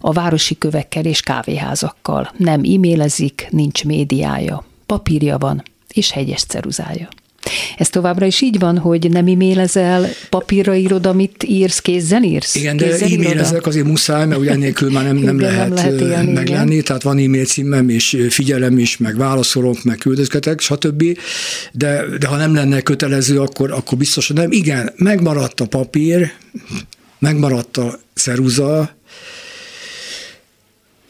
a 0.00 0.12
városi 0.12 0.58
kövekkel 0.58 1.04
és 1.04 1.20
kávéházakkal. 1.20 2.32
Nem 2.36 2.60
e-mailezik, 2.64 3.46
nincs 3.50 3.84
médiája. 3.84 4.64
Papírja 4.86 5.38
van, 5.38 5.62
és 5.88 6.10
hegyes 6.10 6.42
ceruzája. 6.42 7.08
Ez 7.76 7.88
továbbra 7.88 8.26
is 8.26 8.40
így 8.40 8.58
van, 8.58 8.78
hogy 8.78 9.10
nem 9.10 9.26
e-mailezel, 9.26 10.08
papírra 10.28 10.74
írod, 10.74 11.06
amit 11.06 11.44
írsz, 11.44 11.78
kézzel 11.78 12.22
írsz? 12.22 12.54
Igen, 12.54 12.76
de 12.76 12.98
e-mailezek 12.98 13.66
azért 13.66 13.86
muszáj, 13.86 14.26
mert 14.26 14.40
ugye 14.40 14.50
ennélkül 14.50 14.90
már 14.90 15.04
nem, 15.04 15.16
nem 15.16 15.38
igen, 15.38 15.50
lehet, 15.50 15.68
nem 15.68 15.76
lehet 15.76 16.00
élni, 16.00 16.32
meglenni, 16.32 16.72
igen. 16.72 16.84
tehát 16.84 17.02
van 17.02 17.18
e-mail 17.18 17.44
címem, 17.44 17.88
és 17.88 18.16
figyelem 18.28 18.78
is, 18.78 18.96
meg 18.96 19.16
válaszolok, 19.16 19.84
meg 19.84 19.96
küldözgetek, 19.98 20.60
stb. 20.60 21.18
De, 21.72 22.04
de 22.18 22.26
ha 22.26 22.36
nem 22.36 22.54
lenne 22.54 22.80
kötelező, 22.80 23.40
akkor, 23.40 23.72
akkor 23.72 23.98
biztosan 23.98 24.36
nem. 24.36 24.52
Igen, 24.52 24.92
megmaradt 24.96 25.60
a 25.60 25.66
papír, 25.66 26.30
megmaradt 27.18 27.76
a 27.76 27.98
ceruza, 28.14 28.96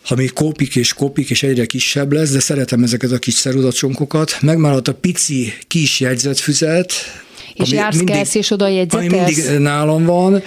ami 0.09 0.27
kopik 0.27 0.77
és 0.77 0.93
kopik, 0.93 1.31
és 1.31 1.43
egyre 1.43 1.67
kisebb 1.67 2.13
lesz, 2.13 2.31
de 2.31 2.41
szeretem 2.41 2.83
ezeket 2.83 3.13
a 3.13 3.19
kis 3.19 3.35
ceruzacsonkokat. 3.35 4.37
Megmaradt 4.41 4.89
a 4.89 4.95
pici 4.95 5.53
kis 5.67 6.01
jegyzetfüzet, 6.01 6.93
és 7.55 7.71
jársz, 7.71 7.97
mindig, 7.97 8.15
kelsz, 8.15 8.35
és 8.35 8.51
oda 8.51 8.69
jegyzetelsz. 8.69 9.13
Ami 9.13 9.23
mindig 9.23 9.59
nálam 9.59 10.05
van, 10.05 10.43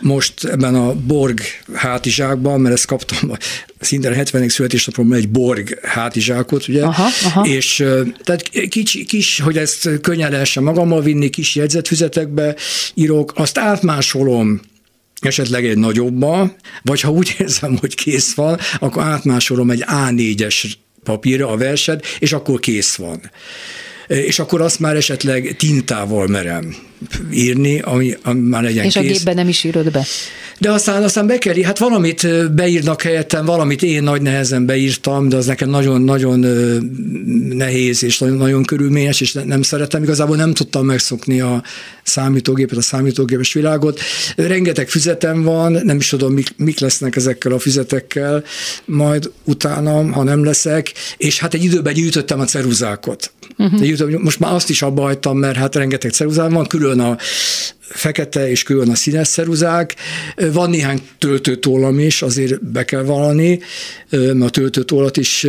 most 0.00 0.44
ebben 0.44 0.74
a 0.74 0.94
Borg 0.94 1.40
hátizsákban, 1.74 2.60
mert 2.60 2.74
ezt 2.74 2.86
kaptam 2.86 3.32
szinte 3.80 4.08
a 4.08 4.12
70. 4.14 4.48
születésnapomban 4.48 5.18
egy 5.18 5.28
Borg 5.28 5.78
hátizsákot, 5.82 6.68
ugye, 6.68 6.82
aha, 6.82 7.06
aha. 7.24 7.46
és 7.46 7.84
tehát 8.24 8.48
kis, 8.68 9.04
kis, 9.06 9.40
hogy 9.40 9.56
ezt 9.58 9.88
könnyen 10.00 10.30
lehessen 10.30 10.62
magammal 10.62 11.02
vinni, 11.02 11.30
kis 11.30 11.54
jegyzetfüzetekbe 11.54 12.56
írok, 12.94 13.32
azt 13.34 13.58
átmásolom 13.58 14.60
esetleg 15.20 15.66
egy 15.66 15.78
nagyobba, 15.78 16.56
vagy 16.82 17.00
ha 17.00 17.10
úgy 17.10 17.34
érzem, 17.38 17.76
hogy 17.76 17.94
kész 17.94 18.34
van, 18.34 18.58
akkor 18.78 19.02
átmásolom 19.02 19.70
egy 19.70 19.84
A4-es 19.86 20.72
papírra 21.02 21.48
a 21.48 21.56
verset, 21.56 22.06
és 22.18 22.32
akkor 22.32 22.60
kész 22.60 22.94
van. 22.94 23.30
És 24.06 24.38
akkor 24.38 24.60
azt 24.60 24.80
már 24.80 24.96
esetleg 24.96 25.54
tintával 25.58 26.26
merem 26.26 26.76
írni, 27.32 27.80
ami, 27.80 28.16
ami 28.22 28.40
már 28.40 28.62
legyen 28.62 28.84
És 28.84 28.92
kész. 28.92 29.02
a 29.02 29.06
gépben 29.06 29.34
nem 29.34 29.48
is 29.48 29.64
írod 29.64 29.90
be? 29.90 30.04
De 30.58 30.70
aztán, 30.70 31.02
aztán 31.02 31.26
bekeri, 31.26 31.62
hát 31.62 31.78
valamit 31.78 32.52
beírnak 32.54 33.02
helyettem, 33.02 33.44
valamit 33.44 33.82
én 33.82 34.02
nagy 34.02 34.22
nehezen 34.22 34.66
beírtam, 34.66 35.28
de 35.28 35.36
az 35.36 35.46
nekem 35.46 35.68
nagyon-nagyon 35.68 36.38
nehéz 37.48 38.02
és 38.02 38.18
nagyon, 38.18 38.36
nagyon 38.36 38.64
körülményes, 38.64 39.20
és 39.20 39.32
nem 39.32 39.62
szeretem. 39.62 40.02
Igazából 40.02 40.36
nem 40.36 40.54
tudtam 40.54 40.86
megszokni 40.86 41.40
a 41.40 41.62
számítógépet, 42.02 42.76
a 42.76 42.82
számítógépes 42.82 43.52
világot. 43.52 44.00
Rengeteg 44.36 44.88
füzetem 44.88 45.42
van, 45.42 45.72
nem 45.72 45.96
is 45.96 46.08
tudom, 46.08 46.32
mik, 46.32 46.48
mik 46.56 46.78
lesznek 46.78 47.16
ezekkel 47.16 47.52
a 47.52 47.58
füzetekkel, 47.58 48.44
majd 48.84 49.30
utánam, 49.44 50.12
ha 50.12 50.22
nem 50.22 50.44
leszek, 50.44 50.92
és 51.16 51.38
hát 51.38 51.54
egy 51.54 51.64
időben 51.64 51.94
gyűjtöttem 51.94 52.40
a 52.40 52.44
ceruzákot. 52.44 53.32
Uh-huh. 53.58 54.20
Most 54.20 54.40
már 54.40 54.54
azt 54.54 54.70
is 54.70 54.82
abba 54.82 55.02
hagytam, 55.02 55.38
mert 55.38 55.56
hát 55.56 55.74
rengeteg 55.74 56.10
ceruzám 56.10 56.52
van, 56.52 56.66
külön 56.66 56.85
a 56.92 57.18
fekete 57.88 58.50
és 58.50 58.62
külön 58.62 58.90
a 58.90 58.94
színes 58.94 59.28
ceruzák. 59.28 59.94
Van 60.52 60.70
néhány 60.70 61.00
töltőtólam 61.18 61.98
is, 61.98 62.22
azért 62.22 62.64
be 62.64 62.84
kell 62.84 63.02
valani, 63.02 63.60
mert 64.10 64.40
a 64.40 64.50
töltőtólat 64.50 65.16
is 65.16 65.46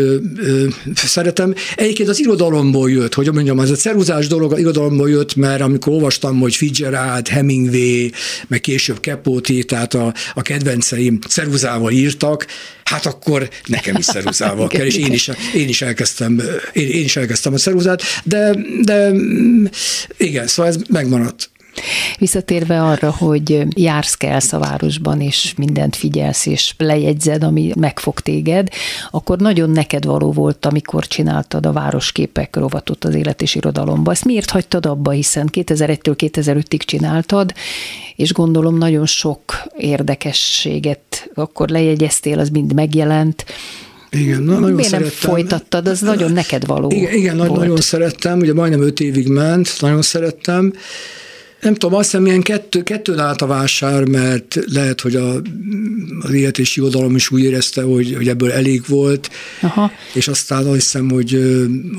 szeretem. 0.95 1.53
Egyébként 1.75 2.09
az 2.09 2.19
irodalomból 2.19 2.91
jött, 2.91 3.13
hogy 3.13 3.33
mondjam, 3.33 3.59
ez 3.59 3.69
a 3.69 3.75
ceruzás 3.75 4.27
dolog 4.27 4.53
az 4.53 4.59
irodalomból 4.59 5.09
jött, 5.09 5.35
mert 5.35 5.61
amikor 5.61 5.93
olvastam, 5.93 6.39
hogy 6.39 6.55
Fitzgerald, 6.55 7.27
Hemingway, 7.27 8.09
meg 8.47 8.61
később 8.61 8.99
Kepóti, 8.99 9.63
tehát 9.63 9.93
a, 9.93 10.13
a 10.33 10.41
kedvenceim 10.41 11.19
ceruzával 11.19 11.91
írtak, 11.91 12.45
hát 12.83 13.05
akkor 13.05 13.49
nekem 13.65 13.95
is 13.95 14.05
ceruzával 14.05 14.67
kell, 14.77 14.85
és 14.85 14.95
én 14.95 15.11
is, 15.11 15.29
én 15.55 15.67
is 15.67 15.81
elkezdtem, 15.81 16.41
én, 16.73 16.89
én 16.89 17.03
is 17.03 17.15
elkezdtem 17.15 17.53
a 17.53 17.57
ceruzát, 17.57 18.01
de, 18.23 18.55
de 18.81 19.11
igen, 20.17 20.47
szóval 20.47 20.71
ez 20.71 20.77
megmaradt. 20.89 21.49
Visszatérve 22.17 22.84
arra, 22.84 23.11
hogy 23.11 23.65
jársz 23.75 24.13
kelsz 24.13 24.53
a 24.53 24.59
városban, 24.59 25.21
és 25.21 25.53
mindent 25.57 25.95
figyelsz, 25.95 26.45
és 26.45 26.73
lejegyzed, 26.78 27.43
ami 27.43 27.71
megfog 27.80 28.19
téged, 28.19 28.69
akkor 29.11 29.38
nagyon 29.38 29.69
neked 29.69 30.05
való 30.05 30.32
volt, 30.32 30.65
amikor 30.65 31.07
csináltad 31.07 31.65
a 31.65 31.71
városképek 31.71 32.55
rovatot 32.55 33.03
az 33.03 33.15
élet 33.15 33.41
és 33.41 33.55
irodalomba. 33.55 34.11
Ezt 34.11 34.25
miért 34.25 34.49
hagytad 34.49 34.86
abba, 34.86 35.11
hiszen 35.11 35.49
2001-től 35.53 36.15
2005-ig 36.17 36.80
csináltad, 36.80 37.53
és 38.15 38.34
gondolom 38.34 38.78
nagyon 38.78 39.05
sok 39.05 39.41
érdekességet 39.78 41.30
akkor 41.34 41.69
lejegyeztél, 41.69 42.39
az 42.39 42.49
mind 42.49 42.73
megjelent, 42.73 43.45
igen, 44.09 44.41
na, 44.41 44.59
nagyon 44.59 44.75
Miért 44.75 44.89
szerettem. 44.89 45.17
nem 45.21 45.30
folytattad? 45.32 45.88
Az 45.88 45.99
nagyon 45.99 46.32
neked 46.32 46.65
való 46.65 46.91
Igen, 46.91 47.13
igen 47.13 47.38
volt. 47.38 47.55
nagyon 47.55 47.78
szerettem, 47.78 48.39
ugye 48.39 48.53
majdnem 48.53 48.82
öt 48.82 48.99
évig 48.99 49.28
ment, 49.28 49.75
nagyon 49.80 50.01
szerettem, 50.01 50.73
nem 51.62 51.74
tudom, 51.74 51.95
azt 51.97 52.12
hiszem, 52.12 52.26
ilyen 52.26 52.41
kettő, 52.41 52.84
kettőn 52.84 53.20
állt 53.20 53.41
a 53.41 53.45
vásár, 53.45 54.03
mert 54.03 54.60
lehet, 54.66 55.01
hogy 55.01 55.16
a, 55.16 55.41
az 56.20 56.32
élet 56.32 56.60
és 56.60 56.76
irodalom 56.76 57.16
is 57.16 57.32
úgy 57.32 57.43
érezte, 57.43 57.82
hogy, 57.82 58.14
hogy 58.16 58.28
ebből 58.28 58.51
elég 58.51 58.82
volt, 58.88 59.30
Aha. 59.62 59.91
és 60.14 60.28
aztán 60.28 60.66
azt 60.66 60.74
hiszem, 60.74 61.10
hogy, 61.10 61.39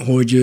hogy 0.06 0.36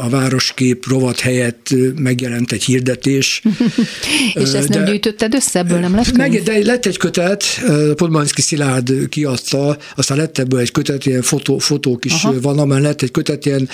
a 0.00 0.08
városkép 0.08 0.86
rovat 0.88 1.20
helyett 1.20 1.74
megjelent 1.98 2.52
egy 2.52 2.64
hirdetés. 2.64 3.42
és 4.34 4.52
ezt 4.52 4.68
nem 4.68 4.84
gyűjtötted 4.84 5.34
össze, 5.34 5.58
ebből 5.58 5.78
nem 5.78 5.94
lett 5.94 6.16
meg, 6.16 6.42
De 6.42 6.58
lett 6.64 6.86
egy 6.86 6.96
kötet, 6.96 7.44
Podmanszki 7.94 8.42
Szilárd 8.42 9.08
kiadta, 9.08 9.76
aztán 9.96 10.16
lett 10.16 10.38
ebből 10.38 10.60
egy 10.60 10.70
kötet, 10.70 11.06
ilyen 11.06 11.22
fotó, 11.22 11.58
fotók 11.58 12.04
is 12.04 12.24
Aha. 12.24 12.40
van, 12.40 12.58
amely 12.58 12.80
lett 12.80 13.02
egy 13.02 13.10
kötet, 13.10 13.46
ilyen, 13.46 13.68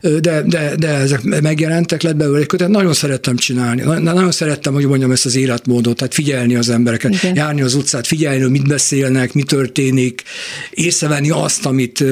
de, 0.00 0.42
de, 0.42 0.74
de 0.78 0.88
ezek 0.88 1.22
megjelentek, 1.22 2.02
lett 2.02 2.16
belőle 2.16 2.38
egy 2.38 2.46
kötet, 2.46 2.68
nagyon 2.68 2.92
szerettem 2.92 3.36
csinálni, 3.36 3.82
nagyon 4.16 4.32
szerettem, 4.32 4.74
hogy 4.74 4.86
mondjam 4.86 5.10
ezt 5.10 5.26
az 5.26 5.36
életmódot, 5.36 5.96
tehát 5.96 6.14
figyelni 6.14 6.54
az 6.54 6.68
embereket, 6.68 7.14
Igen. 7.14 7.34
járni 7.34 7.62
az 7.62 7.74
utcát, 7.74 8.06
figyelni, 8.06 8.40
hogy 8.40 8.50
mit 8.50 8.68
beszélnek, 8.68 9.32
mi 9.32 9.42
történik, 9.42 10.22
észrevenni 10.70 11.30
azt, 11.30 11.66
amit 11.66 12.04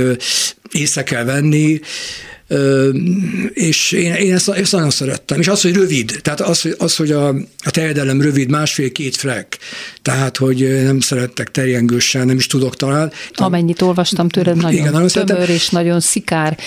észre 0.73 1.03
kell 1.03 1.25
venni, 1.25 1.81
és 3.53 3.93
én, 3.93 4.13
én 4.13 4.35
ezt, 4.35 4.49
ezt 4.49 4.73
nagyon 4.73 4.91
szerettem. 4.91 5.41
És 5.41 5.49
az, 5.49 5.63
hogy 5.63 5.75
rövid, 5.75 6.19
tehát 6.23 6.41
az, 6.41 6.61
hogy, 6.61 6.75
az, 6.79 6.97
hogy 6.97 7.11
a, 7.11 7.29
a 7.65 7.71
terjedelem 7.71 8.21
rövid, 8.21 8.51
másfél-két 8.51 9.17
frek, 9.17 9.59
tehát, 10.03 10.37
hogy 10.37 10.83
nem 10.83 11.01
szerettek 11.01 11.51
terjengősen, 11.51 12.27
nem 12.27 12.37
is 12.37 12.47
tudok 12.47 12.77
talán. 12.77 13.13
Amennyit 13.35 13.83
olvastam 13.83 14.29
tőled, 14.29 14.57
nagyon 14.57 14.73
Igen, 14.73 14.93
nagyon 14.93 15.09
tömör 15.09 15.29
szeretem. 15.29 15.55
és 15.55 15.69
nagyon 15.69 16.01
szikár. 16.01 16.59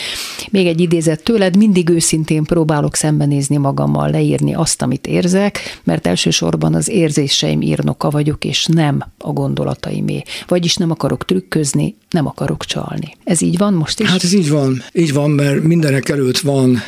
Még 0.52 0.68
egy 0.68 0.82
idézet 0.82 1.24
tőled, 1.24 1.58
mindig 1.58 1.90
őszintén 1.90 2.44
próbálok 2.44 2.96
szembenézni 2.96 3.58
magammal, 3.58 4.10
leírni 4.10 4.54
azt, 4.54 4.82
amit 4.82 5.08
érzek, 5.08 5.80
mert 5.84 6.08
elsősorban 6.08 6.74
az 6.74 6.90
érzéseim 6.90 7.62
írnoka 7.62 8.10
vagyok, 8.10 8.46
és 8.46 8.66
nem 8.66 9.04
a 9.18 9.32
gondolataimé. 9.32 10.24
Vagyis 10.48 10.76
nem 10.76 10.92
akarok 10.92 11.26
trükközni, 11.26 11.96
nem 12.10 12.28
akarok 12.28 12.66
csalni. 12.66 13.16
Ez 13.24 13.42
így 13.42 13.58
van 13.58 13.74
most 13.74 14.00
is? 14.00 14.08
Hát 14.08 14.24
ez 14.24 14.34
így 14.34 14.50
van. 14.50 14.84
Így 14.94 15.14
van, 15.14 15.32
mert 15.32 15.64
mindenek 15.64 16.10
előtt 16.10 16.40
van 16.40 16.82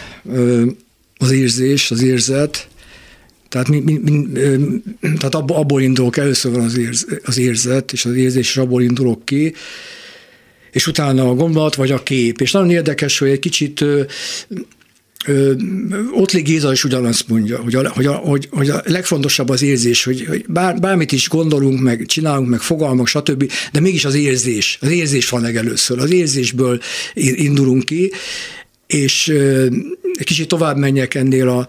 az 1.17 1.31
érzés, 1.31 1.91
az 1.91 2.01
érzet, 2.01 2.67
tehát, 3.49 3.67
mi, 3.67 3.79
mi, 3.79 3.99
mi, 4.03 4.27
tehát 5.01 5.35
abból 5.35 5.81
indulok, 5.81 6.17
először 6.17 6.51
van 6.51 6.61
az, 6.61 6.77
érz, 6.77 7.05
az 7.23 7.37
érzet, 7.37 7.91
és 7.91 8.05
az 8.05 8.13
érzés, 8.13 8.47
és 8.47 8.57
abból 8.57 8.81
indulok 8.81 9.25
ki, 9.25 9.53
és 10.71 10.87
utána 10.87 11.29
a 11.29 11.33
gondolat, 11.33 11.75
vagy 11.75 11.91
a 11.91 12.03
kép. 12.03 12.41
És 12.41 12.51
nagyon 12.51 12.69
érdekes, 12.69 13.19
hogy 13.19 13.29
egy 13.29 13.39
kicsit 13.39 13.85
Ottli 16.11 16.41
Géza 16.41 16.71
is 16.71 16.83
ugyanazt 16.83 17.27
mondja, 17.27 17.59
hogy 17.59 17.75
a, 17.75 17.89
hogy, 17.89 18.05
a, 18.05 18.13
hogy, 18.13 18.47
hogy 18.51 18.69
a 18.69 18.81
legfontosabb 18.85 19.49
az 19.49 19.61
érzés, 19.61 20.03
hogy, 20.03 20.25
hogy 20.25 20.45
bár, 20.47 20.79
bármit 20.79 21.11
is 21.11 21.29
gondolunk, 21.29 21.79
meg 21.79 22.05
csinálunk, 22.05 22.49
meg 22.49 22.59
fogalmak, 22.59 23.07
stb., 23.07 23.51
de 23.71 23.79
mégis 23.79 24.05
az 24.05 24.15
érzés. 24.15 24.77
Az 24.81 24.89
érzés 24.89 25.29
van 25.29 25.41
legelőször. 25.41 25.99
Az 25.99 26.11
érzésből 26.11 26.79
indulunk 27.13 27.85
ki, 27.85 28.11
és 28.87 29.27
egy 30.17 30.25
kicsit 30.25 30.47
tovább 30.47 30.77
menjek 30.77 31.15
ennél 31.15 31.49
a 31.49 31.67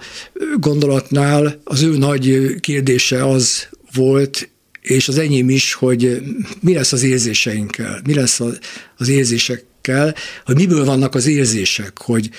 gondolatnál, 0.57 1.61
az 1.64 1.82
ő 1.82 1.96
nagy 1.98 2.55
kérdése 2.61 3.26
az 3.26 3.68
volt, 3.94 4.48
és 4.80 5.09
az 5.09 5.18
enyém 5.18 5.51
is, 5.51 5.72
hogy 5.72 6.22
mi 6.61 6.74
lesz 6.74 6.92
az 6.92 7.03
érzéseinkkel, 7.03 8.01
mi 8.07 8.14
lesz 8.14 8.40
az 8.96 9.09
érzésekkel, 9.09 10.14
hogy 10.44 10.57
miből 10.57 10.84
vannak 10.84 11.14
az 11.14 11.26
érzések, 11.26 11.98
hogy, 11.98 12.30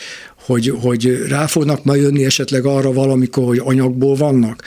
hogy, 0.46 0.74
hogy 0.82 1.26
rá 1.28 1.46
fognak 1.46 1.84
majd 1.84 2.02
jönni 2.02 2.26
esetleg 2.26 2.66
arra 2.66 2.94
valamikor, 2.94 3.46
hogy 3.46 3.62
anyagból 3.64 4.16
vannak, 4.16 4.64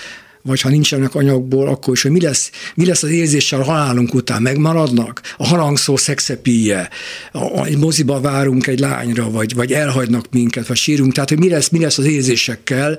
vagy 0.46 0.60
ha 0.60 0.68
nincsenek 0.68 1.14
anyagból, 1.14 1.68
akkor 1.68 1.94
is, 1.94 2.02
hogy 2.02 2.10
mi 2.10 2.20
lesz, 2.20 2.50
mi 2.74 2.86
lesz 2.86 3.02
az 3.02 3.10
érzéssel 3.10 3.60
a 3.60 3.64
halálunk 3.64 4.14
után, 4.14 4.42
megmaradnak? 4.42 5.20
A 5.36 5.46
harangszó 5.46 5.96
szexepíje, 5.96 6.88
a, 7.32 7.38
a 7.38 7.66
moziba 7.78 8.20
várunk 8.20 8.66
egy 8.66 8.78
lányra, 8.78 9.30
vagy, 9.30 9.54
vagy 9.54 9.72
elhagynak 9.72 10.26
minket, 10.30 10.66
vagy 10.66 10.76
sírunk, 10.76 11.12
tehát 11.12 11.28
hogy 11.28 11.38
mi 11.38 11.48
lesz, 11.48 11.68
mi 11.68 11.80
lesz 11.80 11.98
az 11.98 12.04
érzésekkel, 12.04 12.98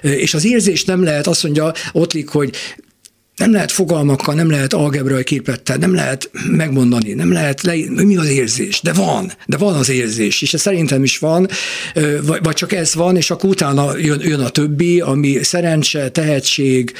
és 0.00 0.34
az 0.34 0.44
érzés 0.44 0.84
nem 0.84 1.02
lehet, 1.02 1.26
azt 1.26 1.42
mondja 1.42 1.72
Ottlik, 1.92 2.28
hogy 2.28 2.54
nem 3.36 3.52
lehet 3.52 3.72
fogalmakkal, 3.72 4.34
nem 4.34 4.50
lehet 4.50 4.72
algebrai 4.72 5.24
képettel, 5.24 5.76
nem 5.76 5.94
lehet 5.94 6.30
megmondani, 6.50 7.12
nem 7.12 7.32
lehet 7.32 7.62
le, 7.62 7.74
mi 7.88 8.16
az 8.16 8.28
érzés, 8.28 8.80
de 8.80 8.92
van, 8.92 9.32
de 9.46 9.56
van 9.56 9.74
az 9.74 9.88
érzés, 9.88 10.42
és 10.42 10.54
ez 10.54 10.60
szerintem 10.60 11.02
is 11.02 11.18
van, 11.18 11.48
vagy 12.42 12.54
csak 12.54 12.72
ez 12.72 12.94
van, 12.94 13.16
és 13.16 13.30
akkor 13.30 13.50
utána 13.50 13.96
jön, 13.96 14.20
jön 14.20 14.40
a 14.40 14.48
többi, 14.48 15.00
ami 15.00 15.42
szerencse, 15.42 16.10
tehetség, 16.10 16.92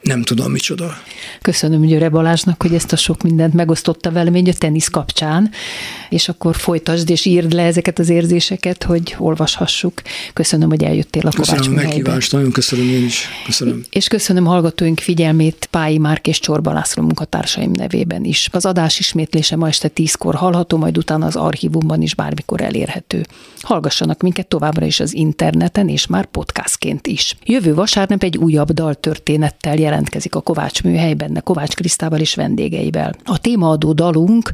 nem 0.00 0.22
tudom 0.22 0.52
micsoda. 0.52 1.02
Köszönöm 1.42 1.80
Győre 1.80 2.08
Balázsnak, 2.08 2.62
hogy 2.62 2.74
ezt 2.74 2.92
a 2.92 2.96
sok 2.96 3.22
mindent 3.22 3.54
megosztotta 3.54 4.10
velem 4.10 4.34
egy 4.34 4.48
a 4.48 4.52
tenisz 4.52 4.88
kapcsán, 4.88 5.50
és 6.08 6.28
akkor 6.28 6.56
folytasd 6.56 7.10
és 7.10 7.24
írd 7.24 7.52
le 7.52 7.62
ezeket 7.62 7.98
az 7.98 8.08
érzéseket, 8.08 8.82
hogy 8.82 9.16
olvashassuk. 9.18 10.02
Köszönöm, 10.32 10.68
hogy 10.68 10.84
eljöttél 10.84 11.26
a 11.26 11.30
Köszönöm 11.30 11.72
a 11.72 11.74
meghívást, 11.74 12.32
nagyon 12.32 12.50
köszönöm 12.50 12.88
én 12.88 13.04
is. 13.04 13.28
Köszönöm. 13.44 13.84
És 13.90 14.08
köszönöm 14.08 14.44
hallgatóink 14.44 14.98
figyelmét 14.98 15.68
Pályi 15.70 15.98
Márk 15.98 16.26
és 16.26 16.38
Csorba 16.38 16.72
László 16.72 17.02
munkatársaim 17.02 17.70
nevében 17.70 18.24
is. 18.24 18.48
Az 18.52 18.66
adás 18.66 18.98
ismétlése 18.98 19.56
ma 19.56 19.68
este 19.68 19.88
tízkor 19.88 20.34
hallható, 20.34 20.76
majd 20.76 20.98
utána 20.98 21.26
az 21.26 21.36
archívumban 21.36 22.02
is 22.02 22.14
bármikor 22.14 22.60
elérhető. 22.60 23.26
Hallgassanak 23.60 24.22
minket 24.22 24.46
továbbra 24.46 24.86
is 24.86 25.00
az 25.00 25.14
interneten, 25.14 25.88
és 25.88 26.06
már 26.06 26.26
podcastként 26.26 27.06
is. 27.06 27.36
Jövő 27.44 27.74
vasárnap 27.74 28.22
egy 28.22 28.36
újabb 28.36 28.70
daltörténettel 28.72 29.76
jelentkezik 29.76 30.34
a 30.34 30.40
Kovács 30.40 30.82
műhely, 30.82 31.14
benne 31.30 31.42
Kovács 31.42 31.74
Krisztával 31.74 32.18
és 32.18 32.34
vendégeivel. 32.34 33.14
A 33.24 33.38
témaadó 33.38 33.92
dalunk 33.92 34.50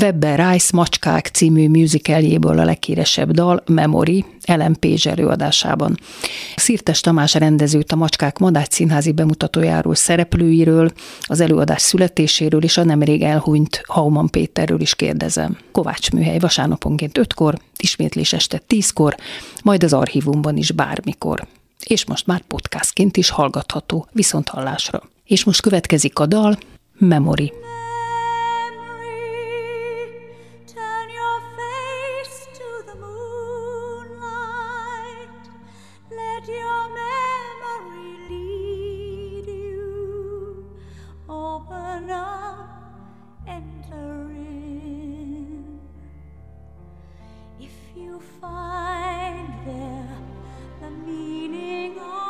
Webber 0.00 0.50
Rice 0.50 0.70
Macskák 0.72 1.26
című 1.26 1.68
musicaljéből 1.68 2.58
a 2.58 2.64
leghíresebb 2.64 3.30
dal 3.30 3.62
Memory, 3.66 4.24
Ellen 4.42 4.76
Page 4.80 5.10
előadásában. 5.10 5.98
Szirtes 6.56 7.00
Tamás 7.00 7.34
rendezőt 7.34 7.92
a 7.92 7.96
Macskák 7.96 8.38
Madács 8.38 8.72
színházi 8.72 9.12
bemutatójáról, 9.12 9.94
szereplőiről, 9.94 10.90
az 11.20 11.40
előadás 11.40 11.82
születéséről 11.82 12.62
és 12.62 12.76
a 12.76 12.84
nemrég 12.84 13.22
elhunyt 13.22 13.82
Hauman 13.86 14.28
Péterről 14.28 14.80
is 14.80 14.94
kérdezem. 14.94 15.56
Kovács 15.72 16.10
műhely 16.10 16.38
vasárnaponként 16.38 17.18
5-kor, 17.20 17.58
ismétlés 17.76 18.32
este 18.32 18.62
10-kor, 18.68 19.16
majd 19.62 19.84
az 19.84 19.92
archívumban 19.92 20.56
is 20.56 20.70
bármikor 20.70 21.46
és 21.84 22.04
most 22.04 22.26
már 22.26 22.40
podcastként 22.40 23.16
is 23.16 23.30
hallgatható 23.30 24.08
viszont 24.12 24.48
hallásra. 24.48 25.02
És 25.24 25.44
most 25.44 25.60
következik 25.60 26.18
a 26.18 26.26
dal 26.26 26.58
Memory. 26.98 27.52
Like 51.84 51.96
a 51.98 52.23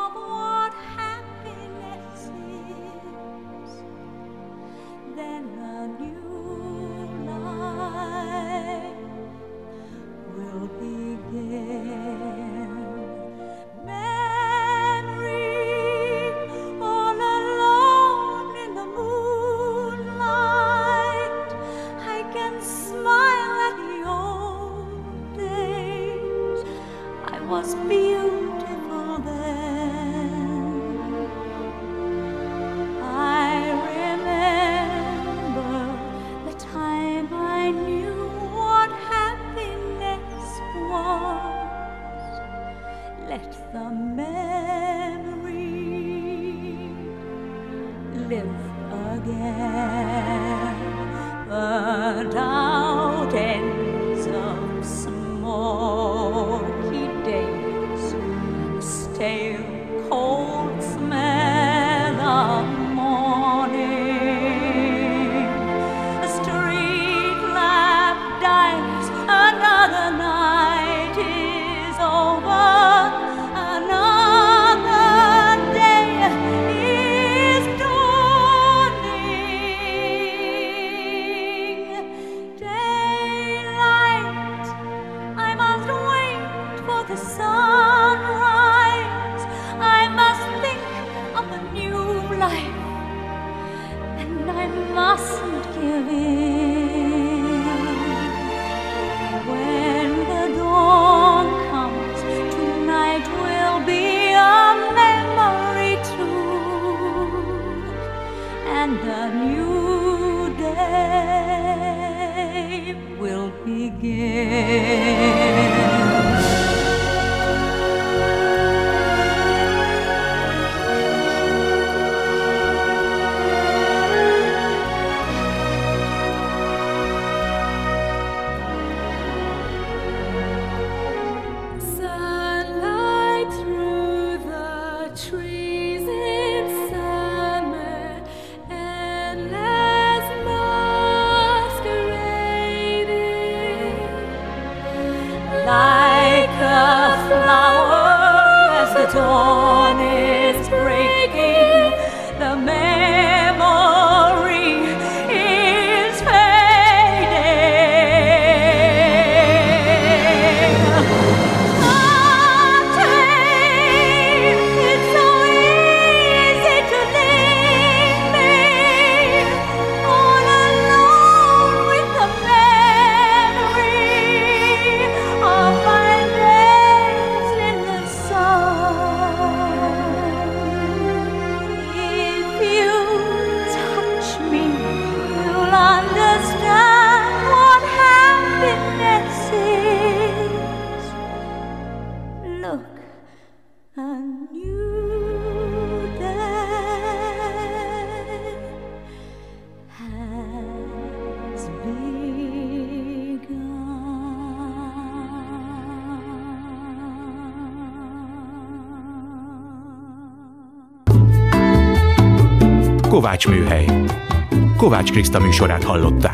Kovács 215.05 215.16
Kriszta 215.16 215.40
műsorát 215.40 215.84
hallották. 215.84 216.34